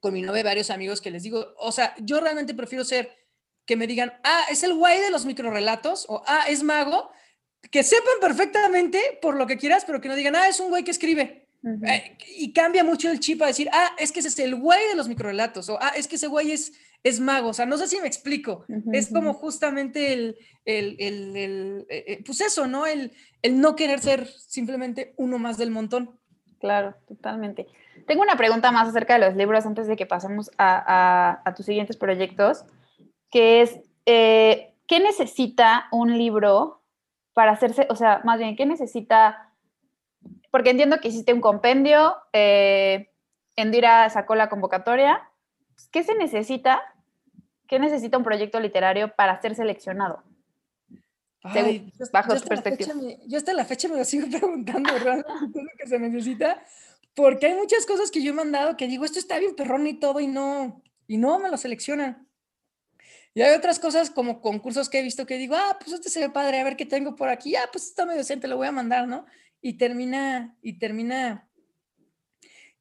con 0.00 0.12
mi 0.12 0.20
novia, 0.20 0.42
varios 0.42 0.70
amigos 0.70 1.00
que 1.00 1.10
les 1.10 1.22
digo, 1.22 1.54
o 1.58 1.72
sea, 1.72 1.94
yo 2.02 2.20
realmente 2.20 2.54
prefiero 2.54 2.84
ser 2.84 3.19
que 3.70 3.76
me 3.76 3.86
digan, 3.86 4.12
ah, 4.24 4.42
es 4.50 4.64
el 4.64 4.74
güey 4.74 5.00
de 5.00 5.12
los 5.12 5.24
microrelatos, 5.24 6.04
o 6.08 6.24
ah, 6.26 6.46
es 6.48 6.64
mago, 6.64 7.08
que 7.70 7.84
sepan 7.84 8.14
perfectamente 8.20 9.00
por 9.22 9.36
lo 9.36 9.46
que 9.46 9.58
quieras, 9.58 9.84
pero 9.86 10.00
que 10.00 10.08
no 10.08 10.16
digan, 10.16 10.34
ah, 10.34 10.48
es 10.48 10.58
un 10.58 10.70
güey 10.70 10.82
que 10.82 10.90
escribe. 10.90 11.46
Eh, 11.86 12.16
y 12.36 12.52
cambia 12.52 12.82
mucho 12.82 13.08
el 13.08 13.20
chip 13.20 13.40
a 13.42 13.46
decir, 13.46 13.68
ah, 13.72 13.92
es 13.96 14.10
que 14.10 14.18
ese 14.18 14.28
es 14.30 14.38
el 14.40 14.56
güey 14.56 14.88
de 14.88 14.96
los 14.96 15.06
microrelatos, 15.06 15.68
o 15.68 15.78
ah, 15.80 15.92
es 15.94 16.08
que 16.08 16.16
ese 16.16 16.26
güey 16.26 16.50
es, 16.50 16.72
es 17.04 17.20
mago. 17.20 17.50
O 17.50 17.54
sea, 17.54 17.64
no 17.64 17.78
sé 17.78 17.86
si 17.86 18.00
me 18.00 18.08
explico. 18.08 18.64
es 18.92 19.08
como 19.12 19.34
justamente 19.34 20.14
el, 20.14 20.36
el, 20.64 20.96
el, 20.98 21.36
el 21.36 21.86
eh, 21.90 22.04
eh, 22.08 22.22
pues 22.26 22.40
eso, 22.40 22.66
¿no? 22.66 22.88
El, 22.88 23.12
el 23.42 23.60
no 23.60 23.76
querer 23.76 24.00
ser 24.00 24.26
simplemente 24.26 25.14
uno 25.16 25.38
más 25.38 25.58
del 25.58 25.70
montón. 25.70 26.18
Claro, 26.58 26.96
totalmente. 27.06 27.68
Tengo 28.08 28.22
una 28.22 28.36
pregunta 28.36 28.72
más 28.72 28.88
acerca 28.88 29.14
de 29.14 29.26
los 29.26 29.36
libros 29.36 29.64
antes 29.64 29.86
de 29.86 29.94
que 29.94 30.06
pasemos 30.06 30.50
a, 30.58 31.40
a, 31.44 31.54
tus 31.54 31.66
siguientes 31.66 31.96
proyectos, 31.96 32.64
que 33.30 33.62
es, 33.62 33.78
¿qué 34.04 35.00
necesita 35.00 35.88
un 35.92 36.18
libro 36.18 36.82
para 37.32 37.52
hacerse, 37.52 37.86
o 37.90 37.96
sea, 37.96 38.20
más 38.24 38.38
bien, 38.38 38.56
¿qué 38.56 38.66
necesita? 38.66 39.52
Porque 40.50 40.70
entiendo 40.70 40.98
que 41.00 41.08
hiciste 41.08 41.32
un 41.32 41.40
compendio, 41.40 42.16
eh, 42.32 43.10
Endira 43.56 44.08
sacó 44.10 44.34
la 44.34 44.48
convocatoria. 44.48 45.28
¿Qué 45.90 46.02
se 46.02 46.14
necesita? 46.14 46.82
¿Qué 47.66 47.78
necesita 47.78 48.18
un 48.18 48.24
proyecto 48.24 48.58
literario 48.60 49.14
para 49.14 49.40
ser 49.40 49.54
seleccionado? 49.54 50.22
Ay, 51.42 51.90
bajo 52.12 52.34
tu 52.36 52.48
perspectiva. 52.48 52.92
yo 53.26 53.38
hasta 53.38 53.54
la 53.54 53.64
fecha 53.64 53.88
me 53.88 53.96
lo 53.96 54.04
sigo 54.04 54.26
preguntando, 54.30 54.92
¿verdad? 54.92 55.24
¿Qué 55.24 55.58
es 55.60 55.64
lo 55.64 55.70
que 55.78 55.86
se 55.86 55.98
necesita? 55.98 56.62
Porque 57.14 57.46
hay 57.46 57.54
muchas 57.54 57.86
cosas 57.86 58.10
que 58.10 58.22
yo 58.22 58.32
he 58.32 58.34
mandado 58.34 58.76
que 58.76 58.86
digo, 58.86 59.04
esto 59.04 59.18
está 59.18 59.38
bien 59.38 59.56
perrón 59.56 59.86
y 59.86 59.94
todo, 59.94 60.20
y 60.20 60.26
no, 60.26 60.82
y 61.06 61.16
no 61.16 61.38
me 61.38 61.50
lo 61.50 61.56
seleccionan. 61.56 62.28
Y 63.34 63.42
hay 63.42 63.54
otras 63.54 63.78
cosas 63.78 64.10
como 64.10 64.40
concursos 64.40 64.88
que 64.88 64.98
he 64.98 65.02
visto 65.02 65.26
que 65.26 65.38
digo, 65.38 65.54
ah, 65.56 65.78
pues 65.78 65.92
este 65.92 66.10
se 66.10 66.20
ve 66.20 66.30
padre, 66.30 66.60
a 66.60 66.64
ver 66.64 66.76
qué 66.76 66.86
tengo 66.86 67.14
por 67.14 67.28
aquí, 67.28 67.54
ah, 67.54 67.68
pues 67.70 67.86
está 67.86 68.04
medio 68.04 68.18
decente, 68.18 68.48
lo 68.48 68.56
voy 68.56 68.66
a 68.66 68.72
mandar, 68.72 69.06
¿no? 69.06 69.24
Y 69.62 69.74
termina, 69.74 70.56
y 70.62 70.78
termina, 70.78 71.48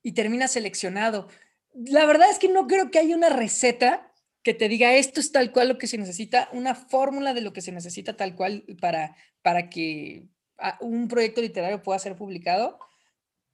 y 0.02 0.14
termina 0.14 0.48
seleccionado. 0.48 1.28
La 1.74 2.06
verdad 2.06 2.32
es 2.32 2.40
que 2.40 2.50
no 2.50 2.68
creo 2.68 2.90
que 2.90 3.00
haya 3.00 3.16
una 3.16 3.30
receta 3.30 4.12
que 4.42 4.54
te 4.54 4.70
diga 4.70 4.96
esto 4.96 5.20
es 5.20 5.32
tal 5.32 5.52
cual 5.52 5.68
lo 5.68 5.78
que 5.78 5.88
se 5.88 5.98
necesita, 5.98 6.50
una 6.54 6.74
fórmula 6.74 7.34
de 7.34 7.42
lo 7.42 7.54
que 7.54 7.62
se 7.62 7.72
necesita 7.72 8.18
tal 8.18 8.36
cual 8.36 8.66
para, 8.82 9.16
para 9.42 9.70
que 9.70 10.30
ah, 10.58 10.78
un 10.82 11.08
proyecto 11.08 11.42
literario 11.42 11.84
pueda 11.84 12.00
ser 12.00 12.16
publicado. 12.16 12.80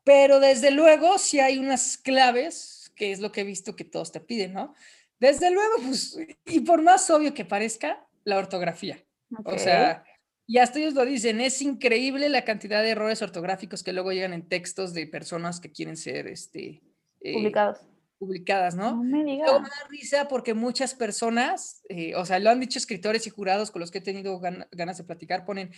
Pero 0.05 0.39
desde 0.39 0.71
luego 0.71 1.17
sí 1.17 1.39
hay 1.39 1.57
unas 1.57 1.97
claves, 1.97 2.91
que 2.95 3.11
es 3.11 3.19
lo 3.19 3.31
que 3.31 3.41
he 3.41 3.43
visto 3.43 3.75
que 3.75 3.83
todos 3.83 4.11
te 4.11 4.21
piden, 4.21 4.53
¿no? 4.53 4.75
Desde 5.19 5.51
luego, 5.51 5.75
pues, 5.83 6.17
y 6.45 6.59
por 6.61 6.81
más 6.81 7.09
obvio 7.09 7.33
que 7.33 7.45
parezca, 7.45 8.05
la 8.23 8.37
ortografía. 8.37 9.03
O 9.43 9.57
sea, 9.57 10.03
y 10.47 10.59
hasta 10.59 10.79
ellos 10.79 10.93
lo 10.93 11.05
dicen, 11.05 11.41
es 11.41 11.61
increíble 11.61 12.29
la 12.29 12.43
cantidad 12.43 12.83
de 12.83 12.89
errores 12.89 13.21
ortográficos 13.21 13.83
que 13.83 13.93
luego 13.93 14.11
llegan 14.11 14.33
en 14.33 14.47
textos 14.47 14.93
de 14.93 15.07
personas 15.07 15.59
que 15.59 15.71
quieren 15.71 15.97
ser 15.97 16.27
este, 16.27 16.81
eh, 17.21 17.33
publicados. 17.33 17.79
Publicadas, 18.19 18.75
¿no? 18.75 18.91
No 18.91 19.03
me 19.03 19.23
digas. 19.23 19.47
Luego 19.47 19.61
me 19.61 19.69
da 19.69 19.87
risa 19.89 20.27
porque 20.27 20.53
muchas 20.53 20.93
personas, 20.93 21.81
eh, 21.89 22.15
o 22.15 22.25
sea, 22.25 22.39
lo 22.39 22.49
han 22.49 22.59
dicho 22.59 22.79
escritores 22.79 23.25
y 23.27 23.29
jurados 23.29 23.71
con 23.71 23.79
los 23.79 23.91
que 23.91 23.97
he 23.97 24.01
tenido 24.01 24.39
ganas 24.39 24.97
de 24.97 25.03
platicar, 25.03 25.45
ponen, 25.45 25.71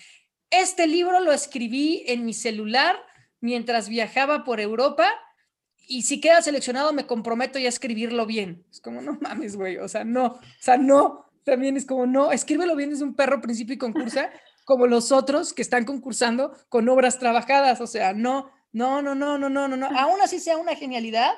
este 0.49 0.87
libro 0.87 1.19
lo 1.19 1.31
escribí 1.31 2.03
en 2.07 2.25
mi 2.25 2.33
celular 2.33 2.95
mientras 3.39 3.89
viajaba 3.89 4.43
por 4.43 4.59
Europa 4.59 5.09
y 5.87 6.03
si 6.03 6.19
queda 6.19 6.41
seleccionado 6.41 6.93
me 6.93 7.07
comprometo 7.07 7.57
ya 7.57 7.67
a 7.67 7.69
escribirlo 7.69 8.25
bien. 8.25 8.65
Es 8.69 8.81
como, 8.81 9.01
no 9.01 9.17
mames, 9.21 9.55
güey, 9.55 9.77
o 9.77 9.87
sea, 9.87 10.03
no, 10.03 10.25
o 10.25 10.39
sea, 10.59 10.77
no, 10.77 11.25
también 11.43 11.77
es 11.77 11.85
como, 11.85 12.05
no, 12.05 12.31
escríbelo 12.31 12.75
bien 12.75 12.89
desde 12.89 13.05
un 13.05 13.15
perro 13.15 13.41
principio 13.41 13.75
y 13.75 13.77
concursa, 13.77 14.29
como 14.65 14.85
los 14.85 15.11
otros 15.11 15.53
que 15.53 15.61
están 15.61 15.85
concursando 15.85 16.55
con 16.69 16.87
obras 16.89 17.19
trabajadas, 17.19 17.79
o 17.81 17.87
sea, 17.87 18.13
no, 18.13 18.51
no, 18.73 19.01
no, 19.01 19.15
no, 19.15 19.37
no, 19.37 19.49
no, 19.49 19.67
no, 19.67 19.77
no, 19.77 19.87
aún 19.97 20.21
así 20.21 20.39
sea 20.39 20.57
una 20.57 20.75
genialidad, 20.75 21.31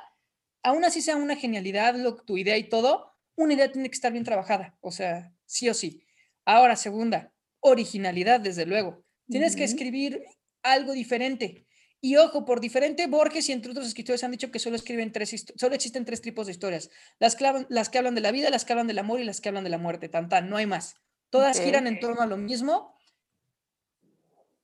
aún 0.64 0.84
así 0.84 1.02
sea 1.02 1.16
una 1.16 1.36
genialidad, 1.36 1.96
lo, 1.96 2.16
tu 2.16 2.38
idea 2.38 2.58
y 2.58 2.68
todo, 2.68 3.14
una 3.36 3.54
idea 3.54 3.72
tiene 3.72 3.90
que 3.90 3.96
estar 3.96 4.12
bien 4.12 4.26
trabajada, 4.26 4.76
o 4.82 4.92
sea, 4.92 5.32
sí 5.46 5.70
o 5.70 5.74
sí. 5.74 6.04
Ahora, 6.44 6.76
segunda, 6.76 7.32
originalidad, 7.60 8.40
desde 8.40 8.66
luego. 8.66 9.04
Tienes 9.28 9.56
que 9.56 9.64
escribir 9.64 10.24
algo 10.64 10.94
diferente. 10.94 11.68
Y 12.02 12.16
ojo, 12.16 12.46
por 12.46 12.62
diferente, 12.62 13.08
Borges 13.08 13.50
y 13.50 13.52
entre 13.52 13.72
otros 13.72 13.88
escritores 13.88 14.24
han 14.24 14.32
dicho 14.32 14.52
que 14.52 14.60
solo, 14.60 14.76
escriben 14.78 15.12
tres, 15.12 15.46
solo 15.56 15.76
existen 15.76 16.06
tres 16.06 16.22
tipos 16.22 16.46
de 16.46 16.54
historias. 16.54 16.90
Las 17.20 17.36
que, 17.36 17.66
las 17.68 17.90
que 17.90 17.98
hablan 17.98 18.16
de 18.16 18.22
la 18.22 18.32
vida, 18.32 18.50
las 18.50 18.64
que 18.64 18.74
hablan 18.74 18.88
del 18.88 19.00
amor 19.00 19.20
y 19.20 19.26
las 19.26 19.42
que 19.42 19.50
hablan 19.50 19.66
de 19.66 19.70
la 19.70 19.78
muerte. 19.78 20.08
Tan, 20.08 20.30
tan, 20.30 20.50
no 20.50 20.58
hay 20.58 20.66
más. 20.66 20.96
Todas 21.30 21.60
giran 21.60 21.88
en 21.88 22.00
torno 22.00 22.22
a 22.22 22.26
lo 22.26 22.38
mismo, 22.38 22.96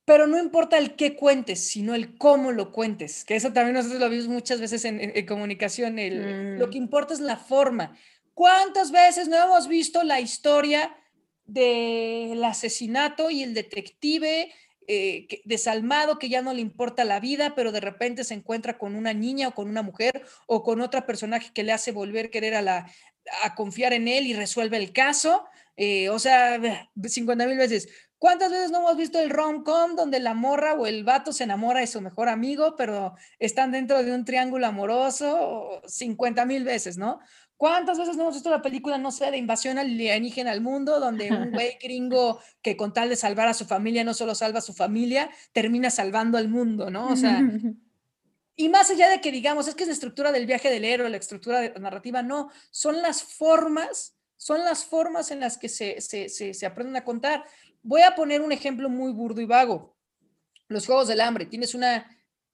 pero 0.06 0.28
no 0.28 0.40
importa 0.40 0.78
el 0.78 0.96
qué 0.96 1.16
cuentes, 1.16 1.68
sino 1.68 1.94
el 1.94 2.18
cómo 2.18 2.52
lo 2.52 2.72
cuentes. 2.72 3.26
Que 3.26 3.36
eso 3.36 3.52
también 3.52 3.74
nosotros 3.74 4.00
lo 4.00 4.10
vimos 4.10 4.28
muchas 4.28 4.62
veces 4.62 4.86
en, 4.86 5.26
comunicación. 5.26 6.00
El, 6.00 6.58
Lo 6.58 6.70
que 6.70 6.80
mm. 6.80 6.84
importa 6.84 7.14
es 7.14 7.20
la 7.20 7.38
forma. 7.38 7.98
¿Cuántas 8.34 8.92
veces 8.92 9.28
no 9.28 9.36
hemos 9.44 9.68
visto 9.68 10.04
la 10.04 10.22
historia 10.22 10.96
del 11.46 12.44
asesinato 12.44 13.30
y 13.30 13.44
el 13.44 13.54
detective 13.54 14.52
eh, 14.88 15.28
desalmado, 15.46 16.20
que 16.20 16.30
ya 16.30 16.42
no 16.42 16.54
le 16.54 16.62
importa 16.62 17.06
la 17.06 17.20
vida, 17.20 17.54
pero 17.56 17.72
de 17.72 17.80
repente 17.80 18.24
se 18.24 18.34
encuentra 18.34 18.78
con 18.78 18.96
una 18.96 19.14
niña 19.14 19.50
o 19.50 19.54
con 19.54 19.70
una 19.70 19.82
mujer 19.82 20.24
o 20.48 20.64
con 20.64 20.82
otra 20.82 21.06
personaje 21.06 21.52
que 21.54 21.64
le 21.64 21.72
hace 21.72 21.92
volver 21.92 22.30
querer 22.30 22.56
a, 22.56 22.62
la, 22.62 22.92
a 23.44 23.56
confiar 23.56 23.94
en 23.94 24.08
él 24.08 24.28
y 24.28 24.34
resuelve 24.34 24.78
el 24.78 24.94
caso. 24.94 25.46
Eh, 25.78 26.10
o 26.10 26.20
sea, 26.20 26.60
50 27.04 27.48
mil 27.48 27.58
veces. 27.58 27.90
¿Cuántas 28.18 28.50
veces 28.50 28.72
no 28.72 28.80
hemos 28.80 28.98
visto 28.98 29.20
el 29.20 29.30
rom-com 29.30 29.96
donde 29.96 30.20
la 30.20 30.34
morra 30.34 30.74
o 30.74 30.88
el 30.88 31.04
vato 31.04 31.34
se 31.34 31.44
enamora 31.44 31.82
de 31.82 31.88
su 31.88 32.00
mejor 32.02 32.30
amigo, 32.30 32.76
pero 32.78 33.14
están 33.40 33.72
dentro 33.72 34.02
de 34.02 34.14
un 34.14 34.24
triángulo 34.24 34.66
amoroso? 34.66 35.82
50 35.86 36.46
mil 36.46 36.64
veces, 36.64 36.98
¿no? 36.98 37.20
¿Cuántas 37.58 37.98
veces 37.98 38.18
no 38.18 38.24
hemos 38.24 38.36
visto 38.36 38.50
la 38.50 38.62
película, 38.62 38.98
no 38.98 39.12
sé, 39.12 39.32
de 39.32 39.38
invasión 39.38 39.78
alienígena 39.78 40.52
al 40.52 40.62
mundo, 40.62 41.00
donde 41.00 41.32
un 41.32 41.52
güey 41.52 41.78
gringo 41.82 42.40
que 42.62 42.76
con 42.76 42.94
tal 42.94 43.10
de 43.10 43.16
salvar 43.16 43.48
a 43.48 43.54
su 43.54 43.66
familia 43.66 44.04
no 44.04 44.14
solo 44.14 44.36
salva 44.36 44.60
a 44.60 44.62
su 44.62 44.74
familia, 44.74 45.30
termina 45.54 45.90
salvando 45.90 46.38
al 46.38 46.50
mundo, 46.50 46.90
¿no? 46.90 47.08
O 47.08 47.16
sea, 47.16 47.42
y 48.58 48.70
más 48.70 48.90
allá 48.90 49.10
de 49.10 49.22
que 49.22 49.32
digamos, 49.32 49.68
es 49.68 49.76
que 49.76 49.84
es 49.84 49.88
la 49.88 49.94
estructura 49.94 50.32
del 50.34 50.46
viaje 50.46 50.70
del 50.70 50.84
héroe, 50.84 51.10
la 51.10 51.18
estructura 51.18 51.70
narrativa, 51.80 52.22
no, 52.22 52.50
son 52.72 53.02
las 53.02 53.24
formas, 53.24 54.18
son 54.36 54.66
las 54.66 54.84
formas 54.84 55.32
en 55.32 55.40
las 55.40 55.58
que 55.58 55.70
se, 55.70 56.02
se, 56.02 56.28
se, 56.28 56.54
se 56.54 56.66
aprenden 56.66 56.98
a 56.98 57.06
contar. 57.06 57.46
Voy 57.82 58.02
a 58.02 58.16
poner 58.16 58.42
un 58.42 58.52
ejemplo 58.52 58.90
muy 58.90 59.14
burdo 59.14 59.40
y 59.40 59.46
vago. 59.46 59.96
Los 60.68 60.88
Juegos 60.88 61.08
del 61.08 61.22
Hambre, 61.22 61.46
tienes 61.46 61.74
una 61.74 62.10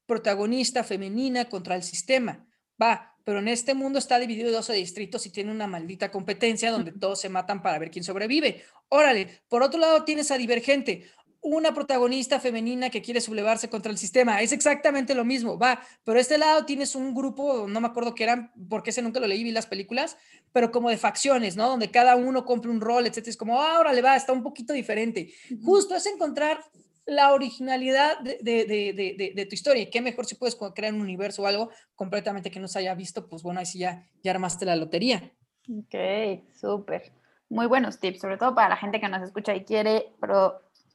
protagonista 0.06 0.84
femenina 0.84 1.48
contra 1.48 1.74
el 1.74 1.82
sistema. 1.82 2.46
Va, 2.80 3.11
pero 3.24 3.38
en 3.38 3.48
este 3.48 3.74
mundo 3.74 3.98
está 3.98 4.18
dividido 4.18 4.48
en 4.48 4.54
12 4.54 4.72
distritos 4.74 5.26
y 5.26 5.30
tiene 5.30 5.50
una 5.50 5.66
maldita 5.66 6.10
competencia 6.10 6.70
donde 6.70 6.92
todos 6.92 7.20
se 7.20 7.28
matan 7.28 7.62
para 7.62 7.78
ver 7.78 7.90
quién 7.90 8.04
sobrevive. 8.04 8.62
Órale, 8.88 9.42
por 9.48 9.62
otro 9.62 9.80
lado 9.80 10.04
tienes 10.04 10.30
a 10.30 10.38
Divergente, 10.38 11.10
una 11.42 11.74
protagonista 11.74 12.38
femenina 12.38 12.88
que 12.88 13.02
quiere 13.02 13.20
sublevarse 13.20 13.68
contra 13.68 13.90
el 13.90 13.98
sistema. 13.98 14.40
Es 14.42 14.52
exactamente 14.52 15.14
lo 15.14 15.24
mismo, 15.24 15.58
va, 15.58 15.82
pero 16.04 16.18
este 16.20 16.38
lado 16.38 16.64
tienes 16.64 16.94
un 16.94 17.14
grupo, 17.14 17.66
no 17.68 17.80
me 17.80 17.88
acuerdo 17.88 18.14
qué 18.14 18.24
eran, 18.24 18.52
porque 18.70 18.90
ese 18.90 19.02
nunca 19.02 19.18
lo 19.18 19.26
leí, 19.26 19.42
vi 19.42 19.50
las 19.50 19.66
películas, 19.66 20.16
pero 20.52 20.70
como 20.70 20.88
de 20.88 20.96
facciones, 20.96 21.56
¿no? 21.56 21.68
Donde 21.68 21.90
cada 21.90 22.14
uno 22.14 22.44
compra 22.44 22.70
un 22.70 22.80
rol, 22.80 23.06
etcétera. 23.06 23.30
Es 23.30 23.36
como, 23.36 23.60
ah, 23.60 23.80
órale, 23.80 24.02
va, 24.02 24.14
está 24.14 24.32
un 24.32 24.42
poquito 24.42 24.72
diferente. 24.72 25.34
Justo 25.64 25.96
es 25.96 26.06
encontrar 26.06 26.60
la 27.06 27.32
originalidad 27.32 28.18
de, 28.20 29.46
tu 29.48 29.54
historia. 29.54 29.82
Y 29.82 29.90
qué 29.90 30.00
mejor 30.00 30.26
si 30.26 30.34
puedes 30.34 30.56
crear 30.74 30.94
un 30.94 31.00
universo 31.00 31.42
o 31.42 31.46
algo 31.46 31.70
completamente 31.94 32.50
que 32.50 32.60
no 32.60 32.68
se 32.68 32.78
haya 32.78 32.94
visto, 32.94 33.28
pues 33.28 33.42
bueno, 33.42 33.60
ahí 33.60 33.66
sí 33.66 33.78
ya, 33.78 34.06
ya 34.22 34.30
armaste 34.30 34.64
la 34.64 34.76
lotería. 34.76 35.32
Ok, 35.68 36.44
súper. 36.54 37.12
Muy 37.48 37.66
buenos 37.66 38.00
tips, 38.00 38.20
sobre 38.20 38.38
todo 38.38 38.54
para 38.54 38.70
la 38.70 38.76
gente 38.76 39.00
que 39.00 39.08
nos 39.08 39.22
escucha 39.22 39.54
y 39.54 39.64
quiere 39.64 40.12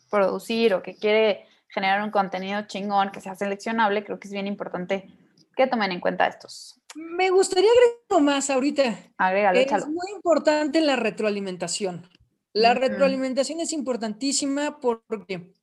producir 0.09 0.73
o 0.73 0.81
que 0.81 0.95
quiere 0.95 1.45
generar 1.69 2.01
un 2.01 2.11
contenido 2.11 2.63
chingón 2.67 3.11
que 3.11 3.21
sea 3.21 3.35
seleccionable. 3.35 4.03
Creo 4.03 4.19
que 4.19 4.27
es 4.27 4.33
bien 4.33 4.47
importante 4.47 5.07
que 5.55 5.67
tomen 5.67 5.91
en 5.91 5.99
cuenta 5.99 6.27
estos, 6.27 6.79
Me 6.95 7.31
gustaría 7.31 7.69
agregar 7.69 8.23
más 8.23 8.49
ahorita. 8.49 8.95
Agrégalo, 9.17 9.59
es 9.59 9.87
muy 9.87 10.11
importante 10.15 10.81
la 10.81 10.95
retroalimentación. 10.95 12.07
La 12.53 12.73
retroalimentación 12.73 13.59
es 13.59 13.73
importantísima 13.73 14.79
porque 14.79 15.53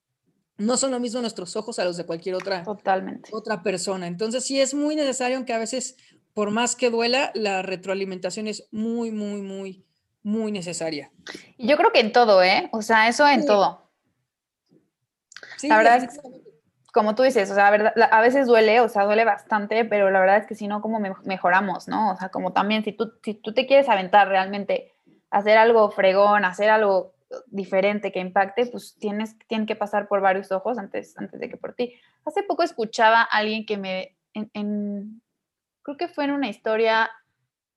no 0.56 0.76
son 0.76 0.90
lo 0.90 1.00
mismo 1.00 1.20
nuestros 1.20 1.56
ojos 1.56 1.78
a 1.78 1.84
los 1.84 1.96
de 1.96 2.06
cualquier 2.06 2.34
otra, 2.34 2.62
Totalmente. 2.62 3.30
otra 3.32 3.62
persona. 3.62 4.06
Entonces 4.06 4.44
sí 4.44 4.60
es 4.60 4.74
muy 4.74 4.96
necesario, 4.96 5.36
aunque 5.36 5.52
a 5.52 5.58
veces, 5.58 5.96
por 6.32 6.50
más 6.50 6.76
que 6.76 6.90
duela, 6.90 7.30
la 7.34 7.62
retroalimentación 7.62 8.46
es 8.46 8.68
muy, 8.70 9.10
muy, 9.10 9.42
muy, 9.42 9.84
muy 10.22 10.52
necesaria. 10.52 11.10
Y 11.56 11.68
yo 11.68 11.76
creo 11.76 11.92
que 11.92 12.00
en 12.00 12.12
todo, 12.12 12.42
¿eh? 12.42 12.68
O 12.72 12.82
sea, 12.82 13.08
eso 13.08 13.26
en 13.26 13.46
todo. 13.46 13.82
Sí, 15.56 15.68
la 15.68 15.78
verdad 15.78 16.04
es 16.04 16.20
como 16.94 17.16
tú 17.16 17.24
dices, 17.24 17.50
o 17.50 17.56
sea, 17.56 17.66
a 17.68 18.20
veces 18.20 18.46
duele, 18.46 18.80
o 18.80 18.88
sea, 18.88 19.02
duele 19.02 19.24
bastante, 19.24 19.84
pero 19.84 20.12
la 20.12 20.20
verdad 20.20 20.36
es 20.36 20.46
que 20.46 20.54
si 20.54 20.68
no, 20.68 20.80
como 20.80 21.00
mejoramos, 21.24 21.88
¿no? 21.88 22.12
O 22.12 22.16
sea, 22.16 22.28
como 22.28 22.52
también 22.52 22.84
si 22.84 22.92
tú, 22.92 23.14
si 23.24 23.34
tú 23.34 23.52
te 23.52 23.66
quieres 23.66 23.88
aventar 23.88 24.28
realmente, 24.28 24.94
hacer 25.28 25.58
algo 25.58 25.90
fregón, 25.90 26.44
hacer 26.44 26.70
algo 26.70 27.13
diferente 27.46 28.12
que 28.12 28.20
impacte, 28.20 28.66
pues 28.66 28.96
tienes, 28.98 29.36
tienen 29.46 29.66
que 29.66 29.76
pasar 29.76 30.08
por 30.08 30.20
varios 30.20 30.52
ojos 30.52 30.78
antes, 30.78 31.16
antes 31.18 31.40
de 31.40 31.48
que 31.48 31.56
por 31.56 31.74
ti. 31.74 31.94
Hace 32.24 32.42
poco 32.42 32.62
escuchaba 32.62 33.22
a 33.22 33.24
alguien 33.24 33.66
que 33.66 33.76
me, 33.76 34.16
en, 34.32 35.22
creo 35.82 35.96
que 35.96 36.08
fue 36.08 36.24
en 36.24 36.32
una 36.32 36.48
historia 36.48 37.10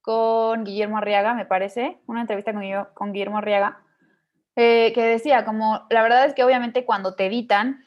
con 0.01 0.63
Guillermo 0.63 0.97
Arriaga, 0.97 1.33
me 1.33 1.45
parece, 1.45 1.99
una 2.07 2.21
entrevista 2.21 2.53
con, 2.53 2.63
con 2.93 3.13
Guillermo 3.13 3.39
Arriaga, 3.39 3.83
eh, 4.55 4.91
que 4.93 5.03
decía 5.03 5.45
como, 5.45 5.85
la 5.89 6.01
verdad 6.01 6.25
es 6.25 6.33
que 6.33 6.43
obviamente 6.43 6.85
cuando 6.85 7.15
te 7.15 7.27
editan, 7.27 7.85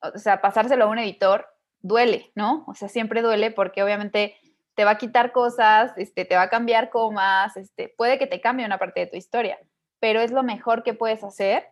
o 0.00 0.18
sea, 0.18 0.40
pasárselo 0.40 0.84
a 0.84 0.88
un 0.88 0.98
editor 0.98 1.46
duele, 1.80 2.32
¿no? 2.34 2.64
O 2.66 2.74
sea, 2.74 2.88
siempre 2.88 3.22
duele 3.22 3.50
porque 3.50 3.82
obviamente 3.82 4.36
te 4.74 4.84
va 4.84 4.92
a 4.92 4.98
quitar 4.98 5.32
cosas, 5.32 5.92
este, 5.96 6.24
te 6.24 6.34
va 6.34 6.42
a 6.42 6.50
cambiar 6.50 6.90
comas, 6.90 7.56
este, 7.56 7.94
puede 7.96 8.18
que 8.18 8.26
te 8.26 8.40
cambie 8.40 8.66
una 8.66 8.78
parte 8.78 9.00
de 9.00 9.06
tu 9.06 9.16
historia 9.16 9.58
pero 10.04 10.20
es 10.20 10.32
lo 10.32 10.42
mejor 10.42 10.82
que 10.82 10.92
puedes 10.92 11.24
hacer 11.24 11.64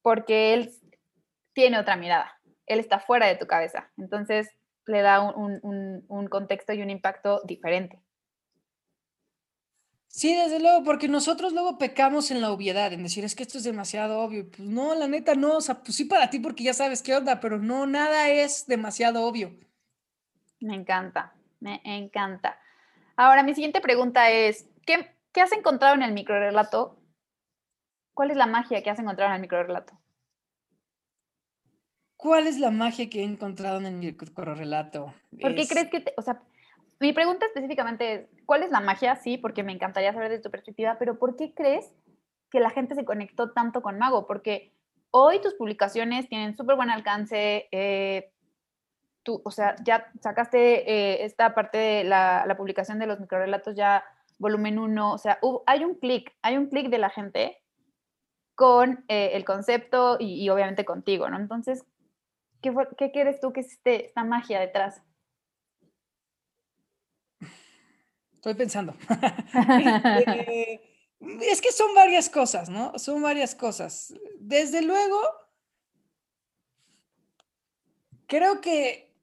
porque 0.00 0.54
él 0.54 0.70
tiene 1.54 1.76
otra 1.76 1.96
mirada, 1.96 2.40
él 2.66 2.78
está 2.78 3.00
fuera 3.00 3.26
de 3.26 3.34
tu 3.34 3.48
cabeza, 3.48 3.90
entonces 3.96 4.48
le 4.86 5.02
da 5.02 5.20
un, 5.20 6.28
contexto 6.30 6.72
y 6.72 6.82
un 6.82 6.90
impacto 6.90 7.40
diferente. 7.42 8.00
Sí, 10.06 10.36
desde 10.36 10.60
luego, 10.60 10.84
porque 10.84 11.08
nosotros 11.08 11.52
luego 11.52 11.76
pecamos 11.76 12.30
en 12.30 12.40
la 12.40 12.52
obviedad, 12.52 12.92
en 12.92 13.02
decir, 13.02 13.24
es 13.24 13.34
que 13.34 13.42
esto 13.42 13.58
es 13.58 13.64
demasiado 13.64 14.20
obvio. 14.20 14.48
Pues 14.48 14.60
no, 14.60 14.94
la 14.94 15.08
neta 15.08 15.34
no, 15.34 15.56
o 15.56 15.60
sea, 15.60 15.82
pues 15.82 15.96
sí 15.96 16.04
para 16.04 16.30
ti 16.30 16.38
porque 16.38 16.62
ya 16.62 16.74
sabes 16.74 17.02
qué 17.02 17.16
onda, 17.16 17.40
pero 17.40 17.58
no, 17.58 17.88
nada 17.88 18.28
es 18.28 18.68
demasiado 18.68 19.26
obvio. 19.26 19.52
Me 20.60 20.76
encanta, 20.76 21.34
me 21.58 21.80
encanta. 21.82 22.56
Ahora, 23.16 23.42
mi 23.42 23.52
siguiente 23.52 23.80
pregunta 23.80 24.30
es, 24.30 24.68
¿qué, 24.86 25.10
qué 25.32 25.40
has 25.40 25.50
encontrado 25.50 25.96
en 25.96 26.02
el 26.02 26.12
microrelato 26.12 27.00
¿Cuál 28.14 28.30
es 28.30 28.36
la 28.36 28.46
magia 28.46 28.82
que 28.82 28.90
has 28.90 28.98
encontrado 28.98 29.30
en 29.30 29.36
el 29.36 29.40
microrelato? 29.42 29.98
¿Cuál 32.16 32.46
es 32.46 32.58
la 32.58 32.70
magia 32.70 33.10
que 33.10 33.20
he 33.20 33.24
encontrado 33.24 33.78
en 33.78 33.86
el 33.86 33.94
microrelato? 33.96 35.12
¿Por 35.40 35.54
qué 35.54 35.66
crees 35.66 35.90
que, 35.90 36.04
o 36.16 36.22
sea, 36.22 36.40
mi 37.00 37.12
pregunta 37.12 37.44
específicamente 37.46 38.14
es, 38.14 38.28
¿cuál 38.46 38.62
es 38.62 38.70
la 38.70 38.80
magia? 38.80 39.16
Sí, 39.16 39.36
porque 39.36 39.64
me 39.64 39.72
encantaría 39.72 40.12
saber 40.12 40.30
de 40.30 40.38
tu 40.38 40.50
perspectiva, 40.50 40.96
pero 40.98 41.18
¿por 41.18 41.36
qué 41.36 41.52
crees 41.52 41.92
que 42.50 42.60
la 42.60 42.70
gente 42.70 42.94
se 42.94 43.04
conectó 43.04 43.52
tanto 43.52 43.82
con 43.82 43.98
Mago? 43.98 44.26
Porque 44.26 44.72
hoy 45.10 45.40
tus 45.40 45.54
publicaciones 45.54 46.28
tienen 46.28 46.56
súper 46.56 46.76
buen 46.76 46.90
alcance, 46.90 47.68
eh, 47.72 48.32
tú, 49.24 49.42
o 49.44 49.50
sea, 49.50 49.74
ya 49.84 50.10
sacaste 50.20 50.90
eh, 50.90 51.24
esta 51.24 51.54
parte 51.54 51.78
de 51.78 52.04
la, 52.04 52.44
la, 52.46 52.56
publicación 52.56 52.98
de 53.00 53.06
los 53.06 53.20
microrelatos 53.20 53.74
ya 53.74 54.04
volumen 54.38 54.78
1, 54.78 55.12
o 55.12 55.18
sea, 55.18 55.38
hay 55.66 55.84
un 55.84 55.94
clic, 55.96 56.32
hay 56.42 56.56
un 56.56 56.68
clic 56.68 56.88
de 56.88 56.98
la 56.98 57.10
gente 57.10 57.63
con 58.54 59.04
eh, 59.08 59.30
el 59.34 59.44
concepto 59.44 60.16
y, 60.20 60.48
obviamente 60.48 60.84
contigo, 60.84 61.28
¿no? 61.28 61.38
Entonces, 61.38 61.84
¿qué, 62.62 62.72
qué 62.96 63.10
quieres 63.10 63.40
tú 63.40 63.52
que 63.52 63.60
es 63.60 63.72
este, 63.72 64.06
esta 64.06 64.24
magia 64.24 64.60
detrás? 64.60 65.02
Estoy 68.34 68.54
pensando. 68.54 68.94
Este, 70.26 71.50
es 71.50 71.62
que 71.62 71.72
son 71.72 71.94
varias 71.94 72.28
cosas, 72.28 72.68
¿no? 72.68 72.98
Son 72.98 73.22
varias 73.22 73.54
cosas. 73.54 74.12
Desde 74.38 74.82
luego, 74.82 75.18
creo 78.26 78.60
que 78.60 79.14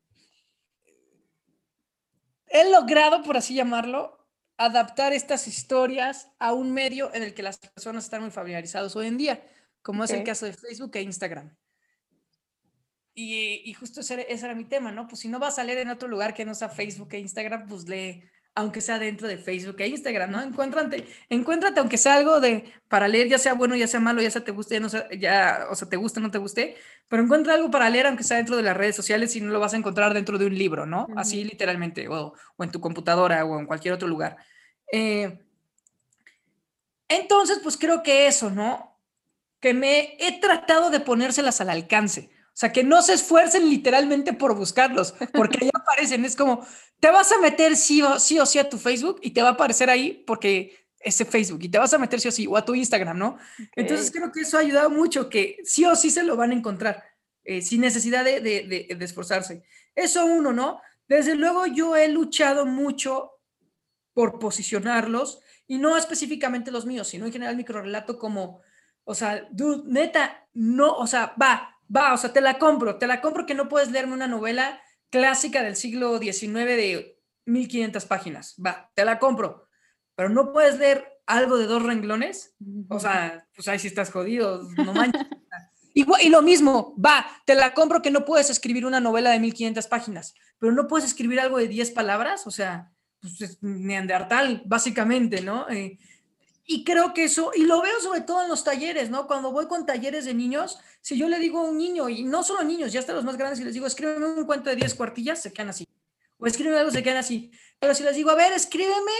he 2.47 2.71
logrado, 2.71 3.21
por 3.21 3.37
así 3.37 3.53
llamarlo, 3.53 4.20
adaptar 4.65 5.13
estas 5.13 5.47
historias 5.47 6.29
a 6.39 6.53
un 6.53 6.71
medio 6.71 7.13
en 7.13 7.23
el 7.23 7.33
que 7.33 7.43
las 7.43 7.57
personas 7.57 8.05
están 8.05 8.21
muy 8.21 8.31
familiarizados 8.31 8.95
hoy 8.95 9.07
en 9.07 9.17
día, 9.17 9.43
como 9.81 10.03
es 10.03 10.11
el 10.11 10.23
caso 10.23 10.45
de 10.45 10.53
Facebook 10.53 10.91
e 10.95 11.01
Instagram. 11.01 11.55
Y, 13.13 13.73
justo 13.73 14.01
ese, 14.01 14.25
era 14.29 14.55
mi 14.55 14.65
tema, 14.65 14.91
¿no? 14.91 15.07
Pues 15.07 15.21
si 15.21 15.27
no 15.27 15.39
vas 15.39 15.59
a 15.59 15.63
leer 15.63 15.79
en 15.79 15.89
otro 15.89 16.07
lugar 16.07 16.33
que 16.33 16.45
no 16.45 16.55
sea 16.55 16.69
Facebook 16.69 17.09
e 17.11 17.19
Instagram, 17.19 17.67
pues 17.67 17.87
lee, 17.87 18.23
aunque 18.53 18.81
sea 18.81 18.99
dentro 18.99 19.27
de 19.27 19.37
Facebook 19.37 19.77
e 19.79 19.87
Instagram, 19.87 20.31
¿no? 20.31 20.41
Encuéntrate, 20.41 21.07
encuéntrate 21.29 21.79
aunque 21.79 21.97
sea 21.97 22.15
algo 22.15 22.39
de, 22.41 22.65
para 22.87 23.07
leer, 23.07 23.29
ya 23.29 23.37
sea 23.37 23.53
bueno, 23.53 23.75
ya 23.75 23.87
sea 23.87 23.99
malo, 23.99 24.21
ya 24.21 24.29
sea 24.29 24.43
te 24.43 24.51
guste, 24.51 24.75
ya 24.75 24.79
no 24.81 24.89
sea, 24.89 25.07
ya, 25.17 25.67
o 25.69 25.75
sea, 25.75 25.87
te 25.87 25.95
guste, 25.95 26.19
no 26.19 26.31
te 26.31 26.37
guste, 26.37 26.75
pero 27.07 27.23
encuentra 27.23 27.53
algo 27.53 27.71
para 27.71 27.89
leer, 27.89 28.07
aunque 28.07 28.23
sea 28.23 28.37
dentro 28.37 28.57
de 28.57 28.63
las 28.63 28.75
redes 28.75 28.95
sociales, 28.95 29.35
y 29.35 29.41
no 29.41 29.51
lo 29.51 29.59
vas 29.59 29.73
a 29.73 29.77
encontrar 29.77 30.13
dentro 30.13 30.37
de 30.37 30.45
un 30.45 30.57
libro, 30.57 30.85
¿no? 30.85 31.07
Así 31.15 31.43
literalmente, 31.43 32.07
o, 32.09 32.33
o 32.57 32.63
en 32.63 32.71
tu 32.71 32.81
computadora 32.81 33.45
o 33.45 33.59
en 33.59 33.65
cualquier 33.65 33.93
otro 33.93 34.07
lugar. 34.07 34.37
Eh, 34.91 35.39
entonces, 37.07 37.59
pues 37.63 37.77
creo 37.77 38.03
que 38.03 38.27
eso, 38.27 38.49
¿no? 38.49 38.99
Que 39.59 39.73
me 39.73 40.17
he 40.19 40.39
tratado 40.39 40.89
de 40.89 40.99
ponérselas 40.99 41.61
al 41.61 41.69
alcance. 41.69 42.29
O 42.53 42.57
sea, 42.61 42.71
que 42.71 42.83
no 42.83 43.01
se 43.01 43.13
esfuercen 43.13 43.69
literalmente 43.69 44.33
por 44.33 44.55
buscarlos, 44.55 45.15
porque 45.33 45.65
ya 45.65 45.71
aparecen. 45.81 46.25
Es 46.25 46.35
como, 46.35 46.65
te 46.99 47.09
vas 47.09 47.31
a 47.31 47.39
meter 47.39 47.75
sí 47.75 48.01
o, 48.01 48.19
sí 48.19 48.39
o 48.39 48.45
sí 48.45 48.59
a 48.59 48.69
tu 48.69 48.77
Facebook 48.77 49.19
y 49.23 49.31
te 49.31 49.41
va 49.41 49.49
a 49.49 49.53
aparecer 49.53 49.89
ahí 49.89 50.23
porque 50.27 50.77
ese 50.99 51.25
Facebook 51.25 51.63
y 51.63 51.69
te 51.69 51.79
vas 51.79 51.93
a 51.93 51.97
meter 51.97 52.19
sí 52.19 52.27
o 52.27 52.31
sí 52.31 52.47
o 52.47 52.55
a 52.57 52.65
tu 52.65 52.75
Instagram, 52.75 53.17
¿no? 53.17 53.37
Entonces 53.75 54.11
creo 54.11 54.31
que 54.31 54.41
eso 54.41 54.57
ha 54.57 54.61
ayudado 54.61 54.89
mucho, 54.89 55.29
que 55.29 55.57
sí 55.63 55.85
o 55.85 55.95
sí 55.95 56.11
se 56.11 56.23
lo 56.23 56.35
van 56.35 56.51
a 56.51 56.55
encontrar, 56.55 57.03
eh, 57.43 57.61
sin 57.61 57.81
necesidad 57.81 58.23
de, 58.23 58.39
de, 58.41 58.95
de 58.95 59.05
esforzarse. 59.05 59.63
Eso 59.95 60.25
uno, 60.25 60.53
¿no? 60.53 60.79
Desde 61.07 61.35
luego 61.35 61.65
yo 61.65 61.95
he 61.95 62.07
luchado 62.07 62.65
mucho 62.65 63.31
por 64.13 64.39
posicionarlos 64.39 65.41
y 65.67 65.77
no 65.77 65.97
específicamente 65.97 66.71
los 66.71 66.85
míos, 66.85 67.07
sino 67.07 67.25
en 67.25 67.31
general 67.31 67.55
microrelato 67.55 68.19
como, 68.19 68.61
o 69.03 69.15
sea, 69.15 69.47
dude, 69.51 69.83
neta, 69.87 70.47
no, 70.53 70.93
o 70.93 71.07
sea, 71.07 71.33
va, 71.41 71.79
va, 71.93 72.13
o 72.13 72.17
sea, 72.17 72.33
te 72.33 72.41
la 72.41 72.57
compro, 72.57 72.97
te 72.97 73.07
la 73.07 73.21
compro 73.21 73.45
que 73.45 73.53
no 73.53 73.67
puedes 73.67 73.91
leerme 73.91 74.13
una 74.13 74.27
novela 74.27 74.81
clásica 75.09 75.61
del 75.63 75.75
siglo 75.75 76.19
XIX 76.19 76.53
de 76.53 77.19
1500 77.45 78.05
páginas, 78.05 78.55
va, 78.63 78.91
te 78.95 79.05
la 79.05 79.19
compro, 79.19 79.67
pero 80.15 80.29
no 80.29 80.53
puedes 80.53 80.77
leer 80.77 81.07
algo 81.25 81.57
de 81.57 81.65
dos 81.65 81.83
renglones, 81.83 82.55
o 82.89 82.99
sea, 82.99 83.47
pues 83.55 83.67
ahí 83.67 83.79
sí 83.79 83.87
estás 83.87 84.11
jodido, 84.11 84.63
no 84.77 84.93
manches. 84.93 85.21
y 85.93 86.29
lo 86.29 86.41
mismo, 86.41 86.95
va, 87.03 87.25
te 87.45 87.55
la 87.55 87.73
compro 87.73 88.01
que 88.01 88.11
no 88.11 88.25
puedes 88.25 88.49
escribir 88.49 88.85
una 88.85 88.99
novela 88.99 89.31
de 89.31 89.39
1500 89.39 89.87
páginas, 89.87 90.33
pero 90.59 90.71
no 90.73 90.87
puedes 90.87 91.05
escribir 91.05 91.39
algo 91.39 91.57
de 91.57 91.67
10 91.67 91.91
palabras, 91.91 92.47
o 92.47 92.51
sea, 92.51 92.91
pues, 93.21 93.41
es 93.41 93.57
neandertal, 93.61 94.63
básicamente, 94.65 95.41
¿no? 95.41 95.69
Eh, 95.69 95.99
y 96.71 96.85
creo 96.85 97.13
que 97.13 97.25
eso, 97.25 97.51
y 97.53 97.65
lo 97.65 97.81
veo 97.81 97.99
sobre 97.99 98.21
todo 98.21 98.41
en 98.41 98.47
los 98.47 98.63
talleres, 98.63 99.09
¿no? 99.09 99.27
Cuando 99.27 99.51
voy 99.51 99.67
con 99.67 99.85
talleres 99.85 100.23
de 100.23 100.33
niños, 100.33 100.79
si 101.01 101.17
yo 101.17 101.27
le 101.27 101.37
digo 101.37 101.59
a 101.59 101.63
un 101.63 101.77
niño, 101.77 102.07
y 102.07 102.23
no 102.23 102.43
solo 102.43 102.63
niños, 102.63 102.93
ya 102.93 103.01
hasta 103.01 103.11
los 103.11 103.25
más 103.25 103.35
grandes, 103.35 103.59
y 103.59 103.65
les 103.65 103.73
digo, 103.73 103.85
escríbeme 103.85 104.25
un 104.25 104.45
cuento 104.45 104.69
de 104.69 104.77
10 104.77 104.95
cuartillas, 104.95 105.41
se 105.41 105.51
quedan 105.51 105.67
así. 105.67 105.85
O 106.37 106.47
escríbeme 106.47 106.77
algo, 106.77 106.89
se 106.89 107.03
quedan 107.03 107.17
así. 107.17 107.51
Pero 107.77 107.93
si 107.93 108.03
les 108.03 108.15
digo, 108.15 108.29
a 108.29 108.35
ver, 108.35 108.53
escríbeme 108.53 109.11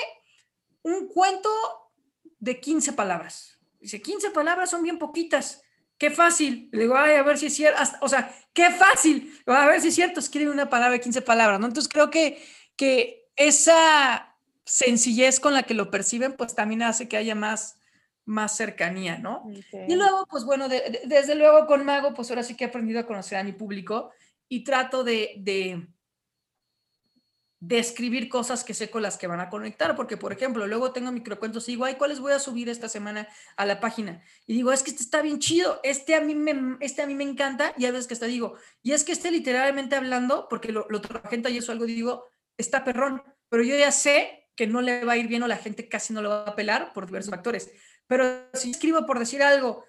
un 0.84 1.10
cuento 1.10 1.50
de 2.40 2.62
15 2.62 2.94
palabras. 2.94 3.60
Dice, 3.82 4.02
15 4.02 4.30
palabras 4.30 4.70
son 4.70 4.82
bien 4.82 4.98
poquitas. 4.98 5.62
Qué 5.98 6.10
fácil. 6.10 6.70
Le 6.72 6.84
digo, 6.84 6.96
ay, 6.96 7.16
a 7.16 7.24
ver 7.24 7.38
si 7.38 7.48
es 7.48 7.54
cierto. 7.54 7.82
O 8.00 8.08
sea, 8.08 8.34
qué 8.54 8.72
fácil. 8.72 9.38
A 9.46 9.68
ver 9.68 9.82
si 9.82 9.90
es 9.90 9.96
cierto. 9.96 10.22
Escribe 10.22 10.50
una 10.50 10.70
palabra 10.70 10.94
de 10.94 11.02
15 11.02 11.22
palabras, 11.22 11.60
¿no? 11.60 11.68
Entonces 11.68 11.92
creo 11.92 12.10
que, 12.10 12.42
que 12.78 13.30
esa 13.36 14.31
sencillez 14.72 15.42
con 15.42 15.54
la 15.54 15.64
que 15.64 15.74
lo 15.74 15.92
perciben, 15.92 16.38
pues 16.38 16.56
también 16.56 16.82
hace 16.82 17.10
que 17.10 17.18
haya 17.18 17.36
más, 17.36 17.76
más 18.24 18.56
cercanía, 18.56 19.18
¿no? 19.18 19.44
Y 19.86 19.96
luego, 19.96 20.26
pues 20.30 20.46
bueno, 20.46 20.70
desde 20.70 21.36
luego 21.36 21.68
con 21.68 21.84
Mago, 21.84 22.14
pues 22.14 22.30
ahora 22.30 22.42
sí 22.42 22.56
que 22.56 22.64
he 22.64 22.68
aprendido 22.68 23.02
a 23.02 23.06
conocer 23.06 23.38
a 23.38 23.44
mi 23.44 23.52
público 23.52 24.12
y 24.48 24.64
trato 24.64 25.04
de, 25.04 25.34
de, 25.40 25.86
escribir 27.78 28.30
cosas 28.30 28.64
que 28.64 28.74
sé 28.74 28.90
con 28.90 29.02
las 29.02 29.18
que 29.18 29.28
van 29.28 29.42
a 29.42 29.50
conectar, 29.50 29.94
porque 29.98 30.16
por 30.16 30.32
ejemplo, 30.32 30.66
luego 30.66 30.94
tengo 30.94 31.12
microcuentos 31.12 31.68
y 31.68 31.74
digo, 31.74 31.84
ay, 31.84 31.96
¿cuáles 31.96 32.22
voy 32.22 32.32
a 32.32 32.40
subir 32.40 32.70
esta 32.70 32.88
semana 32.88 33.28
a 33.58 33.66
la 33.66 33.82
página? 33.82 34.24
Y 34.48 34.54
digo, 34.54 34.72
es 34.72 34.84
que 34.84 34.92
este 34.92 35.04
está 35.04 35.22
bien 35.22 35.40
chido, 35.40 35.82
este 35.84 36.16
a 36.16 36.22
mí 36.22 36.34
me, 36.34 36.78
este 36.80 37.02
a 37.02 37.08
mí 37.08 37.16
me 37.16 37.26
encanta, 37.26 37.74
y 37.78 37.88
a 37.88 37.92
veces 37.92 38.08
que 38.08 38.14
hasta 38.14 38.26
digo, 38.26 38.56
y 38.82 38.94
es 38.94 39.04
que 39.04 39.12
este 39.12 39.32
literalmente 39.32 39.98
hablando, 39.98 40.48
porque 40.50 40.72
lo, 40.72 40.88
lo 40.90 41.02
trabajé 41.02 41.42
y 41.50 41.58
eso 41.58 41.74
algo, 41.74 41.86
digo, 41.86 42.30
está 42.58 42.86
perrón, 42.86 43.22
pero 43.50 43.64
yo 43.64 43.76
ya 43.76 43.92
sé 43.92 44.41
que 44.56 44.68
no 44.68 44.82
le 44.82 45.06
va 45.06 45.14
a 45.14 45.18
ir 45.18 45.28
bien 45.28 45.44
o 45.44 45.48
la 45.48 45.58
gente 45.58 45.88
casi 45.88 46.14
no 46.14 46.22
lo 46.22 46.30
va 46.30 46.44
a 46.46 46.56
pelar 46.56 46.94
por 46.94 47.06
diversos 47.06 47.32
factores. 47.32 47.72
Pero 48.08 48.50
si 48.54 48.72
escribo 48.72 49.06
por 49.06 49.20
decir 49.20 49.42
algo, 49.42 49.86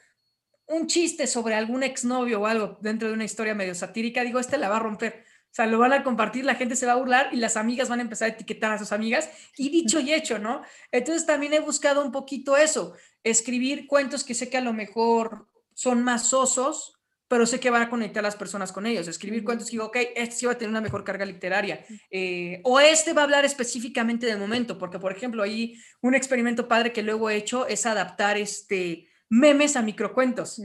un 0.67 0.87
chiste 0.87 1.27
sobre 1.27 1.55
algún 1.55 1.83
exnovio 1.83 2.41
o 2.41 2.47
algo 2.47 2.79
dentro 2.81 3.09
de 3.09 3.15
una 3.15 3.25
historia 3.25 3.55
medio 3.55 3.75
satírica, 3.75 4.23
digo, 4.23 4.39
este 4.39 4.59
la 4.59 4.69
va 4.69 4.77
a 4.77 4.81
romper. 4.81 5.25
O 5.53 5.55
sea, 5.55 5.67
lo 5.67 5.79
van 5.79 5.93
a 5.93 6.03
compartir, 6.03 6.47
la 6.47 6.55
gente 6.55 6.77
se 6.77 6.87
va 6.87 6.93
a 6.93 6.97
burlar 6.97 7.29
y 7.33 7.37
las 7.37 7.59
amigas 7.59 7.91
van 7.91 7.99
a 7.99 8.03
empezar 8.03 8.31
a 8.31 8.33
etiquetar 8.33 8.73
a 8.73 8.79
sus 8.79 8.91
amigas 8.91 9.29
y 9.59 9.69
dicho 9.69 10.01
y 10.01 10.15
hecho, 10.15 10.39
¿no? 10.39 10.63
Entonces 10.91 11.27
también 11.27 11.53
he 11.53 11.61
buscado 11.61 12.03
un 12.03 12.11
poquito 12.11 12.57
eso, 12.57 12.95
escribir 13.23 13.87
cuentos 13.87 14.25
que 14.25 14.33
sé 14.33 14.49
que 14.49 14.57
a 14.57 14.63
lo 14.63 14.73
mejor 14.73 15.49
son 15.75 16.03
más 16.03 16.29
sosos, 16.29 17.02
pero 17.33 17.47
sé 17.47 17.59
que 17.59 17.71
van 17.71 17.81
a 17.81 17.89
conectar 17.89 18.23
a 18.23 18.29
las 18.29 18.37
personas 18.37 18.73
con 18.73 18.85
ellos. 18.85 19.09
Escribir 19.09 19.43
cuentos 19.43 19.69
que 19.69 19.73
digo, 19.73 19.87
ok, 19.87 19.97
este 20.17 20.35
sí 20.35 20.45
va 20.45 20.53
a 20.53 20.59
tener 20.59 20.69
una 20.69 20.83
mejor 20.83 21.03
carga 21.03 21.25
literaria. 21.25 21.83
Eh, 22.11 22.61
o 22.63 22.79
este 22.79 23.15
va 23.15 23.23
a 23.23 23.25
hablar 23.25 23.47
específicamente 23.47 24.27
del 24.27 24.37
momento, 24.37 24.77
porque 24.77 24.99
por 24.99 25.13
ejemplo, 25.13 25.43
ahí 25.43 25.75
un 26.03 26.15
experimento 26.15 26.69
padre 26.69 26.93
que 26.93 27.03
luego 27.03 27.31
he 27.31 27.37
hecho 27.37 27.67
es 27.67 27.87
adaptar 27.87 28.37
este 28.37 29.09
memes 29.31 29.77
a 29.77 29.81
microcuentos 29.81 30.61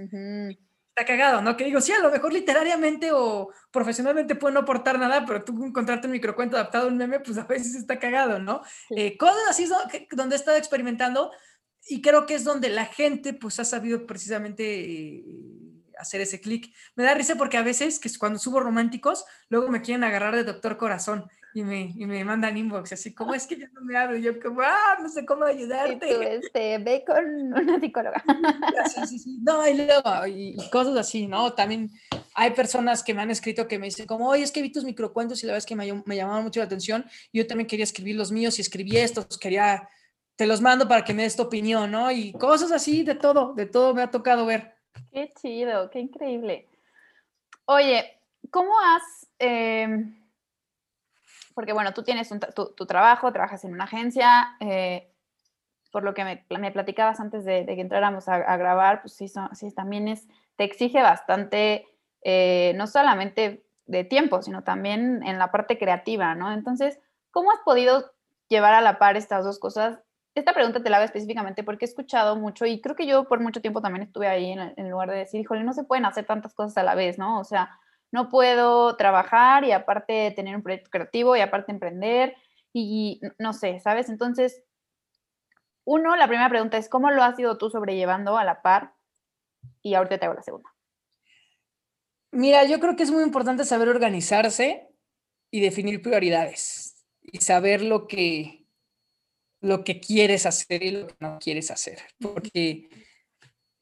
está 0.89 1.05
cagado, 1.05 1.41
¿no? 1.41 1.55
Que 1.55 1.63
digo, 1.63 1.79
sí, 1.79 1.93
a 1.93 2.01
lo 2.01 2.11
mejor 2.11 2.33
literariamente 2.33 3.11
o 3.13 3.49
profesionalmente 3.71 4.35
puede 4.35 4.55
no 4.55 4.59
aportar 4.61 4.99
nada, 4.99 5.25
pero 5.25 5.45
tú 5.45 5.63
encontrarte 5.63 6.07
un 6.07 6.13
microcuento 6.13 6.57
adaptado 6.57 6.87
a 6.87 6.87
un 6.89 6.97
meme, 6.97 7.21
pues 7.21 7.37
a 7.37 7.45
veces 7.45 7.75
está 7.75 7.97
cagado, 7.97 8.39
¿no? 8.39 8.61
Eh, 8.89 9.15
cosas 9.17 9.43
así 9.47 9.63
es 9.63 9.71
donde 10.11 10.35
he 10.35 10.39
estado 10.39 10.57
experimentando 10.57 11.31
y 11.87 12.01
creo 12.01 12.25
que 12.25 12.35
es 12.35 12.43
donde 12.43 12.67
la 12.67 12.85
gente 12.85 13.33
pues 13.33 13.57
ha 13.61 13.63
sabido 13.63 14.05
precisamente 14.05 14.81
eh, 14.81 15.23
hacer 15.99 16.21
ese 16.21 16.39
clic. 16.41 16.73
Me 16.95 17.03
da 17.03 17.13
risa 17.13 17.35
porque 17.35 17.57
a 17.57 17.63
veces 17.63 17.99
que 17.99 18.09
cuando 18.17 18.39
subo 18.39 18.59
románticos, 18.59 19.25
luego 19.49 19.69
me 19.69 19.81
quieren 19.81 20.03
agarrar 20.03 20.35
de 20.35 20.43
doctor 20.43 20.77
corazón 20.77 21.29
y 21.57 21.63
me, 21.63 21.91
y 21.95 22.05
me 22.05 22.23
mandan 22.23 22.55
inbox, 22.55 22.93
así, 22.93 23.15
como 23.15 23.33
es 23.33 23.47
que 23.47 23.57
ya 23.57 23.67
no 23.73 23.81
me 23.81 23.97
hablo? 23.97 24.15
Yo 24.17 24.39
como, 24.39 24.61
ah, 24.61 24.97
no 25.01 25.09
sé 25.09 25.25
cómo 25.25 25.43
ayudarte. 25.43 26.07
Y 26.07 26.13
tú, 26.13 26.21
este, 26.21 26.77
ve 26.77 27.03
con 27.05 27.25
una 27.53 27.79
psicóloga. 27.79 28.23
Sí, 28.93 29.07
sí, 29.07 29.19
sí. 29.19 29.39
No, 29.41 29.67
y 29.67 29.73
luego, 29.73 30.27
y, 30.27 30.55
cosas 30.69 30.95
así, 30.97 31.25
¿no? 31.25 31.53
También 31.53 31.89
hay 32.35 32.51
personas 32.51 33.01
que 33.01 33.13
me 33.15 33.23
han 33.23 33.31
escrito 33.31 33.67
que 33.67 33.79
me 33.79 33.87
dicen 33.87 34.05
como, 34.05 34.29
oye, 34.29 34.43
es 34.43 34.51
que 34.51 34.61
vi 34.61 34.71
tus 34.71 34.83
microcuentos 34.83 35.41
y 35.41 35.47
la 35.47 35.53
verdad 35.53 35.63
es 35.63 35.65
que 35.65 35.75
me, 35.75 36.03
me 36.05 36.15
llamaban 36.15 36.43
mucho 36.43 36.59
la 36.59 36.67
atención. 36.67 37.05
Yo 37.33 37.47
también 37.47 37.67
quería 37.67 37.85
escribir 37.85 38.15
los 38.15 38.31
míos 38.31 38.59
y 38.59 38.61
escribí 38.61 38.97
estos, 38.97 39.37
quería, 39.39 39.89
te 40.35 40.45
los 40.45 40.61
mando 40.61 40.87
para 40.87 41.03
que 41.03 41.15
me 41.15 41.23
des 41.23 41.35
tu 41.35 41.41
opinión, 41.41 41.89
¿no? 41.89 42.11
Y 42.11 42.33
cosas 42.33 42.71
así, 42.71 43.01
de 43.01 43.15
todo, 43.15 43.53
de 43.55 43.65
todo 43.65 43.95
me 43.95 44.03
ha 44.03 44.11
tocado 44.11 44.45
ver. 44.45 44.76
Qué 45.11 45.33
chido, 45.39 45.89
qué 45.89 45.99
increíble. 45.99 46.67
Oye, 47.65 48.19
¿cómo 48.51 48.71
has... 48.79 49.27
Eh, 49.39 49.87
porque 51.57 51.73
bueno, 51.73 51.91
tú 51.91 52.03
tienes 52.03 52.31
tu, 52.53 52.85
trabajo, 52.85 53.33
trabajas 53.33 53.65
en 53.65 53.73
una 53.73 53.85
agencia, 53.85 54.55
eh, 54.59 55.11
por 55.91 56.03
lo 56.03 56.13
que 56.13 56.23
me, 56.23 56.45
me, 56.59 56.71
platicabas 56.71 57.19
antes 57.19 57.45
de, 57.45 57.65
que 57.65 57.81
entráramos 57.81 58.29
a, 58.29 58.57
grabar, 58.57 59.01
pues 59.01 59.15
sí, 59.15 59.27
sí, 59.53 59.73
también 59.73 60.07
es, 60.07 60.27
te 60.55 60.65
exige 60.65 61.01
bastante, 61.01 61.87
eh, 62.21 62.73
no 62.75 62.85
solamente 62.85 63.65
de 63.87 64.03
tiempo, 64.03 64.43
sino 64.43 64.63
también 64.63 65.23
en 65.25 65.39
la 65.39 65.49
parte 65.51 65.79
creativa, 65.79 66.35
¿no? 66.35 66.53
Entonces, 66.53 66.99
¿cómo 67.31 67.51
has 67.51 67.59
podido 67.65 68.11
llevar 68.49 68.75
a 68.75 68.81
la 68.81 68.99
par 68.99 69.17
estas 69.17 69.43
dos 69.43 69.57
cosas? 69.57 69.99
Esta 70.37 70.53
pregunta 70.53 70.83
te 70.83 70.91
la 70.91 70.97
hago 70.97 71.05
específicamente 71.05 71.63
porque 71.63 71.85
he 71.85 71.87
escuchado 71.87 72.35
mucho 72.35 72.67
y 72.67 72.79
creo 72.79 72.95
que 72.95 73.07
yo 73.07 73.23
por 73.23 73.39
mucho 73.39 73.59
tiempo 73.59 73.81
también 73.81 74.03
estuve 74.03 74.27
ahí 74.27 74.51
en, 74.51 74.71
en 74.77 74.91
lugar 74.91 75.09
de 75.09 75.17
decir, 75.17 75.41
híjole, 75.41 75.63
no 75.63 75.73
se 75.73 75.83
pueden 75.83 76.05
hacer 76.05 76.27
tantas 76.27 76.53
cosas 76.53 76.77
a 76.77 76.83
la 76.83 76.93
vez, 76.93 77.17
¿no? 77.17 77.39
O 77.39 77.43
sea, 77.43 77.71
no 78.11 78.29
puedo 78.29 78.95
trabajar 78.97 79.63
y 79.63 79.71
aparte 79.71 80.31
tener 80.35 80.55
un 80.55 80.61
proyecto 80.61 80.91
creativo 80.91 81.35
y 81.35 81.39
aparte 81.39 81.71
emprender 81.71 82.35
y 82.71 83.19
no 83.39 83.51
sé, 83.51 83.79
¿sabes? 83.79 84.09
Entonces, 84.09 84.63
uno, 85.85 86.15
la 86.15 86.27
primera 86.27 86.49
pregunta 86.49 86.77
es, 86.77 86.87
¿cómo 86.87 87.09
lo 87.09 87.23
has 87.23 87.39
ido 87.39 87.57
tú 87.57 87.71
sobrellevando 87.71 88.37
a 88.37 88.43
la 88.43 88.61
par? 88.61 88.93
Y 89.81 89.95
ahorita 89.95 90.19
te 90.19 90.25
hago 90.27 90.35
la 90.35 90.43
segunda. 90.43 90.69
Mira, 92.29 92.63
yo 92.65 92.79
creo 92.79 92.95
que 92.95 93.01
es 93.01 93.09
muy 93.09 93.23
importante 93.23 93.65
saber 93.65 93.89
organizarse 93.89 94.87
y 95.49 95.61
definir 95.61 96.03
prioridades 96.03 97.07
y 97.23 97.39
saber 97.39 97.81
lo 97.81 98.05
que, 98.05 98.66
lo 99.61 99.83
que 99.83 99.99
quieres 99.99 100.45
hacer 100.45 100.83
y 100.83 100.91
lo 100.91 101.07
que 101.07 101.15
no 101.19 101.39
quieres 101.39 101.71
hacer. 101.71 101.99
Porque, 102.19 102.89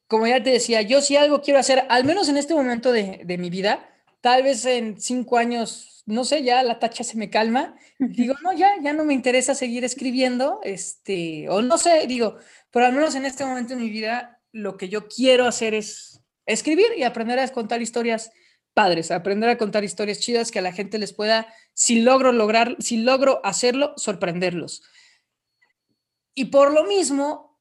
como 0.07 0.28
ya 0.28 0.41
te 0.41 0.51
decía, 0.51 0.82
yo 0.82 1.01
si 1.01 1.15
algo 1.15 1.41
quiero 1.41 1.59
hacer, 1.59 1.86
al 1.89 2.03
menos 2.05 2.30
en 2.30 2.38
este 2.38 2.53
momento 2.53 2.91
de, 2.91 3.21
de 3.23 3.38
mi 3.38 3.49
vida, 3.49 3.89
tal 4.21 4.43
vez 4.43 4.65
en 4.65 4.99
cinco 4.99 5.38
años, 5.38 6.03
no 6.05 6.23
sé, 6.23 6.43
ya 6.43 6.63
la 6.63 6.80
tacha 6.80 7.03
se 7.03 7.17
me 7.17 7.30
calma. 7.30 7.76
Digo, 7.99 8.36
no, 8.43 8.53
ya, 8.53 8.71
ya 8.82 8.93
no 8.93 9.05
me 9.05 9.13
interesa 9.13 9.55
seguir 9.55 9.84
escribiendo, 9.84 10.59
este, 10.63 11.49
o 11.49 11.61
no 11.61 11.78
sé, 11.78 12.07
digo, 12.07 12.38
pero 12.71 12.86
al 12.86 12.93
menos 12.93 13.15
en 13.15 13.26
este 13.26 13.45
momento 13.45 13.73
en 13.73 13.80
mi 13.80 13.89
vida, 13.89 14.41
lo 14.51 14.78
que 14.78 14.89
yo 14.89 15.07
quiero 15.07 15.45
hacer 15.45 15.73
es 15.73 16.21
escribir 16.45 16.88
y 16.97 17.03
aprender 17.03 17.39
a 17.39 17.47
contar 17.49 17.82
historias 17.82 18.32
padres, 18.73 19.11
aprender 19.11 19.49
a 19.49 19.57
contar 19.57 19.84
historias 19.84 20.19
chidas 20.19 20.51
que 20.51 20.59
a 20.59 20.61
la 20.61 20.73
gente 20.73 20.97
les 20.97 21.13
pueda, 21.13 21.47
si 21.73 22.01
logro 22.01 22.32
lograr, 22.32 22.76
si 22.80 22.97
logro 22.97 23.41
hacerlo, 23.43 23.93
sorprenderlos. 23.95 24.84
Y 26.36 26.45
por 26.45 26.71
lo 26.71 26.83
mismo, 26.83 27.59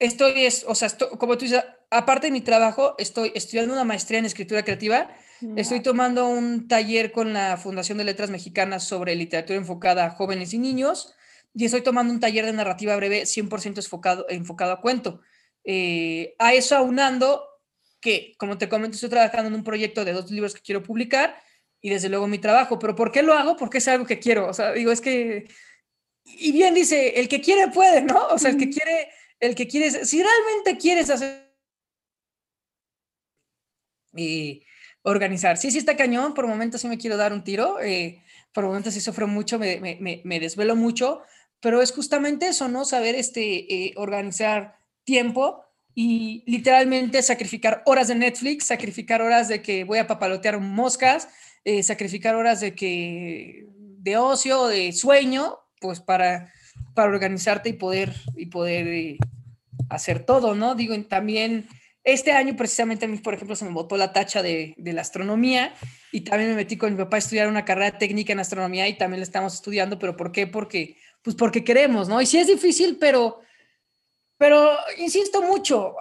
estoy, 0.00 0.46
es, 0.46 0.64
o 0.66 0.74
sea, 0.74 0.88
como 1.18 1.38
tú 1.38 1.44
dices, 1.44 1.64
aparte 1.90 2.26
de 2.26 2.32
mi 2.32 2.40
trabajo, 2.40 2.96
estoy 2.98 3.30
estudiando 3.34 3.74
una 3.74 3.84
maestría 3.84 4.18
en 4.18 4.24
escritura 4.24 4.64
creativa 4.64 5.14
Estoy 5.56 5.80
tomando 5.80 6.28
un 6.28 6.68
taller 6.68 7.10
con 7.10 7.32
la 7.32 7.56
Fundación 7.56 7.98
de 7.98 8.04
Letras 8.04 8.30
Mexicanas 8.30 8.84
sobre 8.84 9.16
literatura 9.16 9.58
enfocada 9.58 10.06
a 10.06 10.10
jóvenes 10.10 10.54
y 10.54 10.58
niños 10.58 11.14
y 11.52 11.64
estoy 11.64 11.82
tomando 11.82 12.12
un 12.12 12.20
taller 12.20 12.46
de 12.46 12.52
narrativa 12.52 12.94
breve 12.96 13.22
100% 13.22 13.78
enfocado, 13.78 14.26
enfocado 14.28 14.72
a 14.72 14.80
cuento. 14.80 15.20
Eh, 15.64 16.34
a 16.38 16.54
eso 16.54 16.76
aunando 16.76 17.44
que, 18.00 18.34
como 18.38 18.56
te 18.56 18.68
comento, 18.68 18.94
estoy 18.94 19.10
trabajando 19.10 19.48
en 19.48 19.54
un 19.54 19.64
proyecto 19.64 20.04
de 20.04 20.12
dos 20.12 20.30
libros 20.30 20.54
que 20.54 20.62
quiero 20.62 20.82
publicar 20.82 21.36
y 21.80 21.90
desde 21.90 22.08
luego 22.08 22.28
mi 22.28 22.38
trabajo. 22.38 22.78
Pero 22.78 22.94
¿por 22.94 23.10
qué 23.10 23.22
lo 23.22 23.34
hago? 23.34 23.56
Porque 23.56 23.78
es 23.78 23.88
algo 23.88 24.06
que 24.06 24.20
quiero. 24.20 24.48
O 24.48 24.54
sea, 24.54 24.72
digo, 24.72 24.92
es 24.92 25.00
que... 25.00 25.48
Y 26.24 26.52
bien 26.52 26.74
dice, 26.74 27.20
el 27.20 27.28
que 27.28 27.40
quiere 27.40 27.68
puede, 27.68 28.02
¿no? 28.02 28.28
O 28.28 28.38
sea, 28.38 28.50
el 28.50 28.56
que 28.56 28.70
quiere, 28.70 29.08
el 29.40 29.54
que 29.54 29.66
quiere, 29.66 30.04
si 30.04 30.22
realmente 30.22 30.78
quieres 30.78 31.10
hacer... 31.10 31.50
Y 34.14 34.64
organizar. 35.02 35.56
Sí, 35.56 35.70
sí 35.70 35.78
está 35.78 35.96
cañón, 35.96 36.34
por 36.34 36.46
momentos 36.46 36.80
sí 36.80 36.88
me 36.88 36.98
quiero 36.98 37.16
dar 37.16 37.32
un 37.32 37.44
tiro, 37.44 37.80
eh, 37.80 38.22
por 38.52 38.64
momentos 38.64 38.94
sí 38.94 39.00
sufro 39.00 39.26
mucho, 39.26 39.58
me, 39.58 39.80
me, 39.80 40.20
me, 40.24 40.40
desvelo 40.40 40.76
mucho, 40.76 41.22
pero 41.60 41.82
es 41.82 41.92
justamente 41.92 42.48
eso, 42.48 42.68
¿no? 42.68 42.84
Saber 42.84 43.14
este, 43.14 43.74
eh, 43.74 43.94
organizar 43.96 44.76
tiempo 45.04 45.64
y 45.94 46.44
literalmente 46.46 47.22
sacrificar 47.22 47.82
horas 47.86 48.08
de 48.08 48.14
Netflix, 48.14 48.66
sacrificar 48.66 49.22
horas 49.22 49.48
de 49.48 49.60
que 49.60 49.84
voy 49.84 49.98
a 49.98 50.06
papalotear 50.06 50.60
moscas, 50.60 51.28
eh, 51.64 51.82
sacrificar 51.82 52.34
horas 52.34 52.60
de 52.60 52.74
que 52.74 53.66
de 53.68 54.16
ocio, 54.16 54.66
de 54.66 54.92
sueño, 54.92 55.58
pues 55.82 56.00
para, 56.00 56.50
para 56.94 57.10
organizarte 57.10 57.68
y 57.68 57.74
poder, 57.74 58.14
y 58.36 58.46
poder 58.46 59.18
hacer 59.90 60.24
todo, 60.24 60.54
¿no? 60.54 60.74
Digo, 60.74 60.98
también 61.04 61.68
este 62.04 62.32
año 62.32 62.56
precisamente 62.56 63.04
a 63.04 63.08
mí, 63.08 63.18
por 63.18 63.34
ejemplo, 63.34 63.54
se 63.54 63.64
me 63.64 63.70
botó 63.70 63.96
la 63.96 64.12
tacha 64.12 64.42
de, 64.42 64.74
la 64.78 65.00
astronomía 65.00 65.74
y 66.10 66.22
también 66.22 66.50
me 66.50 66.56
metí 66.56 66.76
con 66.76 66.92
mi 66.92 66.98
papá 66.98 67.16
a 67.16 67.18
estudiar 67.18 67.48
una 67.48 67.64
carrera 67.64 67.96
técnica 67.96 68.32
en 68.32 68.40
astronomía 68.40 68.88
y 68.88 68.96
también 68.96 69.20
la 69.20 69.24
estamos 69.24 69.54
estudiando, 69.54 69.98
pero 69.98 70.16
¿por 70.16 70.32
qué? 70.32 70.46
Porque, 70.46 70.96
pues 71.22 71.36
porque 71.36 71.62
queremos, 71.62 72.08
¿no? 72.08 72.20
Y 72.20 72.26
sí 72.26 72.38
es 72.38 72.48
difícil, 72.48 72.96
pero, 72.98 73.40
pero 74.36 74.70
insisto 74.98 75.42
mucho, 75.42 75.94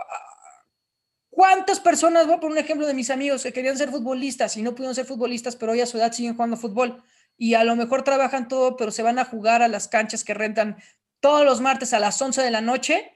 ¿cuántas 1.29 1.79
personas, 1.79 2.25
voy 2.25 2.36
a 2.36 2.39
poner 2.39 2.57
un 2.57 2.63
ejemplo 2.63 2.88
de 2.88 2.95
mis 2.95 3.11
amigos 3.11 3.43
que 3.43 3.53
querían 3.53 3.77
ser 3.77 3.89
futbolistas 3.89 4.57
y 4.57 4.63
no 4.63 4.71
pudieron 4.71 4.95
ser 4.95 5.05
futbolistas, 5.05 5.55
pero 5.55 5.73
hoy 5.73 5.82
a 5.82 5.86
su 5.86 5.97
edad 5.97 6.11
siguen 6.11 6.34
jugando 6.34 6.57
fútbol? 6.57 7.03
Y 7.41 7.55
a 7.55 7.63
lo 7.63 7.75
mejor 7.75 8.03
trabajan 8.03 8.47
todo, 8.47 8.77
pero 8.77 8.91
se 8.91 9.01
van 9.01 9.17
a 9.17 9.25
jugar 9.25 9.63
a 9.63 9.67
las 9.67 9.87
canchas 9.87 10.23
que 10.23 10.35
rentan 10.35 10.77
todos 11.19 11.43
los 11.43 11.59
martes 11.59 11.91
a 11.91 11.97
las 11.99 12.21
11 12.21 12.39
de 12.39 12.51
la 12.51 12.61
noche 12.61 13.13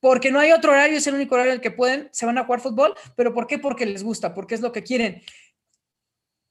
porque 0.00 0.30
no 0.30 0.38
hay 0.38 0.52
otro 0.52 0.72
horario, 0.72 0.98
es 0.98 1.06
el 1.06 1.14
único 1.14 1.34
horario 1.34 1.52
en 1.52 1.56
el 1.56 1.62
que 1.62 1.70
pueden, 1.70 2.10
se 2.12 2.26
van 2.26 2.36
a 2.36 2.44
jugar 2.44 2.60
fútbol, 2.60 2.94
pero 3.16 3.32
¿por 3.32 3.46
qué? 3.46 3.58
Porque 3.58 3.86
les 3.86 4.04
gusta, 4.04 4.34
porque 4.34 4.54
es 4.54 4.60
lo 4.60 4.70
que 4.70 4.82
quieren. 4.82 5.22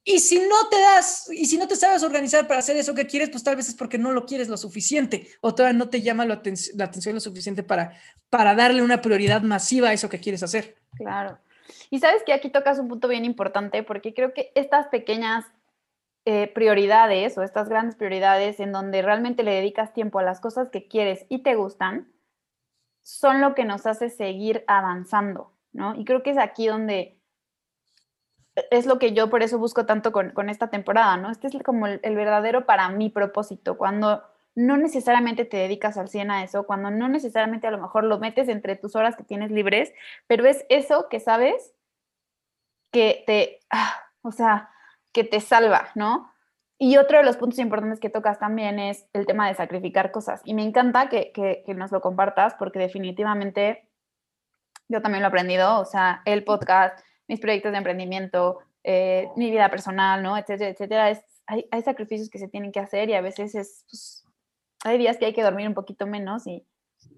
Y 0.04 0.18
si 0.18 0.40
no 0.40 0.70
te 0.72 0.82
das, 0.82 1.30
y 1.32 1.46
si 1.46 1.60
no 1.60 1.68
te 1.68 1.76
sabes 1.76 2.02
organizar 2.02 2.48
para 2.48 2.62
hacer 2.62 2.76
eso 2.78 2.96
que 2.96 3.06
quieres, 3.06 3.30
pues 3.30 3.44
tal 3.44 3.58
vez 3.58 3.70
es 3.70 3.76
porque 3.76 4.00
no 4.00 4.12
lo 4.12 4.26
quieres 4.26 4.48
lo 4.48 4.58
suficiente 4.58 5.28
o 5.42 5.54
todavía 5.54 5.78
no 5.78 5.90
te 5.90 6.02
llama 6.02 6.26
la, 6.26 6.34
atención 6.34 7.14
lo 7.14 7.22
suficiente 7.22 7.62
para, 7.62 7.94
para 8.32 8.56
darle 8.56 8.82
una 8.82 9.04
prioridad 9.04 9.44
masiva 9.44 9.90
a 9.90 9.94
eso 9.94 10.10
que 10.10 10.20
quieres 10.20 10.42
hacer. 10.42 10.78
Claro. 10.96 11.38
Y 11.92 12.00
sabes 12.00 12.24
que 12.26 12.34
aquí 12.34 12.50
tocas 12.50 12.80
un 12.80 12.88
punto 12.88 13.08
bien 13.08 13.24
importante 13.24 13.84
porque 13.84 14.16
creo 14.16 14.34
que 14.34 14.52
estas 14.56 14.88
pequeñas 14.88 15.46
eh, 16.30 16.52
prioridades 16.54 17.38
o 17.38 17.42
estas 17.42 17.70
grandes 17.70 17.96
prioridades 17.96 18.60
en 18.60 18.74
donde 18.74 19.02
realmente 19.02 19.44
le 19.44 19.54
dedicas 19.54 19.94
tiempo 19.94 20.20
a 20.20 20.24
las 20.24 20.42
cosas 20.42 20.68
que 20.68 20.86
quieres 20.86 21.26
y 21.30 21.42
te 21.42 21.56
gustan, 21.56 22.12
son 23.02 23.40
lo 23.40 23.56
que 23.56 23.64
nos 23.64 23.86
hace 23.86 24.10
seguir 24.10 24.66
avanzando, 24.68 25.54
¿no? 25.72 25.96
Y 25.96 26.04
creo 26.04 26.24
que 26.24 26.32
es 26.32 26.38
aquí 26.38 26.68
donde 26.68 27.22
es 28.72 28.86
lo 28.88 29.00
que 29.00 29.14
yo 29.14 29.30
por 29.30 29.42
eso 29.42 29.58
busco 29.58 29.86
tanto 29.86 30.12
con, 30.12 30.50
esta 30.50 30.70
temporada, 30.70 31.16
¿no? 31.16 31.32
Este 31.32 31.48
es 31.48 31.64
como 31.64 31.88
el, 31.88 32.16
verdadero 32.18 32.66
para 32.66 32.90
mi 32.90 33.10
propósito, 33.10 33.78
cuando 33.78 34.22
no 34.54 34.76
necesariamente 34.76 35.46
te 35.46 35.56
dedicas 35.56 35.98
al 35.98 36.10
100 36.10 36.32
a 36.32 36.44
eso, 36.44 36.66
cuando 36.66 36.92
no 36.92 37.08
necesariamente 37.08 37.68
a 37.68 37.72
lo 37.72 37.78
mejor 37.78 38.04
lo 38.04 38.20
metes 38.20 38.50
entre 38.50 38.76
tus 38.76 38.98
horas 38.98 39.16
que 39.16 39.24
tienes 39.24 39.50
libres, 39.50 39.94
pero 40.28 40.46
es 40.46 40.66
eso 40.68 41.08
que 41.08 41.22
sabes 41.22 41.74
que 42.92 43.24
te, 43.26 43.62
ah, 43.70 43.96
o 44.24 44.34
sea, 44.34 44.72
que 45.18 45.24
te 45.24 45.42
salva, 45.42 45.90
¿no? 45.96 46.32
Y 46.78 46.98
otro 46.98 47.18
de 47.18 47.24
los 47.24 47.38
puntos 47.38 47.58
importantes 47.58 48.00
que 48.00 48.12
tocas 48.12 48.38
también 48.38 48.78
es 48.78 49.08
el 49.14 49.26
tema 49.26 49.48
de 49.48 49.56
sacrificar 49.56 50.12
cosas. 50.12 50.42
Y 50.44 50.54
me 50.54 50.62
encanta 50.62 51.10
que, 51.10 51.32
que 51.34 51.74
nos 51.74 51.92
lo 51.92 52.02
compartas 52.02 52.54
porque 52.54 52.78
definitivamente 52.78 53.90
yo 54.88 55.02
también 55.02 55.24
lo 55.24 55.26
he 55.26 55.30
aprendido, 55.30 55.80
o 55.80 55.86
sea, 55.86 56.22
el 56.26 56.44
podcast, 56.44 57.04
mis 57.28 57.40
proyectos 57.40 57.72
de 57.72 57.80
emprendimiento, 57.80 58.60
eh, 58.84 59.28
mi 59.36 59.50
vida 59.50 59.72
personal, 59.72 60.22
¿no? 60.22 60.38
Etcétera, 60.38 60.70
etcétera. 60.70 61.06
Hay, 61.48 61.66
hay, 61.72 61.82
sacrificios 61.82 62.30
que 62.30 62.38
se 62.38 62.48
tienen 62.48 62.72
que 62.72 62.80
hacer 62.80 63.10
y 63.10 63.16
a 63.16 63.22
veces 63.22 63.56
es, 63.56 63.86
pues, 63.90 64.24
hay 64.86 65.00
días 65.00 65.18
que 65.18 65.26
hay 65.26 65.34
que 65.34 65.42
dormir 65.42 65.68
un 65.68 65.74
poquito 65.74 66.06
menos 66.06 66.46
y, 66.46 66.64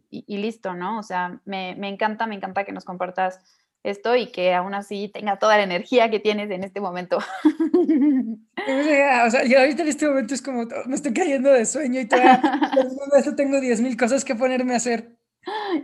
y, 0.09 0.37
listo, 0.37 0.73
¿no? 0.73 0.99
O 0.99 1.03
sea, 1.03 1.41
me, 1.43 1.75
me, 1.75 1.89
encanta, 1.89 2.27
me 2.27 2.35
encanta 2.35 2.63
que 2.63 2.71
nos 2.71 2.85
compartas 2.85 3.43
esto 3.83 4.15
y 4.15 4.31
que 4.31 4.53
aún 4.53 4.73
así 4.73 5.09
tenga 5.09 5.39
toda 5.39 5.57
la 5.57 5.63
energía 5.63 6.09
que 6.09 6.19
tienes 6.19 6.51
en 6.51 6.63
este 6.63 6.81
momento. 6.81 7.17
o 7.43 8.83
sea, 8.83 9.45
yo 9.45 9.59
ahorita 9.59 9.83
en 9.83 9.87
este 9.87 10.07
momento 10.07 10.33
es 10.33 10.41
como, 10.41 10.65
me 10.85 10.95
estoy 10.95 11.13
cayendo 11.13 11.51
de 11.51 11.65
sueño 11.65 12.01
y 12.01 12.07
todavía 12.07 12.41
tengo 13.35 13.57
10.000 13.57 13.97
cosas 13.97 14.25
que 14.25 14.35
ponerme 14.35 14.73
a 14.73 14.77
hacer. 14.77 15.17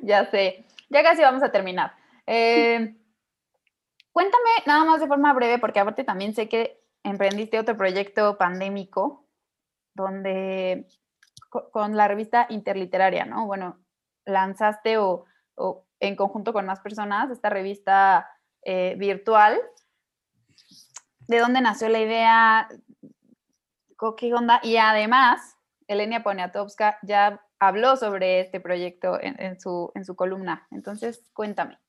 Ya 0.03 0.29
sé, 0.29 0.65
ya 0.89 1.03
casi 1.03 1.21
vamos 1.21 1.43
a 1.43 1.51
terminar. 1.51 1.93
Eh, 2.27 2.95
Cuéntame 4.15 4.49
nada 4.65 4.85
más 4.85 5.01
de 5.01 5.07
forma 5.07 5.33
breve, 5.33 5.59
porque 5.59 5.81
aparte 5.81 6.05
también 6.05 6.33
sé 6.33 6.47
que 6.47 6.81
emprendiste 7.03 7.59
otro 7.59 7.75
proyecto 7.75 8.37
pandémico 8.37 9.27
donde 9.93 10.87
con 11.49 11.97
la 11.97 12.07
revista 12.07 12.47
Interliteraria, 12.47 13.25
¿no? 13.25 13.45
Bueno, 13.45 13.83
lanzaste 14.23 14.97
o, 14.99 15.25
en 16.07 16.15
conjunto 16.15 16.53
con 16.53 16.65
más 16.65 16.79
personas 16.79 17.29
esta 17.29 17.49
revista 17.49 18.29
eh, 18.63 18.95
virtual. 18.97 19.59
¿De 21.27 21.39
dónde 21.39 21.61
nació 21.61 21.89
la 21.89 21.99
idea? 21.99 22.67
¿Qué 24.17 24.33
onda? 24.33 24.59
Y 24.63 24.77
además, 24.77 25.57
Elenia 25.87 26.23
Poniatowska 26.23 26.99
ya 27.01 27.41
habló 27.59 27.97
sobre 27.97 28.41
este 28.41 28.59
proyecto 28.59 29.17
en, 29.21 29.59
su, 29.59 29.91
en 29.95 30.05
su 30.05 30.15
columna. 30.15 30.67
Entonces, 30.71 31.23
cuéntame. 31.33 31.79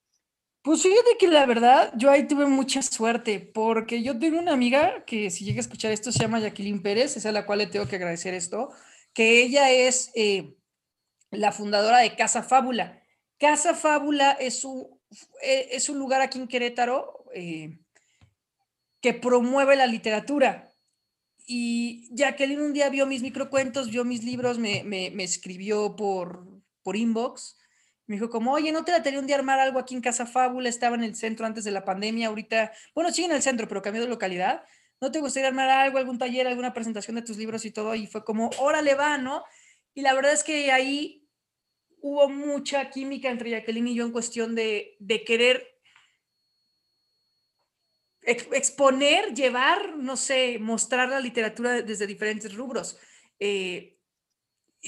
Pues 0.62 0.82
fíjate 0.82 1.16
que 1.18 1.28
la 1.28 1.46
verdad, 1.46 1.92
yo 1.96 2.10
ahí 2.10 2.26
tuve 2.26 2.46
mucha 2.46 2.82
suerte, 2.82 3.38
porque 3.38 4.02
yo 4.02 4.18
tengo 4.18 4.40
una 4.40 4.52
amiga 4.52 5.04
que 5.04 5.30
si 5.30 5.44
llega 5.44 5.58
a 5.58 5.60
escuchar 5.60 5.92
esto 5.92 6.10
se 6.10 6.18
llama 6.18 6.40
Jacqueline 6.40 6.82
Pérez, 6.82 7.16
es 7.16 7.24
a 7.24 7.30
la 7.30 7.46
cual 7.46 7.60
le 7.60 7.66
tengo 7.68 7.86
que 7.86 7.94
agradecer 7.94 8.34
esto, 8.34 8.70
que 9.12 9.42
ella 9.42 9.70
es 9.70 10.10
eh, 10.16 10.56
la 11.30 11.52
fundadora 11.52 11.98
de 11.98 12.16
Casa 12.16 12.42
Fábula. 12.42 13.00
Casa 13.39 13.74
Fábula 13.74 14.32
es 14.32 14.64
un, 14.64 14.87
e, 15.43 15.68
es 15.72 15.89
un 15.89 15.99
lugar 15.99 16.20
aquí 16.20 16.39
en 16.39 16.49
Querétaro 16.49 17.24
eh, 17.34 17.78
que 19.01 19.14
promueve 19.14 19.76
la 19.76 19.87
literatura. 19.87 20.72
Y 21.47 22.09
Jacqueline 22.12 22.61
un 22.61 22.72
día 22.72 22.89
vio 22.89 23.07
mis 23.07 23.22
microcuentos, 23.22 23.91
vio 23.91 24.05
mis 24.05 24.24
libros, 24.24 24.59
me 24.59 25.22
escribió 25.22 25.95
por, 25.95 26.45
por 26.82 26.97
inbox 26.97 27.57
me 28.07 28.16
dijo 28.16 28.30
como, 28.30 28.53
oye, 28.53 28.70
¿no 28.70 28.84
te 28.84 28.93
la 28.93 29.03
tenía 29.03 29.18
un 29.18 29.26
día 29.26 29.37
armar 29.37 29.59
algo 29.59 29.78
aquí 29.78 29.95
en 29.95 30.01
Casa 30.01 30.26
Fábula? 30.26 30.68
Estaba 30.68 30.95
en 30.95 31.03
el 31.03 31.16
centro 31.16 31.45
antes 31.45 31.64
de 31.64 31.72
la 31.72 31.84
pandemia, 31.84 32.28
ahorita, 32.28 32.72
bueno, 32.95 33.11
sigue 33.11 33.26
en 33.26 33.34
el 33.34 33.43
centro, 33.43 33.66
pero 33.66 33.82
cambió 33.82 34.03
de 34.03 34.09
localidad. 34.09 34.62
¿No 35.01 35.11
te 35.11 35.20
gustaría 35.20 35.49
armar 35.49 35.68
algo, 35.68 35.99
algún 35.99 36.18
taller, 36.18 36.47
alguna 36.47 36.72
presentación 36.72 37.16
de 37.16 37.22
tus 37.22 37.37
libros 37.37 37.64
y 37.64 37.72
todo? 37.72 37.95
Y 37.95 38.07
fue 38.07 38.24
como, 38.24 38.51
órale, 38.59 38.95
va, 38.95 39.18
¿no? 39.18 39.43
Y 39.93 40.03
la 40.03 40.14
verdad 40.14 40.32
es 40.32 40.45
que 40.45 40.70
ahí 40.70 41.26
hubo 42.01 42.28
mucha 42.28 42.90
química 42.90 43.30
entre 43.30 43.51
Jacqueline 43.51 43.88
y 43.88 43.94
yo 43.94 44.05
en 44.05 44.12
cuestión 44.12 44.55
de, 44.55 44.97
de 44.99 45.24
querer 45.24 45.76
exponer, 48.22 49.34
llevar, 49.34 49.97
no 49.97 50.16
sé, 50.16 50.59
mostrar 50.59 51.09
la 51.09 51.20
literatura 51.20 51.82
desde 51.82 52.07
diferentes 52.07 52.55
rubros. 52.55 52.99
Eh, 53.38 53.97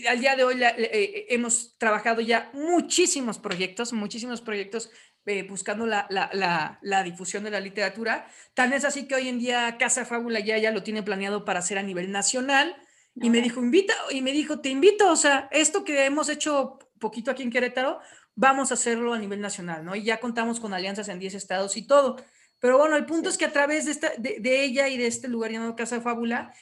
al 0.06 0.20
día 0.20 0.36
de 0.36 0.44
hoy 0.44 0.62
eh, 0.62 0.74
eh, 0.76 1.26
hemos 1.30 1.76
trabajado 1.78 2.20
ya 2.20 2.50
muchísimos 2.52 3.38
proyectos, 3.38 3.92
muchísimos 3.92 4.40
proyectos 4.40 4.90
eh, 5.26 5.42
buscando 5.42 5.86
la, 5.86 6.06
la, 6.10 6.78
la, 6.82 7.02
difusión 7.02 7.44
de 7.44 7.50
la 7.50 7.60
literatura. 7.60 8.28
Tan 8.54 8.72
es 8.72 8.84
así 8.84 9.06
que 9.06 9.14
hoy 9.14 9.28
en 9.28 9.38
día 9.38 9.76
Casa 9.78 10.04
Fábula 10.04 10.40
ya, 10.40 10.58
ya 10.58 10.70
lo 10.70 10.82
tiene 10.82 11.02
planeado 11.02 11.44
para 11.44 11.58
hacer 11.58 11.78
a 11.78 11.82
nivel 11.82 12.10
nacional. 12.10 12.76
Y 13.20 13.30
me 13.30 13.40
dijo, 13.40 13.60
invita, 13.60 13.94
y 14.10 14.22
me 14.22 14.30
dijo, 14.30 14.60
te 14.60 14.68
invito, 14.68 15.10
o 15.10 15.16
sea, 15.16 15.48
esto 15.50 15.82
que 15.82 16.04
hemos 16.04 16.28
hecho 16.28 16.78
poquito 16.98 17.30
aquí 17.30 17.42
en 17.42 17.50
Querétaro, 17.50 18.00
vamos 18.34 18.70
a 18.70 18.74
hacerlo 18.74 19.12
a 19.12 19.18
nivel 19.18 19.40
nacional, 19.40 19.84
¿no? 19.84 19.96
Y 19.96 20.02
ya 20.02 20.20
contamos 20.20 20.60
con 20.60 20.74
alianzas 20.74 21.08
en 21.08 21.18
10 21.18 21.34
estados 21.34 21.76
y 21.76 21.86
todo. 21.86 22.16
Pero 22.60 22.78
bueno, 22.78 22.96
el 22.96 23.06
punto 23.06 23.28
es 23.28 23.38
que 23.38 23.44
a 23.44 23.52
través 23.52 23.84
de, 23.84 23.92
esta, 23.92 24.10
de, 24.18 24.38
de, 24.40 24.64
ella 24.64 24.88
y 24.88 24.98
de 24.98 25.06
este 25.06 25.28
lugar 25.28 25.50
llamado 25.50 25.76
Casa 25.76 26.00
Fábula, 26.00 26.52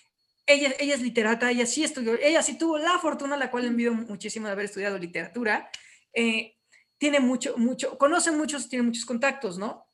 ella, 0.47 0.73
ella 0.79 0.95
es 0.95 1.03
literata, 1.03 1.51
ella 1.51 1.67
sí 1.67 1.83
estudió, 1.83 2.15
ella 2.15 2.43
sí 2.43 2.57
tuvo 2.57 2.79
la 2.79 2.99
fortuna, 2.99 3.37
la 3.37 3.51
cual 3.51 3.65
le 3.65 3.71
envío 3.71 3.93
muchísimo 3.95 4.47
de 4.47 4.53
haber 4.53 4.67
estudiado 4.67 4.99
literatura. 4.99 5.71
Eh, 6.13 6.57
tiene 6.99 7.21
mucho, 7.21 7.57
mucho, 7.59 7.99
conoce 7.99 8.31
muchos, 8.31 8.69
tiene 8.69 8.85
muchos 8.85 9.05
contactos, 9.05 9.59
¿no? 9.59 9.89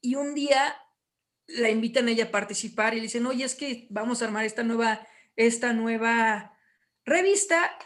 Y 0.00 0.14
un 0.14 0.34
día 0.34 0.76
la 1.46 1.70
invitan 1.70 2.08
a 2.08 2.10
ella 2.10 2.24
a 2.24 2.30
participar 2.30 2.94
y 2.94 2.96
le 2.96 3.02
dicen, 3.04 3.26
oye, 3.26 3.44
es 3.44 3.54
que 3.54 3.86
vamos 3.90 4.22
a 4.22 4.26
armar 4.26 4.44
esta 4.44 4.62
nueva, 4.62 5.06
esta 5.36 5.72
nueva 5.72 6.56
revista, 7.04 7.76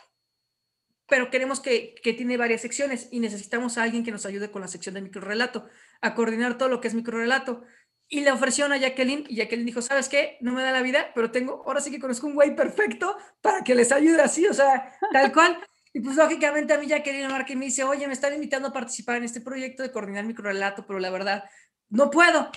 pero 1.09 1.31
queremos 1.31 1.61
que, 1.61 1.95
que 2.03 2.13
tiene 2.13 2.37
varias 2.37 2.63
secciones 2.63 3.09
y 3.11 3.21
necesitamos 3.21 3.79
a 3.79 3.83
alguien 3.83 4.05
que 4.05 4.11
nos 4.11 4.27
ayude 4.27 4.51
con 4.51 4.63
la 4.63 4.69
sección 4.69 4.95
de 4.95 5.03
microrelato, 5.03 5.69
a 6.01 6.15
coordinar 6.15 6.59
todo 6.59 6.69
lo 6.69 6.81
que 6.81 6.89
es 6.89 6.95
microrelato. 6.95 7.63
Y 8.09 8.21
le 8.21 8.31
ofrecieron 8.31 8.73
a 8.73 8.77
Jacqueline 8.77 9.25
y 9.29 9.37
Jacqueline 9.37 9.67
dijo, 9.67 9.83
¿sabes 9.83 10.09
qué? 10.09 10.39
No 10.41 10.53
me 10.53 10.63
da 10.63 10.71
la 10.71 10.83
vida, 10.83 11.11
pero 11.15 11.33
tengo, 11.33 11.65
ahora 11.67 11.81
sí 11.81 11.91
que 11.91 11.99
conozco 11.99 12.27
un 12.27 12.35
güey 12.35 12.55
perfecto 12.55 13.17
para 13.41 13.65
que 13.65 13.75
les 13.75 13.91
ayude 13.91 14.23
así, 14.23 14.47
o 14.47 14.55
sea, 14.55 14.93
tal 15.13 15.33
cual. 15.33 15.59
Y 15.93 16.01
pues 16.01 16.17
lógicamente 16.17 16.75
a 16.75 16.79
mí 16.79 16.87
Jacqueline 16.87 17.29
Marque 17.29 17.57
me 17.57 17.65
dice, 17.65 17.83
oye, 17.83 18.07
me 18.07 18.13
están 18.13 18.35
invitando 18.35 18.69
a 18.69 18.73
participar 18.73 19.17
en 19.17 19.25
este 19.25 19.41
proyecto 19.41 19.83
de 19.83 19.91
coordinar 19.91 20.25
microrelato, 20.25 20.87
pero 20.87 20.99
la 20.99 21.11
verdad, 21.11 21.45
no 21.89 22.11
puedo. 22.11 22.51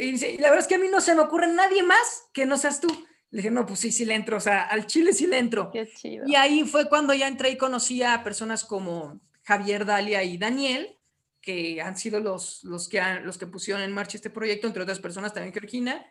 Y 0.00 0.38
la 0.38 0.48
verdad 0.48 0.58
es 0.58 0.66
que 0.66 0.76
a 0.76 0.78
mí 0.78 0.88
no 0.88 1.00
se 1.00 1.14
me 1.14 1.20
ocurre 1.20 1.46
nadie 1.46 1.82
más 1.82 2.24
que 2.32 2.46
no 2.46 2.56
seas 2.56 2.80
tú. 2.80 2.88
Le 3.32 3.38
dije, 3.38 3.50
no, 3.50 3.66
pues 3.66 3.80
sí, 3.80 3.90
sí 3.90 4.04
le 4.04 4.14
entro, 4.14 4.36
o 4.36 4.40
sea, 4.40 4.62
al 4.62 4.86
chile 4.86 5.12
sí 5.12 5.26
le 5.26 5.38
entro. 5.38 5.70
Qué 5.72 5.88
chido. 5.92 6.24
Y 6.26 6.36
ahí 6.36 6.64
fue 6.64 6.88
cuando 6.88 7.12
ya 7.14 7.26
entré 7.26 7.50
y 7.50 7.56
conocí 7.56 8.02
a 8.02 8.22
personas 8.22 8.64
como 8.64 9.20
Javier, 9.42 9.84
Dalia 9.84 10.22
y 10.22 10.38
Daniel, 10.38 10.98
que 11.40 11.82
han 11.82 11.96
sido 11.96 12.20
los, 12.20 12.62
los, 12.62 12.88
que 12.88 13.02
los 13.22 13.36
que 13.36 13.46
pusieron 13.46 13.82
en 13.82 13.92
marcha 13.92 14.16
este 14.16 14.30
proyecto, 14.30 14.68
entre 14.68 14.82
otras 14.82 15.00
personas 15.00 15.34
también 15.34 15.52
Georgina. 15.52 16.06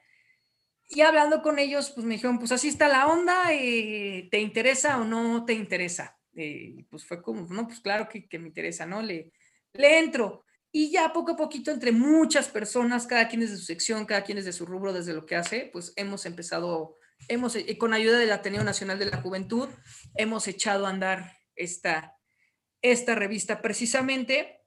Y 0.89 1.01
hablando 1.01 1.41
con 1.41 1.57
ellos, 1.57 1.91
pues 1.91 2.05
me 2.05 2.15
dijeron, 2.15 2.37
pues 2.37 2.51
así 2.51 2.67
está 2.67 2.89
la 2.89 3.07
onda, 3.07 3.53
eh, 3.53 4.27
¿te 4.29 4.39
interesa 4.39 4.99
o 4.99 5.05
no 5.05 5.45
te 5.45 5.53
interesa? 5.53 6.19
Eh, 6.35 6.85
pues 6.89 7.05
fue 7.05 7.21
como, 7.21 7.47
no, 7.47 7.65
pues 7.65 7.79
claro 7.79 8.09
que, 8.09 8.27
que, 8.27 8.39
me 8.39 8.49
interesa, 8.49 8.85
¿no? 8.85 9.01
Le, 9.01 9.31
le 9.73 9.99
entro. 9.99 10.43
Y 10.69 10.91
ya 10.91 11.13
poco 11.13 11.31
a 11.33 11.37
poquito, 11.37 11.71
entre 11.71 11.91
muchas 11.91 12.49
personas, 12.49 13.07
cada 13.07 13.27
quien 13.27 13.41
desde 13.41 13.57
su 13.57 13.63
sección, 13.63 14.05
cada 14.05 14.23
quien 14.23 14.37
desde 14.37 14.53
su 14.53 14.65
rubro, 14.65 14.91
desde 14.91 15.13
lo 15.13 15.25
que 15.25 15.35
hace, 15.35 15.69
pues 15.71 15.93
hemos 15.95 16.25
empezado, 16.25 16.97
hemos, 17.27 17.55
eh, 17.55 17.77
con 17.77 17.93
ayuda 17.93 18.19
del 18.19 18.31
Ateneo 18.31 18.63
Nacional 18.63 18.99
de 18.99 19.05
la 19.05 19.21
Juventud, 19.21 19.69
hemos 20.15 20.47
echado 20.47 20.85
a 20.85 20.89
andar 20.89 21.37
esta, 21.55 22.17
esta 22.81 23.15
revista 23.15 23.61
precisamente 23.61 24.61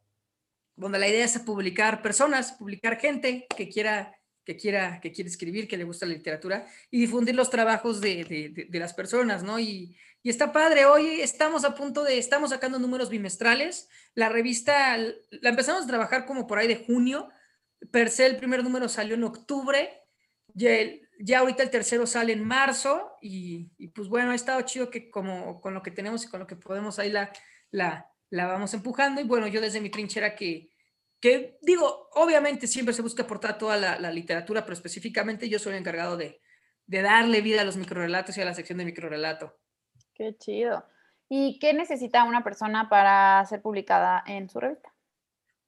donde 0.76 0.98
la 0.98 1.08
idea 1.08 1.24
es 1.24 1.38
publicar 1.38 2.02
personas, 2.02 2.52
publicar 2.52 2.98
gente 2.98 3.46
que 3.56 3.68
quiera, 3.68 4.16
que 4.44 4.56
quiera, 4.56 5.00
que 5.00 5.12
quiere 5.12 5.30
escribir, 5.30 5.68
que 5.68 5.76
le 5.76 5.84
gusta 5.84 6.06
la 6.06 6.14
literatura 6.14 6.66
y 6.90 7.00
difundir 7.00 7.34
los 7.34 7.50
trabajos 7.50 8.00
de, 8.00 8.68
de, 8.68 8.78
las 8.78 8.92
personas, 8.92 9.42
¿no? 9.42 9.58
Y, 9.58 9.96
y, 10.22 10.30
está 10.30 10.52
padre, 10.52 10.86
hoy 10.86 11.20
estamos 11.20 11.64
a 11.64 11.74
punto 11.74 12.02
de, 12.02 12.18
estamos 12.18 12.50
sacando 12.50 12.78
números 12.78 13.08
bimestrales, 13.08 13.88
la 14.14 14.28
revista 14.28 14.96
la 14.96 15.50
empezamos 15.50 15.84
a 15.84 15.88
trabajar 15.88 16.26
como 16.26 16.46
por 16.46 16.58
ahí 16.58 16.66
de 16.66 16.84
junio, 16.84 17.28
per 17.90 18.10
se 18.10 18.26
el 18.26 18.36
primer 18.36 18.64
número 18.64 18.88
salió 18.88 19.14
en 19.14 19.24
octubre, 19.24 19.90
ya, 20.54 20.70
ya 21.18 21.40
ahorita 21.40 21.62
el 21.62 21.70
tercero 21.70 22.06
sale 22.06 22.32
en 22.32 22.44
marzo 22.44 23.16
y, 23.20 23.66
pues 23.94 24.08
bueno, 24.08 24.30
ha 24.30 24.34
estado 24.34 24.60
chido 24.62 24.90
que 24.90 25.10
como 25.10 25.60
con 25.60 25.74
lo 25.74 25.82
que 25.82 25.90
tenemos 25.90 26.24
y 26.24 26.28
con 26.28 26.40
lo 26.40 26.46
que 26.46 26.56
podemos 26.56 26.98
ahí 26.98 27.10
la, 27.10 27.32
la, 27.70 28.10
la 28.30 28.46
vamos 28.46 28.74
empujando 28.74 29.20
y 29.20 29.24
bueno, 29.24 29.46
yo 29.46 29.60
desde 29.60 29.80
mi 29.80 29.90
trinchera 29.90 30.34
que, 30.34 30.70
que 31.20 31.58
digo, 31.62 32.08
obviamente 32.12 32.66
siempre 32.66 32.94
se 32.94 33.02
busca 33.02 33.22
aportar 33.22 33.58
toda 33.58 33.76
la, 33.76 34.10
literatura, 34.10 34.62
pero 34.62 34.74
específicamente 34.74 35.48
yo 35.48 35.58
soy 35.58 35.72
el 35.72 35.78
encargado 35.80 36.16
de, 36.16 36.40
de 36.86 37.02
darle 37.02 37.40
vida 37.40 37.62
a 37.62 37.64
los 37.64 37.76
microrelatos 37.76 38.36
y 38.36 38.40
a 38.40 38.44
la 38.44 38.54
sección 38.54 38.78
de 38.78 38.84
microrelato. 38.84 39.58
Qué 40.14 40.36
chido. 40.38 40.86
¿Y 41.28 41.58
qué 41.58 41.72
necesita 41.72 42.24
una 42.24 42.44
persona 42.44 42.88
para 42.88 43.44
ser 43.46 43.62
publicada 43.62 44.22
en 44.26 44.48
su 44.48 44.60
revista? 44.60 44.93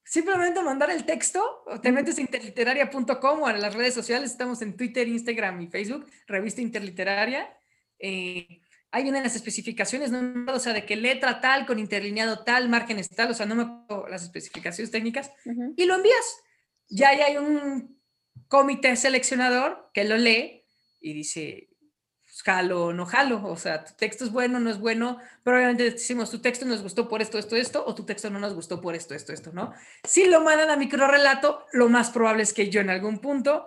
Simplemente 0.06 0.62
mandar 0.62 0.90
el 0.90 1.04
texto, 1.04 1.64
o 1.66 1.80
te 1.80 1.90
metes 1.90 2.16
a 2.18 2.20
interliteraria.com 2.20 3.42
o 3.42 3.46
a 3.46 3.52
las 3.52 3.74
redes 3.74 3.92
sociales, 3.92 4.30
estamos 4.30 4.62
en 4.62 4.76
Twitter, 4.76 5.06
Instagram 5.06 5.60
y 5.60 5.66
Facebook, 5.66 6.06
revista 6.28 6.60
interliteraria. 6.62 7.52
Eh, 7.98 8.62
ahí 8.92 9.02
vienen 9.02 9.24
las 9.24 9.34
especificaciones, 9.34 10.12
¿no? 10.12 10.52
o 10.52 10.58
sea, 10.60 10.72
de 10.72 10.86
qué 10.86 10.94
letra 10.94 11.40
tal, 11.40 11.66
con 11.66 11.80
interlineado 11.80 12.44
tal, 12.44 12.68
márgenes 12.68 13.10
tal, 13.10 13.32
o 13.32 13.34
sea, 13.34 13.46
no 13.46 13.56
me 13.56 13.62
acuerdo 13.64 14.08
las 14.08 14.22
especificaciones 14.22 14.92
técnicas, 14.92 15.32
y 15.76 15.84
lo 15.84 15.96
envías. 15.96 16.36
Ya, 16.88 17.12
ya 17.12 17.26
hay 17.26 17.36
un 17.36 18.00
comité 18.46 18.94
seleccionador 18.94 19.90
que 19.92 20.04
lo 20.04 20.16
lee 20.16 20.62
y 21.00 21.14
dice, 21.14 21.68
jalo 22.42 22.86
o 22.86 22.92
no 22.92 23.06
jalo, 23.06 23.44
o 23.44 23.56
sea, 23.56 23.84
tu 23.84 23.92
texto 23.94 24.24
es 24.24 24.30
bueno, 24.30 24.60
no 24.60 24.70
es 24.70 24.78
bueno, 24.78 25.18
pero 25.42 25.56
obviamente 25.56 25.90
decimos, 25.90 26.30
tu 26.30 26.40
texto 26.40 26.66
nos 26.66 26.82
gustó 26.82 27.08
por 27.08 27.22
esto, 27.22 27.38
esto, 27.38 27.56
esto, 27.56 27.84
o 27.86 27.94
tu 27.94 28.04
texto 28.04 28.30
no 28.30 28.38
nos 28.38 28.54
gustó 28.54 28.80
por 28.80 28.94
esto, 28.94 29.14
esto, 29.14 29.32
esto, 29.32 29.52
¿no? 29.52 29.72
Si 30.04 30.26
lo 30.26 30.40
mandan 30.40 30.70
a 30.70 30.76
micro 30.76 31.06
relato, 31.08 31.64
lo 31.72 31.88
más 31.88 32.10
probable 32.10 32.42
es 32.42 32.52
que 32.52 32.68
yo 32.68 32.80
en 32.80 32.90
algún 32.90 33.18
punto, 33.20 33.66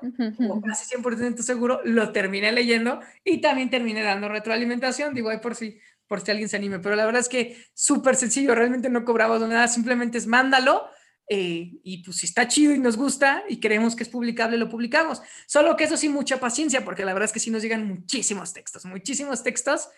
o 0.50 0.62
casi 0.62 0.86
100% 0.96 1.42
seguro, 1.42 1.82
lo 1.84 2.12
termine 2.12 2.52
leyendo 2.52 3.00
y 3.24 3.42
también 3.42 3.70
termine 3.70 4.04
dando 4.04 4.30
retroalimentación, 4.30 5.14
digo, 5.14 5.30
ahí 5.30 5.40
por 5.40 5.56
si, 5.56 5.80
por 6.08 6.22
si 6.22 6.32
alguien 6.32 6.50
se 6.50 6.58
anime, 6.58 6.80
pero 6.80 6.96
la 6.96 7.06
verdad 7.06 7.22
es 7.22 7.30
que 7.30 7.58
súper 7.74 8.16
sencillo, 8.16 8.56
realmente 8.56 8.90
no 8.90 9.06
cobramos 9.06 9.42
nada, 9.42 9.68
simplemente 9.68 10.18
es 10.18 10.28
mándalo, 10.28 10.86
eh, 11.32 11.80
y 11.84 12.04
pues 12.04 12.18
si 12.18 12.26
está 12.26 12.48
chido 12.48 12.74
y 12.74 12.80
nos 12.80 12.98
gusta 12.98 13.44
y 13.48 13.60
creemos 13.60 13.96
que 13.96 14.02
es 14.02 14.10
publicable, 14.10 14.58
lo 14.58 14.68
publicamos. 14.68 15.22
Solo 15.46 15.76
que 15.78 15.84
eso 15.84 15.96
sí, 15.96 16.10
mucha 16.10 16.40
paciencia, 16.40 16.84
porque 16.84 17.06
la 17.06 17.14
verdad 17.14 17.26
es 17.26 17.34
que 17.34 17.40
sí 17.40 17.52
nos 17.52 17.62
llegan 17.62 17.88
muchísimos 17.88 18.52
textos, 18.52 18.84
muchísimos 18.86 19.44
textos 19.44 19.90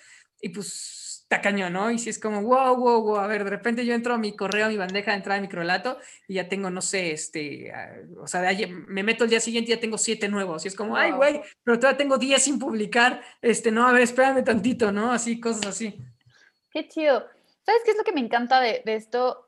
y 0.41 0.49
pues 0.49 1.01
está 1.23 1.41
cañón, 1.41 1.71
¿no? 1.71 1.89
Y 1.89 1.99
si 1.99 2.09
es 2.09 2.19
como, 2.19 2.41
wow, 2.41 2.75
wow, 2.75 3.01
wow, 3.01 3.15
a 3.19 3.27
ver, 3.27 3.45
de 3.45 3.49
repente 3.49 3.85
yo 3.85 3.93
entro 3.93 4.13
a 4.13 4.17
mi 4.17 4.35
correo, 4.35 4.65
a 4.65 4.69
mi 4.69 4.75
bandeja 4.75 5.11
de 5.11 5.17
entrada 5.17 5.39
de 5.39 5.47
microlato 5.47 5.97
y 6.27 6.33
ya 6.33 6.49
tengo, 6.49 6.69
no 6.69 6.81
sé, 6.81 7.13
este, 7.13 7.71
ah, 7.71 7.95
o 8.21 8.27
sea, 8.27 8.41
me 8.87 9.01
meto 9.01 9.23
el 9.23 9.29
día 9.29 9.39
siguiente 9.39 9.71
y 9.71 9.75
ya 9.75 9.79
tengo 9.79 9.97
siete 9.97 10.27
nuevos 10.27 10.65
y 10.65 10.67
es 10.67 10.75
como, 10.75 10.97
ay, 10.97 11.11
güey, 11.11 11.41
pero 11.63 11.79
todavía 11.79 11.97
tengo 11.97 12.17
diez 12.17 12.43
sin 12.43 12.59
publicar, 12.59 13.21
este, 13.41 13.71
no, 13.71 13.87
a 13.87 13.93
ver, 13.93 14.01
espérame 14.01 14.43
tantito, 14.43 14.91
¿no? 14.91 15.13
Así, 15.13 15.39
cosas 15.39 15.67
así. 15.67 15.97
Qué 16.71 16.89
chido. 16.89 17.25
¿Sabes 17.65 17.83
qué 17.85 17.91
es 17.91 17.97
lo 17.97 18.03
que 18.03 18.11
me 18.11 18.19
encanta 18.19 18.59
de, 18.59 18.81
de 18.83 18.95
esto? 18.95 19.47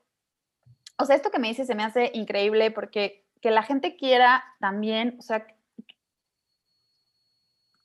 O 1.04 1.06
sea, 1.06 1.16
esto 1.16 1.32
que 1.32 1.39
me 1.39 1.49
dice 1.49 1.66
se 1.66 1.76
me 1.76 1.84
hace 1.84 2.12
increíble 2.14 2.72
porque 2.72 3.24
que 3.41 3.51
la 3.51 3.64
gente 3.64 3.97
quiera 3.97 4.43
también, 4.60 5.18
o 5.20 5.22
sea, 5.22 5.45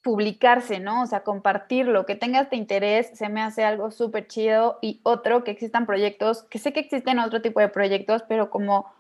publicarse, 0.03 0.79
¿no? 0.81 1.03
O 1.03 1.07
sea, 1.07 1.25
compartirlo, 1.25 2.07
que 2.07 2.15
tenga 2.15 2.41
este 2.41 2.57
interés, 2.57 3.11
se 3.13 3.29
me 3.29 3.43
hace 3.43 3.65
algo 3.65 3.91
súper 3.91 4.29
chido. 4.29 4.79
Y 4.81 5.01
otro, 5.03 5.45
que 5.45 5.51
existan 5.51 5.85
proyectos, 5.85 6.45
que 6.45 6.59
sé 6.59 6.73
que 6.73 6.81
existen 6.81 7.19
otro 7.19 7.43
tipo 7.43 7.61
de 7.61 7.69
proyectos, 7.69 8.23
pero 8.29 8.51
como, 8.51 8.91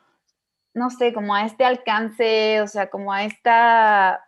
no 0.75 0.91
sé, 0.91 1.12
como 1.14 1.35
a 1.35 1.47
este 1.47 1.64
alcance, 1.64 2.61
o 2.61 2.66
sea, 2.66 2.91
como 2.91 3.12
a 3.12 3.25
esta, 3.25 4.25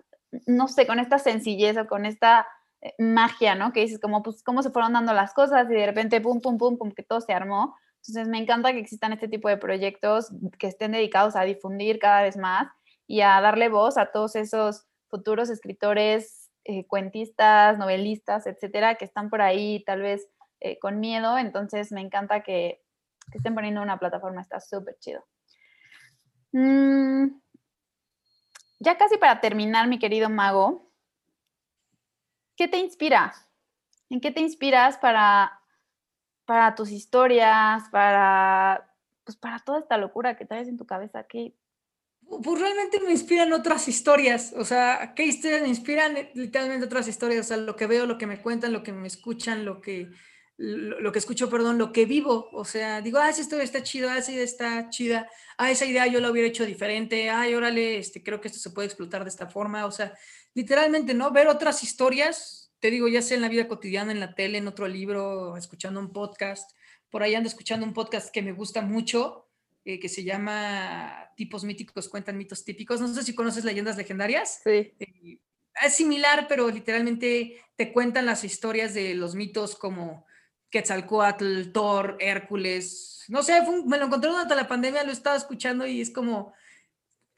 no 0.46 0.68
sé, 0.68 0.86
con 0.86 1.00
esta 1.00 1.18
sencillez 1.18 1.76
o 1.76 1.86
con 1.86 2.06
esta 2.06 2.46
eh, 2.80 2.94
magia, 2.98 3.56
¿no? 3.56 3.72
Que 3.72 3.80
dices, 3.80 3.98
como, 4.00 4.22
pues, 4.22 4.42
cómo 4.42 4.62
se 4.62 4.70
fueron 4.70 4.92
dando 4.92 5.12
las 5.12 5.34
cosas 5.34 5.68
y 5.70 5.74
de 5.74 5.86
repente, 5.86 6.20
pum, 6.20 6.40
pum, 6.40 6.56
pum, 6.58 6.78
pum, 6.78 6.92
que 6.92 7.02
todo 7.02 7.20
se 7.20 7.32
armó. 7.32 7.76
Entonces, 8.00 8.28
me 8.28 8.38
encanta 8.38 8.72
que 8.72 8.78
existan 8.78 9.12
este 9.12 9.28
tipo 9.28 9.48
de 9.48 9.58
proyectos 9.58 10.32
que 10.58 10.68
estén 10.68 10.92
dedicados 10.92 11.36
a 11.36 11.42
difundir 11.42 11.98
cada 11.98 12.22
vez 12.22 12.36
más 12.36 12.68
y 13.06 13.20
a 13.20 13.40
darle 13.40 13.68
voz 13.68 13.98
a 13.98 14.06
todos 14.06 14.36
esos 14.36 14.86
futuros 15.08 15.50
escritores, 15.50 16.50
eh, 16.64 16.86
cuentistas, 16.86 17.76
novelistas, 17.76 18.46
etcétera, 18.46 18.94
que 18.94 19.04
están 19.04 19.28
por 19.28 19.42
ahí 19.42 19.84
tal 19.84 20.00
vez 20.00 20.26
eh, 20.60 20.78
con 20.78 20.98
miedo. 20.98 21.36
Entonces, 21.36 21.92
me 21.92 22.00
encanta 22.00 22.42
que, 22.42 22.82
estén 23.32 23.54
poniendo 23.54 23.82
una 23.82 23.98
plataforma, 23.98 24.40
está 24.40 24.60
súper 24.60 24.96
chido. 24.98 25.24
Mm, 26.52 27.28
ya 28.80 28.96
casi 28.96 29.18
para 29.18 29.40
terminar, 29.40 29.88
mi 29.88 29.98
querido 29.98 30.28
mago, 30.30 30.90
¿qué 32.56 32.66
te 32.66 32.78
inspira? 32.78 33.34
¿En 34.08 34.20
qué 34.20 34.32
te 34.32 34.40
inspiras 34.40 34.98
para 34.98 35.59
para 36.50 36.74
tus 36.74 36.90
historias, 36.90 37.84
para, 37.92 38.92
pues 39.22 39.36
para 39.36 39.60
toda 39.60 39.78
esta 39.78 39.96
locura 39.96 40.36
que 40.36 40.44
traes 40.44 40.66
en 40.66 40.76
tu 40.76 40.84
cabeza? 40.84 41.22
¿Qué? 41.22 41.54
Pues 42.26 42.60
realmente 42.60 42.98
me 42.98 43.12
inspiran 43.12 43.52
otras 43.52 43.86
historias, 43.86 44.52
o 44.56 44.64
sea, 44.64 45.12
¿qué 45.14 45.26
historias 45.26 45.62
me 45.62 45.68
inspiran? 45.68 46.16
Literalmente 46.34 46.86
otras 46.86 47.06
historias, 47.06 47.46
o 47.46 47.48
sea, 47.50 47.56
lo 47.56 47.76
que 47.76 47.86
veo, 47.86 48.04
lo 48.04 48.18
que 48.18 48.26
me 48.26 48.42
cuentan, 48.42 48.72
lo 48.72 48.82
que 48.82 48.90
me 48.90 49.06
escuchan, 49.06 49.64
lo 49.64 49.80
que, 49.80 50.10
lo, 50.56 51.12
que 51.12 51.20
escucho, 51.20 51.48
perdón, 51.48 51.78
lo 51.78 51.92
que 51.92 52.04
vivo, 52.04 52.48
o 52.52 52.64
sea, 52.64 53.00
digo, 53.00 53.20
ah, 53.20 53.30
esa 53.30 53.42
historia 53.42 53.62
está 53.62 53.84
chida, 53.84 54.12
ah, 54.12 54.18
esa 54.18 54.32
idea 54.32 54.42
está 54.42 54.90
chida, 54.90 55.30
ah, 55.56 55.70
esa 55.70 55.86
idea 55.86 56.08
yo 56.08 56.18
la 56.18 56.32
hubiera 56.32 56.48
hecho 56.48 56.66
diferente, 56.66 57.30
ay, 57.30 57.54
órale, 57.54 57.98
este, 57.98 58.24
creo 58.24 58.40
que 58.40 58.48
esto 58.48 58.58
se 58.58 58.70
puede 58.70 58.86
explotar 58.86 59.22
de 59.22 59.30
esta 59.30 59.46
forma, 59.46 59.86
o 59.86 59.92
sea, 59.92 60.18
literalmente, 60.54 61.14
¿no? 61.14 61.30
Ver 61.30 61.46
otras 61.46 61.84
historias 61.84 62.59
te 62.80 62.90
digo, 62.90 63.08
ya 63.08 63.22
sea 63.22 63.36
en 63.36 63.42
la 63.42 63.48
vida 63.48 63.68
cotidiana, 63.68 64.10
en 64.10 64.20
la 64.20 64.34
tele, 64.34 64.58
en 64.58 64.66
otro 64.66 64.88
libro, 64.88 65.56
escuchando 65.56 66.00
un 66.00 66.12
podcast. 66.12 66.70
Por 67.10 67.22
ahí 67.22 67.34
ando 67.34 67.48
escuchando 67.48 67.86
un 67.86 67.92
podcast 67.92 68.32
que 68.32 68.42
me 68.42 68.52
gusta 68.52 68.80
mucho, 68.80 69.48
eh, 69.84 70.00
que 70.00 70.08
se 70.08 70.24
llama 70.24 71.30
Tipos 71.36 71.64
míticos 71.64 72.08
cuentan 72.08 72.38
mitos 72.38 72.64
típicos. 72.64 73.00
No 73.00 73.08
sé 73.08 73.22
si 73.22 73.34
conoces 73.34 73.64
leyendas 73.64 73.96
legendarias. 73.96 74.60
Sí. 74.64 74.94
Eh, 74.98 75.38
es 75.84 75.94
similar, 75.94 76.46
pero 76.48 76.70
literalmente 76.70 77.60
te 77.76 77.92
cuentan 77.92 78.26
las 78.26 78.44
historias 78.44 78.94
de 78.94 79.14
los 79.14 79.34
mitos 79.34 79.76
como 79.76 80.26
Quetzalcoatl, 80.70 81.72
Thor, 81.72 82.16
Hércules. 82.18 83.24
No 83.28 83.42
sé, 83.42 83.60
me 83.86 83.98
lo 83.98 84.06
encontré 84.06 84.30
durante 84.30 84.56
la 84.56 84.68
pandemia, 84.68 85.04
lo 85.04 85.12
estaba 85.12 85.36
escuchando 85.36 85.86
y 85.86 86.00
es 86.00 86.10
como 86.10 86.54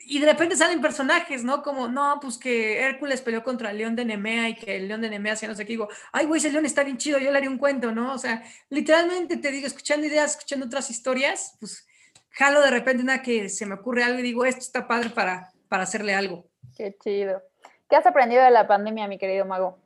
y 0.06 0.18
de 0.18 0.26
repente 0.26 0.56
salen 0.56 0.80
personajes, 0.80 1.44
¿no? 1.44 1.62
Como, 1.62 1.88
no, 1.88 2.18
pues 2.20 2.38
que 2.38 2.80
Hércules 2.80 3.20
peleó 3.20 3.42
contra 3.42 3.70
el 3.70 3.78
león 3.78 3.96
de 3.96 4.04
Nemea 4.04 4.48
y 4.48 4.54
que 4.54 4.76
el 4.76 4.88
león 4.88 5.00
de 5.00 5.10
Nemea 5.10 5.34
hacía 5.34 5.48
no 5.48 5.54
sé 5.54 5.64
qué. 5.64 5.72
Digo, 5.72 5.88
ay, 6.12 6.26
güey, 6.26 6.38
ese 6.38 6.50
león 6.50 6.66
está 6.66 6.82
bien 6.84 6.98
chido, 6.98 7.18
yo 7.18 7.30
le 7.30 7.36
haría 7.36 7.50
un 7.50 7.58
cuento, 7.58 7.92
¿no? 7.92 8.12
O 8.12 8.18
sea, 8.18 8.42
literalmente 8.68 9.36
te 9.36 9.50
digo, 9.50 9.66
escuchando 9.66 10.06
ideas, 10.06 10.32
escuchando 10.32 10.66
otras 10.66 10.90
historias, 10.90 11.56
pues 11.60 11.86
jalo 12.30 12.60
de 12.60 12.70
repente 12.70 13.02
una 13.02 13.22
que 13.22 13.48
se 13.48 13.66
me 13.66 13.74
ocurre 13.74 14.04
algo 14.04 14.18
y 14.18 14.22
digo, 14.22 14.44
esto 14.44 14.60
está 14.60 14.86
padre 14.86 15.10
para, 15.10 15.52
para 15.68 15.84
hacerle 15.84 16.14
algo. 16.14 16.46
Qué 16.76 16.96
chido. 17.02 17.42
¿Qué 17.88 17.96
has 17.96 18.06
aprendido 18.06 18.42
de 18.42 18.50
la 18.50 18.66
pandemia, 18.66 19.06
mi 19.08 19.18
querido 19.18 19.44
mago? 19.44 19.78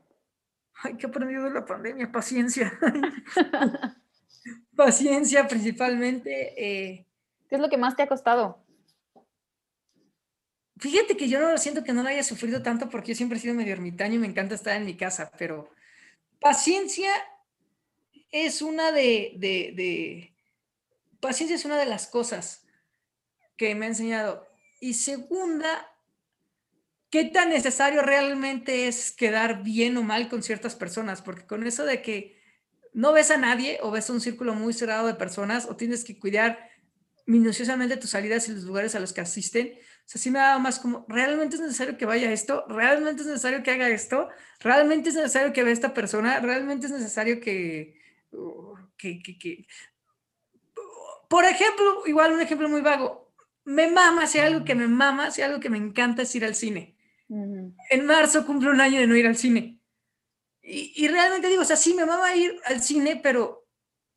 Ay, 0.83 0.95
¿qué 0.97 1.07
he 1.07 1.09
aprendido 1.09 1.45
de 1.45 1.51
la 1.51 1.65
pandemia? 1.65 2.11
Paciencia. 2.13 2.73
Paciencia 4.77 5.49
principalmente. 5.49 6.55
Eh. 6.57 7.07
¿Qué 7.49 7.55
es 7.57 7.61
lo 7.61 7.69
que 7.69 7.79
más 7.79 7.97
te 7.97 8.03
ha 8.03 8.07
costado? 8.07 8.66
Fíjate 10.79 11.17
que 11.17 11.29
yo 11.29 11.41
no 11.41 11.57
siento 11.57 11.83
que 11.83 11.93
no 11.93 12.03
lo 12.03 12.09
haya 12.09 12.23
sufrido 12.23 12.63
tanto 12.63 12.91
porque 12.91 13.13
yo 13.13 13.17
siempre 13.17 13.39
he 13.39 13.41
sido 13.41 13.55
medio 13.55 13.73
ermitaño 13.73 14.17
y 14.17 14.19
me 14.19 14.27
encanta 14.27 14.55
estar 14.55 14.77
en 14.77 14.85
mi 14.85 14.95
casa, 14.95 15.31
pero 15.39 15.71
paciencia 16.39 17.11
es 18.31 18.61
una 18.61 18.93
de, 18.93 19.33
de, 19.39 20.35
paciencia 21.21 21.57
es 21.57 21.65
una 21.65 21.79
de 21.79 21.87
las 21.87 22.07
cosas 22.07 22.67
que 23.57 23.75
me 23.75 23.87
ha 23.87 23.89
enseñado. 23.89 24.47
Y 24.81 24.95
segunda, 24.95 25.91
¿qué 27.09 27.25
tan 27.25 27.49
necesario 27.49 28.03
realmente 28.03 28.87
es 28.87 29.13
quedar 29.13 29.63
bien 29.63 29.97
o 29.97 30.03
mal 30.03 30.29
con 30.29 30.43
ciertas 30.43 30.75
personas? 30.75 31.23
Porque 31.23 31.47
con 31.47 31.67
eso 31.67 31.87
de 31.87 32.03
que 32.03 32.39
no 32.93 33.13
ves 33.13 33.31
a 33.31 33.39
nadie 33.39 33.79
o 33.83 33.91
ves 33.91 34.11
un 34.11 34.21
círculo 34.21 34.55
muy 34.55 34.75
cerrado 34.75 35.07
de 35.07 35.15
personas 35.15 35.67
o 35.67 35.77
tienes 35.77 36.05
que 36.05 36.19
cuidar 36.19 36.71
minuciosamente 37.25 37.97
tus 37.97 38.11
salidas 38.11 38.49
y 38.49 38.53
los 38.53 38.65
lugares 38.65 38.95
a 38.95 39.01
los 39.01 39.13
que 39.13 39.23
asisten, 39.23 39.79
sea, 40.09 40.21
sí 40.21 40.31
me 40.31 40.39
daba 40.39 40.59
más 40.59 40.79
como, 40.79 41.05
¿realmente 41.09 41.57
es 41.57 41.63
necesario 41.63 41.99
que 41.99 42.07
vaya 42.07 42.31
esto? 42.31 42.65
¿Realmente 42.69 43.23
es 43.23 43.29
necesario 43.29 43.63
que 43.63 43.73
haga 43.73 43.89
esto? 43.89 44.29
¿Realmente 44.61 45.09
es 45.09 45.17
necesario 45.17 45.53
que 45.53 45.65
vea 45.65 45.73
esta 45.73 45.95
persona? 45.95 46.39
¿Realmente 46.39 46.87
es 46.87 46.93
necesario 46.93 47.41
que, 47.41 48.01
uh, 48.31 48.77
que, 48.97 49.21
que, 49.21 49.67
Por 51.29 51.45
ejemplo, 51.45 52.03
igual 52.07 52.33
un 52.33 52.41
ejemplo 52.41 52.69
muy 52.69 52.83
vago, 52.83 53.33
me 53.65 53.91
mama, 53.91 54.29
si 54.29 54.39
algo 54.39 54.65
que 54.65 54.77
me 54.77 54.87
mama, 54.87 55.33
si 55.33 55.43
algo 55.43 55.59
que 55.59 55.71
me 55.71 55.79
encanta 55.79 56.23
es 56.23 56.35
ir 56.37 56.45
al 56.45 56.55
cine. 56.55 56.97
En 57.29 58.07
marzo 58.07 58.47
cumple 58.47 58.71
un 58.71 58.81
año 58.81 59.01
de 59.01 59.09
no 59.09 59.17
ir 59.17 59.27
al 59.27 59.37
cine. 59.37 59.81
Y, 60.63 60.93
y 60.95 61.09
realmente 61.09 61.49
digo, 61.49 61.63
o 61.63 61.65
sea, 61.65 61.77
sí 61.77 61.95
me 61.95 62.07
mama 62.07 62.35
ir 62.37 62.61
al 62.65 62.81
cine, 62.81 63.19
pero 63.21 63.67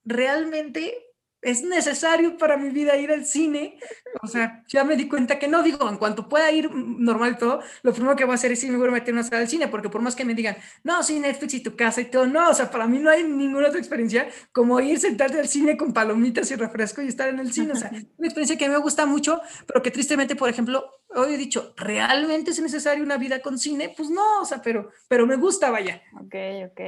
realmente 0.04 1.09
es 1.42 1.64
necesario 1.64 2.38
para 2.38 2.58
mi 2.58 2.70
vida 2.70 2.98
ir 2.98 3.12
al 3.12 3.26
cine. 3.26 3.80
O 4.22 4.28
sea, 4.28 4.64
ya 4.68 4.84
me 4.84 4.96
di 4.96 5.08
cuenta 5.08 5.40
que 5.40 5.48
no, 5.48 5.64
digo, 5.64 5.88
en 5.90 5.98
cuanto 5.98 6.28
pueda 6.28 6.52
ir 6.52 6.74
normal 6.74 7.38
todo, 7.38 7.62
lo 7.84 7.94
primero 7.94 8.16
que 8.16 8.26
voy 8.26 8.34
a 8.34 8.36
hacer 8.36 8.52
es 8.52 8.64
irme 8.64 8.78
voy 8.78 8.90
a 8.90 8.92
meter 8.92 9.14
una 9.14 9.24
sala 9.24 9.42
de 9.42 9.48
cine, 9.48 9.68
porque 9.68 9.90
por 9.90 10.02
más 10.02 10.16
que 10.16 10.26
me 10.26 10.34
digan, 10.34 10.58
no, 10.84 11.02
sí, 11.04 11.20
Netflix 11.20 11.54
y 11.54 11.64
tu 11.64 11.76
casa 11.76 12.02
y 12.02 12.06
todo, 12.06 12.26
no, 12.28 12.50
o 12.50 12.54
sea, 12.54 12.70
para 12.70 12.88
mí 12.88 13.00
no 13.00 13.10
hay 13.10 13.24
ninguna 13.24 13.68
otra 13.68 13.80
experiencia 13.80 14.28
como 14.52 14.80
ir, 14.80 15.00
sentarte 15.00 15.40
al 15.40 15.48
cine 15.48 15.78
con 15.78 15.94
palomitas 15.94 16.50
y 16.52 16.56
refresco 16.56 17.02
y 17.02 17.08
estar 17.08 17.30
en 17.30 17.40
el 17.40 17.54
cine. 17.54 17.74
O 17.74 17.76
sea, 17.76 17.90
una 17.90 18.28
experiencia 18.28 18.58
que 18.58 18.70
me 18.70 18.78
gusta 18.78 19.06
mucho, 19.06 19.42
pero 19.66 19.82
que 19.82 19.92
tristemente, 19.92 20.36
por 20.36 20.50
ejemplo, 20.50 21.04
hoy 21.10 21.34
he 21.34 21.38
dicho, 21.38 21.74
¿realmente 21.78 22.52
es 22.52 22.62
necesario 22.62 23.04
una 23.04 23.18
vida 23.18 23.42
con 23.42 23.58
cine? 23.58 23.94
Pues 23.96 24.10
no, 24.10 24.42
o 24.42 24.46
sea, 24.46 24.62
pero, 24.62 24.92
pero 25.08 25.26
me 25.26 25.36
gusta, 25.36 25.70
vaya. 25.70 26.02
Ok, 26.14 26.36
ok, 26.72 26.82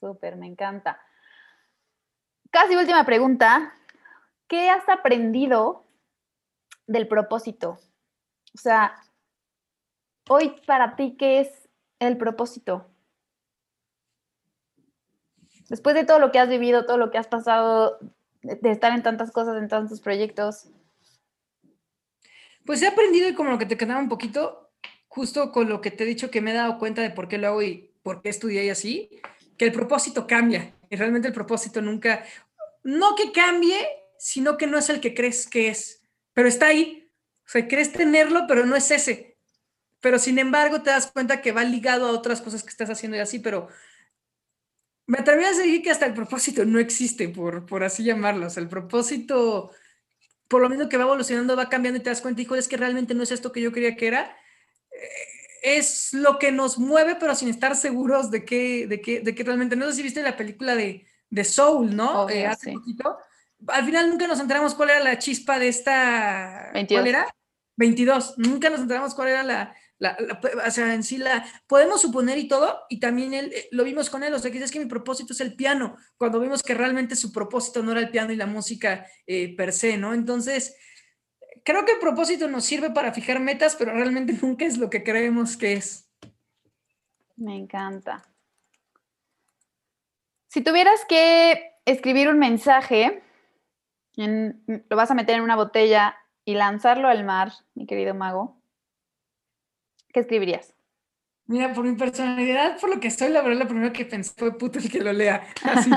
súper, 0.00 0.36
me 0.36 0.46
encanta. 0.46 1.00
Casi 2.50 2.74
última 2.74 3.04
pregunta, 3.04 3.74
¿qué 4.48 4.70
has 4.70 4.88
aprendido 4.88 5.88
del 6.88 7.06
propósito. 7.06 7.78
O 8.54 8.58
sea, 8.58 8.96
hoy 10.28 10.56
para 10.66 10.96
ti, 10.96 11.14
¿qué 11.16 11.40
es 11.40 11.68
el 12.00 12.16
propósito? 12.16 12.86
Después 15.68 15.94
de 15.94 16.04
todo 16.04 16.18
lo 16.18 16.32
que 16.32 16.38
has 16.38 16.48
vivido, 16.48 16.86
todo 16.86 16.96
lo 16.96 17.10
que 17.10 17.18
has 17.18 17.28
pasado, 17.28 17.98
de 18.42 18.70
estar 18.70 18.92
en 18.92 19.02
tantas 19.02 19.30
cosas, 19.30 19.56
en 19.58 19.68
tantos 19.68 20.00
proyectos. 20.00 20.70
Pues 22.64 22.82
he 22.82 22.88
aprendido 22.88 23.28
y 23.28 23.34
como 23.34 23.50
lo 23.50 23.58
que 23.58 23.66
te 23.66 23.76
quedaba 23.76 24.00
un 24.00 24.08
poquito, 24.08 24.70
justo 25.08 25.52
con 25.52 25.68
lo 25.68 25.82
que 25.82 25.90
te 25.90 26.04
he 26.04 26.06
dicho 26.06 26.30
que 26.30 26.40
me 26.40 26.52
he 26.52 26.54
dado 26.54 26.78
cuenta 26.78 27.02
de 27.02 27.10
por 27.10 27.28
qué 27.28 27.36
lo 27.36 27.48
hago 27.48 27.62
y 27.62 27.92
por 28.02 28.22
qué 28.22 28.30
estudié 28.30 28.64
y 28.64 28.70
así, 28.70 29.10
que 29.58 29.66
el 29.66 29.72
propósito 29.72 30.26
cambia. 30.26 30.74
Y 30.88 30.96
realmente 30.96 31.28
el 31.28 31.34
propósito 31.34 31.82
nunca, 31.82 32.24
no 32.82 33.14
que 33.14 33.30
cambie, 33.30 33.76
sino 34.18 34.56
que 34.56 34.66
no 34.66 34.78
es 34.78 34.88
el 34.90 35.00
que 35.00 35.14
crees 35.14 35.46
que 35.46 35.68
es, 35.68 36.02
pero 36.32 36.48
está 36.48 36.66
ahí. 36.66 37.10
O 37.46 37.50
sea, 37.50 37.66
crees 37.66 37.92
tenerlo, 37.92 38.44
pero 38.46 38.66
no 38.66 38.76
es 38.76 38.90
ese. 38.90 39.38
Pero 40.00 40.18
sin 40.18 40.38
embargo 40.38 40.82
te 40.82 40.90
das 40.90 41.10
cuenta 41.10 41.40
que 41.40 41.52
va 41.52 41.64
ligado 41.64 42.06
a 42.06 42.12
otras 42.12 42.40
cosas 42.40 42.62
que 42.62 42.70
estás 42.70 42.90
haciendo 42.90 43.16
y 43.16 43.20
así, 43.20 43.38
pero 43.38 43.68
me 45.06 45.18
atreví 45.18 45.42
a 45.44 45.48
decir 45.48 45.82
que 45.82 45.90
hasta 45.90 46.06
el 46.06 46.14
propósito 46.14 46.64
no 46.66 46.78
existe, 46.78 47.28
por, 47.30 47.64
por 47.64 47.82
así 47.82 48.04
llamarlo. 48.04 48.46
O 48.46 48.50
sea, 48.50 48.62
el 48.62 48.68
propósito, 48.68 49.70
por 50.46 50.60
lo 50.60 50.68
mismo 50.68 50.88
que 50.88 50.98
va 50.98 51.04
evolucionando, 51.04 51.56
va 51.56 51.70
cambiando 51.70 51.98
y 51.98 52.02
te 52.02 52.10
das 52.10 52.20
cuenta, 52.20 52.42
hijo, 52.42 52.54
es 52.54 52.68
que 52.68 52.76
realmente 52.76 53.14
no 53.14 53.22
es 53.22 53.32
esto 53.32 53.50
que 53.50 53.62
yo 53.62 53.72
creía 53.72 53.96
que 53.96 54.06
era. 54.06 54.36
Eh, 54.90 55.76
es 55.76 56.12
lo 56.12 56.38
que 56.38 56.52
nos 56.52 56.78
mueve, 56.78 57.16
pero 57.16 57.34
sin 57.34 57.48
estar 57.48 57.74
seguros 57.74 58.30
de 58.30 58.44
que, 58.44 58.86
de 58.86 59.00
que, 59.00 59.20
de 59.20 59.34
que 59.34 59.44
realmente, 59.44 59.76
no 59.76 59.86
sé 59.86 59.94
si 59.94 60.02
viste 60.02 60.22
la 60.22 60.36
película 60.36 60.76
de, 60.76 61.06
de 61.30 61.44
Soul, 61.44 61.96
¿no? 61.96 62.28
Eh, 62.28 62.46
hace 62.46 62.72
poquito. 62.72 63.18
Al 63.66 63.84
final 63.84 64.08
nunca 64.08 64.26
nos 64.26 64.40
enteramos 64.40 64.74
cuál 64.74 64.90
era 64.90 65.00
la 65.00 65.18
chispa 65.18 65.58
de 65.58 65.68
esta... 65.68 66.70
22. 66.72 67.02
¿Cuál 67.02 67.08
era? 67.08 67.34
22. 67.76 68.38
Nunca 68.38 68.70
nos 68.70 68.80
enteramos 68.80 69.14
cuál 69.14 69.28
era 69.28 69.42
la, 69.42 69.74
o 70.00 70.70
sea, 70.70 70.94
en 70.94 71.02
sí 71.02 71.18
la 71.18 71.44
podemos 71.66 72.00
suponer 72.00 72.38
y 72.38 72.46
todo, 72.46 72.84
y 72.88 73.00
también 73.00 73.34
él, 73.34 73.52
eh, 73.52 73.68
lo 73.72 73.84
vimos 73.84 74.10
con 74.10 74.22
él, 74.22 74.32
o 74.32 74.38
sea, 74.38 74.50
que 74.50 74.58
es 74.58 74.70
que 74.70 74.78
mi 74.78 74.86
propósito 74.86 75.32
es 75.32 75.40
el 75.40 75.56
piano, 75.56 75.96
cuando 76.16 76.38
vimos 76.38 76.62
que 76.62 76.74
realmente 76.74 77.16
su 77.16 77.32
propósito 77.32 77.82
no 77.82 77.92
era 77.92 78.00
el 78.00 78.10
piano 78.10 78.32
y 78.32 78.36
la 78.36 78.46
música 78.46 79.06
eh, 79.26 79.56
per 79.56 79.72
se, 79.72 79.96
¿no? 79.96 80.14
Entonces, 80.14 80.76
creo 81.64 81.84
que 81.84 81.92
el 81.92 81.98
propósito 81.98 82.48
nos 82.48 82.64
sirve 82.64 82.90
para 82.90 83.12
fijar 83.12 83.40
metas, 83.40 83.74
pero 83.74 83.92
realmente 83.92 84.32
nunca 84.42 84.64
es 84.64 84.78
lo 84.78 84.88
que 84.88 85.02
creemos 85.02 85.56
que 85.56 85.74
es. 85.74 86.08
Me 87.36 87.56
encanta. 87.56 88.24
Si 90.48 90.62
tuvieras 90.62 91.04
que 91.08 91.72
escribir 91.84 92.28
un 92.28 92.38
mensaje, 92.38 93.22
lo 94.26 94.96
vas 94.96 95.10
a 95.10 95.14
meter 95.14 95.36
en 95.36 95.42
una 95.42 95.56
botella 95.56 96.16
y 96.44 96.54
lanzarlo 96.54 97.08
al 97.08 97.24
mar, 97.24 97.52
mi 97.74 97.86
querido 97.86 98.14
mago, 98.14 98.60
¿qué 100.12 100.20
escribirías? 100.20 100.74
Mira, 101.46 101.72
por 101.72 101.84
mi 101.84 101.96
personalidad, 101.96 102.78
por 102.78 102.90
lo 102.90 103.00
que 103.00 103.10
soy, 103.10 103.30
la 103.30 103.40
verdad, 103.40 103.60
lo 103.60 103.68
primero 103.68 103.90
que 103.92 104.04
pensé 104.04 104.34
fue 104.36 104.58
puto 104.58 104.78
el 104.78 104.90
que 104.90 105.00
lo 105.00 105.12
lea. 105.14 105.46
Así, 105.62 105.90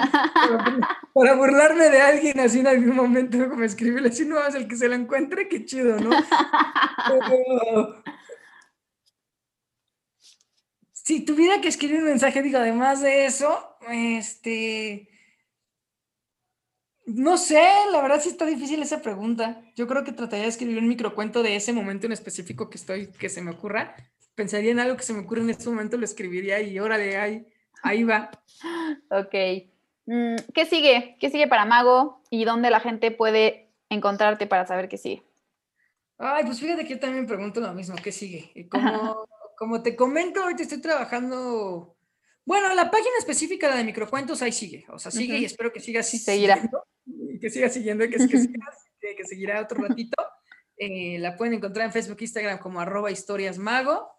para, 1.14 1.36
burlarme 1.36 1.90
de 1.90 2.02
alguien 2.02 2.40
así 2.40 2.60
en 2.60 2.68
algún 2.68 2.96
momento, 2.96 3.50
como 3.50 3.64
escribirle 3.64 4.10
así, 4.10 4.24
no 4.24 4.40
es 4.48 4.56
el 4.56 4.68
que 4.68 4.78
se 4.78 4.88
lo 4.88 4.96
encuentre, 4.96 5.50
qué 5.50 5.66
chido, 5.66 6.00
¿no? 6.00 6.12
si 10.94 11.26
tuviera 11.26 11.60
que 11.60 11.68
escribir 11.68 11.98
un 11.98 12.06
mensaje, 12.06 12.42
digo, 12.42 12.60
además 12.60 13.02
de 13.02 13.26
eso, 13.26 13.76
este, 13.90 15.11
no 17.16 17.38
sé, 17.38 17.64
la 17.92 18.02
verdad 18.02 18.22
sí 18.22 18.30
está 18.30 18.46
difícil 18.46 18.82
esa 18.82 19.02
pregunta. 19.02 19.62
Yo 19.76 19.88
creo 19.88 20.04
que 20.04 20.12
trataría 20.12 20.44
de 20.44 20.50
escribir 20.50 20.78
un 20.78 20.88
microcuento 20.88 21.44
de 21.44 21.56
ese 21.56 21.74
momento 21.74 22.06
en 22.06 22.12
específico 22.12 22.70
que 22.70 22.78
estoy, 22.78 23.08
que 23.08 23.30
se 23.30 23.42
me 23.42 23.52
ocurra. 23.52 23.96
Pensaría 24.36 24.72
en 24.72 24.80
algo 24.80 24.98
que 24.98 25.04
se 25.04 25.14
me 25.14 25.20
ocurre 25.20 25.42
en 25.42 25.50
este 25.50 25.70
momento, 25.70 25.98
lo 25.98 26.06
escribiría 26.06 26.62
y 26.62 26.80
órale, 26.80 27.18
ahí, 27.18 27.46
ahí 27.84 28.04
va. 28.04 28.32
Ok. 29.10 29.34
Mm, 30.06 30.36
¿Qué 30.54 30.66
sigue? 30.66 31.18
¿Qué 31.20 31.30
sigue 31.30 31.48
para 31.48 31.66
Mago? 31.66 32.22
¿Y 32.30 32.46
dónde 32.46 32.70
la 32.70 32.80
gente 32.80 33.12
puede 33.12 33.72
encontrarte 33.90 34.48
para 34.48 34.66
saber 34.66 34.88
qué 34.88 34.98
sigue? 34.98 35.24
Ay, 36.18 36.46
pues 36.46 36.60
fíjate 36.60 36.84
que 36.84 36.94
yo 36.94 37.00
también 37.00 37.28
pregunto 37.28 37.60
lo 37.60 37.74
mismo, 37.74 37.96
¿qué 38.02 38.12
sigue? 38.12 38.52
Y 38.56 38.64
como, 38.70 39.26
como 39.58 39.82
te 39.82 39.96
comento, 39.96 40.42
ahorita 40.42 40.64
estoy 40.64 40.82
trabajando 40.82 41.96
bueno, 42.46 42.74
la 42.74 42.90
página 42.90 43.18
específica 43.20 43.70
la 43.70 43.76
de 43.76 43.84
microcuentos 43.84 44.42
ahí 44.42 44.52
sigue, 44.52 44.86
o 44.90 44.98
sea, 44.98 45.12
sigue 45.12 45.38
y 45.38 45.46
espero 45.46 45.72
que 45.72 45.80
siga 45.80 46.00
así. 46.00 46.18
Seguirá. 46.18 46.70
Que 47.42 47.50
siga 47.50 47.70
siguiendo, 47.70 48.06
que, 48.06 48.18
que, 48.18 49.16
que 49.16 49.26
seguirá 49.26 49.62
otro 49.62 49.82
ratito. 49.82 50.16
Eh, 50.78 51.20
la 51.20 51.36
pueden 51.36 51.56
encontrar 51.56 51.86
en 51.86 51.92
Facebook, 51.92 52.18
Instagram 52.22 52.58
como 52.60 52.80
arroba 52.80 53.12
historiasmago, 53.12 54.10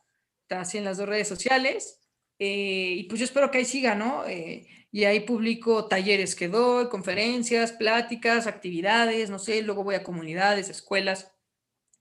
está 0.43 0.61
así 0.61 0.79
en 0.79 0.85
las 0.85 0.99
dos 0.99 1.09
redes 1.09 1.27
sociales. 1.27 2.01
Eh, 2.39 2.95
y 2.99 3.05
pues 3.05 3.19
yo 3.21 3.25
espero 3.25 3.51
que 3.51 3.59
ahí 3.59 3.65
siga, 3.65 3.95
¿no? 3.95 4.27
Eh, 4.27 4.67
y 4.91 5.05
ahí 5.05 5.21
publico 5.21 5.89
talleres 5.89 6.37
que 6.37 6.49
doy, 6.49 6.89
conferencias, 6.89 7.73
pláticas, 7.73 8.47
actividades, 8.47 9.31
no 9.31 9.39
sé, 9.39 9.63
luego 9.63 9.85
voy 9.85 9.95
a 9.95 10.03
comunidades, 10.03 10.69
escuelas, 10.69 11.33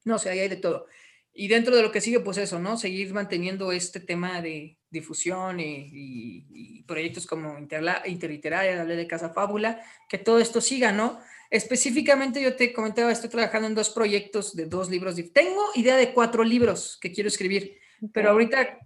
no 0.03 0.19
sé, 0.19 0.29
ahí 0.29 0.39
hay 0.39 0.49
de 0.49 0.57
todo. 0.57 0.87
Y 1.33 1.47
dentro 1.47 1.75
de 1.75 1.81
lo 1.81 1.91
que 1.91 2.01
sigue, 2.01 2.19
pues 2.19 2.37
eso, 2.37 2.59
¿no? 2.59 2.77
Seguir 2.77 3.13
manteniendo 3.13 3.71
este 3.71 3.99
tema 3.99 4.41
de 4.41 4.77
difusión 4.89 5.59
y, 5.59 6.83
proyectos 6.85 7.25
como 7.25 7.57
Interliteraria, 7.57 8.81
hablé 8.81 8.97
de 8.97 9.07
Casa 9.07 9.29
Fábula, 9.29 9.81
que 10.09 10.17
todo 10.17 10.39
esto 10.39 10.59
siga, 10.59 10.91
¿no? 10.91 11.19
Específicamente 11.49 12.41
yo 12.41 12.55
te 12.55 12.73
comentaba, 12.73 13.11
estoy 13.11 13.29
trabajando 13.29 13.67
en 13.67 13.75
dos 13.75 13.89
proyectos 13.89 14.55
de 14.55 14.65
dos 14.65 14.89
libros. 14.89 15.15
Tengo 15.33 15.63
idea 15.75 15.95
de 15.95 16.13
cuatro 16.13 16.43
libros 16.43 16.97
que 17.01 17.11
quiero 17.13 17.29
escribir, 17.29 17.77
pero 18.13 18.31
ahorita 18.31 18.79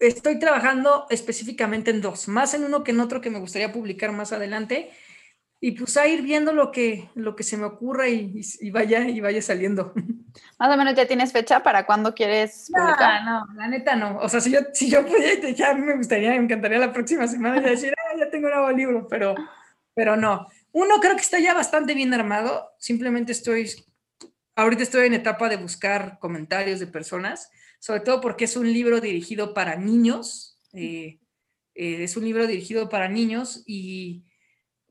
estoy 0.00 0.38
trabajando 0.38 1.06
específicamente 1.10 1.90
en 1.90 2.00
dos, 2.00 2.26
más 2.26 2.54
en 2.54 2.64
uno 2.64 2.82
que 2.82 2.90
en 2.90 3.00
otro 3.00 3.20
que 3.20 3.30
me 3.30 3.38
gustaría 3.38 3.72
publicar 3.72 4.12
más 4.12 4.32
adelante 4.32 4.90
y 5.66 5.72
pues 5.72 5.96
a 5.96 6.06
ir 6.06 6.20
viendo 6.20 6.52
lo 6.52 6.70
que, 6.70 7.08
lo 7.14 7.34
que 7.34 7.42
se 7.42 7.56
me 7.56 7.64
ocurra 7.64 8.06
y, 8.06 8.38
vaya, 8.70 9.08
y 9.08 9.18
vaya 9.20 9.40
saliendo. 9.40 9.94
Más 10.58 10.74
o 10.74 10.76
menos 10.76 10.94
ya 10.94 11.06
tienes 11.06 11.32
fecha 11.32 11.62
para 11.62 11.86
cuándo 11.86 12.14
quieres 12.14 12.70
publicar. 12.70 13.24
No, 13.24 13.46
la 13.54 13.68
neta 13.68 13.96
no. 13.96 14.18
O 14.18 14.28
sea, 14.28 14.42
si 14.42 14.50
yo, 14.50 14.58
si 14.74 14.90
yo 14.90 15.06
pudiera, 15.06 15.48
ya 15.48 15.72
me 15.72 15.96
gustaría, 15.96 16.32
me 16.32 16.36
encantaría 16.36 16.76
la 16.76 16.92
próxima 16.92 17.26
semana 17.26 17.62
ya 17.62 17.70
decir, 17.70 17.94
ah, 17.96 18.14
ya 18.18 18.28
tengo 18.28 18.48
un 18.48 18.52
nuevo 18.52 18.70
libro, 18.72 19.08
pero, 19.08 19.34
pero 19.94 20.16
no. 20.16 20.46
Uno 20.72 20.96
creo 21.00 21.14
que 21.14 21.22
está 21.22 21.38
ya 21.38 21.54
bastante 21.54 21.94
bien 21.94 22.12
armado. 22.12 22.74
Simplemente 22.78 23.32
estoy, 23.32 23.70
ahorita 24.56 24.82
estoy 24.82 25.06
en 25.06 25.14
etapa 25.14 25.48
de 25.48 25.56
buscar 25.56 26.18
comentarios 26.18 26.78
de 26.78 26.88
personas, 26.88 27.50
sobre 27.78 28.00
todo 28.00 28.20
porque 28.20 28.44
es 28.44 28.58
un 28.58 28.70
libro 28.70 29.00
dirigido 29.00 29.54
para 29.54 29.76
niños. 29.76 30.60
Eh, 30.74 31.20
eh, 31.74 32.04
es 32.04 32.18
un 32.18 32.24
libro 32.26 32.46
dirigido 32.46 32.90
para 32.90 33.08
niños 33.08 33.62
y 33.66 34.26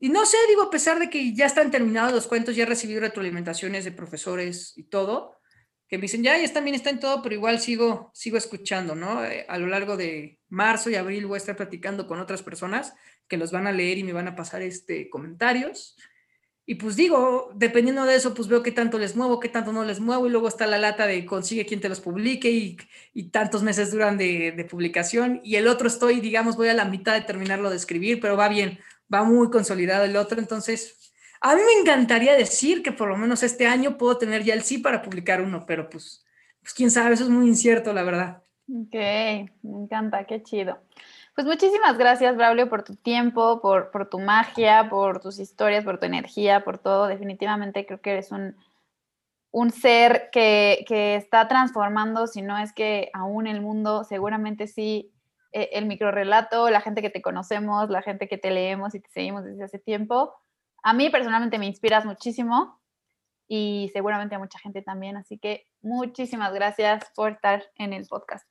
y 0.00 0.08
no 0.08 0.26
sé, 0.26 0.36
digo, 0.48 0.62
a 0.62 0.70
pesar 0.70 0.98
de 0.98 1.08
que 1.08 1.34
ya 1.34 1.46
están 1.46 1.70
terminados 1.70 2.12
los 2.12 2.26
cuentos, 2.26 2.56
ya 2.56 2.64
he 2.64 2.66
recibido 2.66 3.00
retroalimentaciones 3.00 3.84
de 3.84 3.92
profesores 3.92 4.72
y 4.76 4.84
todo, 4.84 5.36
que 5.88 5.98
me 5.98 6.02
dicen, 6.02 6.22
ya, 6.22 6.38
ya 6.38 6.52
también 6.52 6.74
está 6.74 6.90
en 6.90 7.00
todo, 7.00 7.22
pero 7.22 7.34
igual 7.34 7.60
sigo, 7.60 8.10
sigo 8.14 8.36
escuchando, 8.36 8.94
¿no? 8.94 9.24
Eh, 9.24 9.46
a 9.48 9.58
lo 9.58 9.66
largo 9.66 9.96
de 9.96 10.38
marzo 10.48 10.90
y 10.90 10.96
abril 10.96 11.26
voy 11.26 11.36
a 11.36 11.38
estar 11.38 11.56
platicando 11.56 12.06
con 12.06 12.20
otras 12.20 12.42
personas 12.42 12.94
que 13.28 13.36
los 13.36 13.52
van 13.52 13.66
a 13.66 13.72
leer 13.72 13.98
y 13.98 14.04
me 14.04 14.12
van 14.12 14.28
a 14.28 14.36
pasar 14.36 14.62
este, 14.62 15.08
comentarios. 15.08 15.96
Y 16.66 16.76
pues 16.76 16.96
digo, 16.96 17.50
dependiendo 17.54 18.06
de 18.06 18.16
eso, 18.16 18.32
pues 18.32 18.48
veo 18.48 18.62
qué 18.62 18.72
tanto 18.72 18.98
les 18.98 19.14
muevo, 19.16 19.38
qué 19.38 19.50
tanto 19.50 19.70
no 19.72 19.84
les 19.84 20.00
muevo, 20.00 20.26
y 20.26 20.30
luego 20.30 20.48
está 20.48 20.66
la 20.66 20.78
lata 20.78 21.06
de 21.06 21.26
consigue 21.26 21.66
quien 21.66 21.80
te 21.80 21.90
los 21.90 22.00
publique 22.00 22.50
y, 22.50 22.78
y 23.12 23.24
tantos 23.24 23.62
meses 23.62 23.90
duran 23.90 24.16
de, 24.16 24.52
de, 24.52 24.64
publicación, 24.64 25.42
y 25.44 25.56
el 25.56 25.68
otro 25.68 25.88
estoy, 25.88 26.20
digamos, 26.20 26.56
voy 26.56 26.68
a 26.68 26.74
la 26.74 26.86
mitad 26.86 27.12
de 27.12 27.20
terminarlo 27.20 27.68
de 27.68 27.76
escribir, 27.76 28.18
pero 28.18 28.38
va 28.38 28.48
bien 28.48 28.78
va 29.12 29.24
muy 29.24 29.50
consolidado 29.50 30.04
el 30.04 30.16
otro, 30.16 30.38
entonces 30.38 31.12
a 31.40 31.54
mí 31.54 31.60
me 31.62 31.80
encantaría 31.80 32.34
decir 32.34 32.82
que 32.82 32.92
por 32.92 33.08
lo 33.08 33.16
menos 33.16 33.42
este 33.42 33.66
año 33.66 33.98
puedo 33.98 34.16
tener 34.16 34.44
ya 34.44 34.54
el 34.54 34.62
sí 34.62 34.78
para 34.78 35.02
publicar 35.02 35.42
uno, 35.42 35.64
pero 35.66 35.90
pues, 35.90 36.24
pues 36.60 36.72
quién 36.72 36.90
sabe, 36.90 37.14
eso 37.14 37.24
es 37.24 37.30
muy 37.30 37.46
incierto, 37.46 37.92
la 37.92 38.02
verdad. 38.02 38.42
Ok, 38.66 38.94
me 39.62 39.82
encanta, 39.82 40.24
qué 40.24 40.42
chido. 40.42 40.78
Pues 41.34 41.46
muchísimas 41.46 41.98
gracias, 41.98 42.36
Braulio, 42.36 42.70
por 42.70 42.84
tu 42.84 42.96
tiempo, 42.96 43.60
por, 43.60 43.90
por 43.90 44.08
tu 44.08 44.20
magia, 44.20 44.88
por 44.88 45.20
tus 45.20 45.38
historias, 45.38 45.84
por 45.84 45.98
tu 45.98 46.06
energía, 46.06 46.64
por 46.64 46.78
todo. 46.78 47.08
Definitivamente 47.08 47.84
creo 47.84 48.00
que 48.00 48.12
eres 48.12 48.30
un, 48.30 48.56
un 49.50 49.70
ser 49.70 50.30
que, 50.32 50.84
que, 50.88 51.16
está 51.16 51.46
transformando, 51.48 52.26
si 52.26 52.40
no 52.40 52.56
es 52.56 52.72
que 52.72 53.10
aún 53.12 53.46
el 53.46 53.60
mundo 53.60 54.04
seguramente 54.04 54.66
sí 54.66 55.12
el 55.54 55.86
microrelato, 55.86 56.68
la 56.68 56.80
gente 56.80 57.00
que 57.00 57.10
te 57.10 57.22
conocemos, 57.22 57.88
la 57.88 58.02
gente 58.02 58.28
que 58.28 58.38
te 58.38 58.50
leemos 58.50 58.94
y 58.94 59.00
te 59.00 59.08
seguimos 59.10 59.44
desde 59.44 59.64
hace 59.64 59.78
tiempo. 59.78 60.34
A 60.82 60.92
mí 60.92 61.10
personalmente 61.10 61.58
me 61.58 61.66
inspiras 61.66 62.04
muchísimo 62.04 62.80
y 63.46 63.90
seguramente 63.92 64.34
a 64.34 64.38
mucha 64.38 64.58
gente 64.58 64.82
también, 64.82 65.16
así 65.16 65.38
que 65.38 65.66
muchísimas 65.80 66.52
gracias 66.52 67.04
por 67.14 67.32
estar 67.32 67.64
en 67.76 67.92
el 67.92 68.06
podcast. 68.06 68.46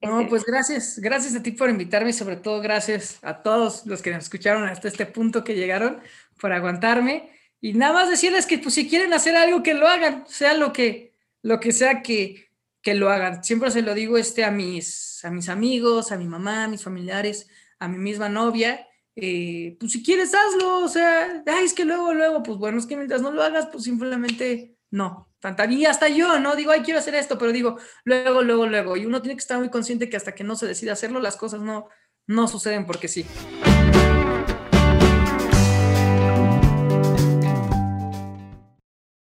No, 0.00 0.26
pues 0.28 0.44
gracias, 0.44 0.98
gracias 0.98 1.36
a 1.36 1.42
ti 1.42 1.52
por 1.52 1.70
invitarme 1.70 2.10
y 2.10 2.12
sobre 2.12 2.36
todo 2.36 2.60
gracias 2.60 3.22
a 3.22 3.42
todos 3.42 3.86
los 3.86 4.02
que 4.02 4.10
nos 4.10 4.24
escucharon 4.24 4.68
hasta 4.68 4.88
este 4.88 5.06
punto 5.06 5.44
que 5.44 5.54
llegaron 5.54 6.00
por 6.40 6.52
aguantarme. 6.52 7.30
Y 7.60 7.74
nada 7.74 7.92
más 7.92 8.10
decirles 8.10 8.46
que 8.46 8.58
pues 8.58 8.74
si 8.74 8.88
quieren 8.88 9.12
hacer 9.12 9.36
algo, 9.36 9.62
que 9.62 9.74
lo 9.74 9.86
hagan, 9.86 10.26
sea 10.26 10.54
lo 10.54 10.72
que, 10.72 11.14
lo 11.42 11.60
que 11.60 11.70
sea 11.70 12.02
que, 12.02 12.48
que 12.82 12.94
lo 12.94 13.10
hagan. 13.10 13.42
Siempre 13.44 13.70
se 13.70 13.82
lo 13.82 13.94
digo 13.94 14.18
este, 14.18 14.44
a, 14.44 14.50
mis, 14.50 15.24
a 15.24 15.30
mis 15.30 15.48
amigos, 15.48 16.12
a 16.12 16.18
mi 16.18 16.26
mamá, 16.26 16.64
a 16.64 16.68
mis 16.68 16.82
familiares, 16.82 17.48
a 17.78 17.88
mi 17.88 17.98
misma 17.98 18.28
novia. 18.28 18.86
Eh, 19.14 19.76
pues 19.78 19.92
si 19.92 20.02
quieres, 20.02 20.34
hazlo. 20.34 20.80
O 20.80 20.88
sea, 20.88 21.42
ay, 21.46 21.64
es 21.64 21.74
que 21.74 21.84
luego, 21.84 22.12
luego, 22.12 22.42
pues 22.42 22.58
bueno, 22.58 22.78
es 22.78 22.86
que 22.86 22.96
mientras 22.96 23.22
no 23.22 23.30
lo 23.30 23.42
hagas, 23.42 23.68
pues 23.70 23.84
simplemente 23.84 24.76
no. 24.90 25.32
Tanta, 25.38 25.66
y 25.66 25.86
hasta 25.86 26.08
yo, 26.08 26.38
¿no? 26.38 26.54
Digo, 26.54 26.70
ay, 26.70 26.82
quiero 26.82 27.00
hacer 27.00 27.16
esto, 27.16 27.36
pero 27.36 27.50
digo, 27.52 27.76
luego, 28.04 28.42
luego, 28.42 28.66
luego. 28.66 28.96
Y 28.96 29.06
uno 29.06 29.22
tiene 29.22 29.34
que 29.34 29.40
estar 29.40 29.58
muy 29.58 29.70
consciente 29.70 30.08
que 30.08 30.16
hasta 30.16 30.34
que 30.34 30.44
no 30.44 30.54
se 30.54 30.66
decida 30.66 30.92
hacerlo, 30.92 31.20
las 31.20 31.36
cosas 31.36 31.60
no, 31.60 31.88
no 32.26 32.46
suceden 32.46 32.86
porque 32.86 33.08
sí. 33.08 33.26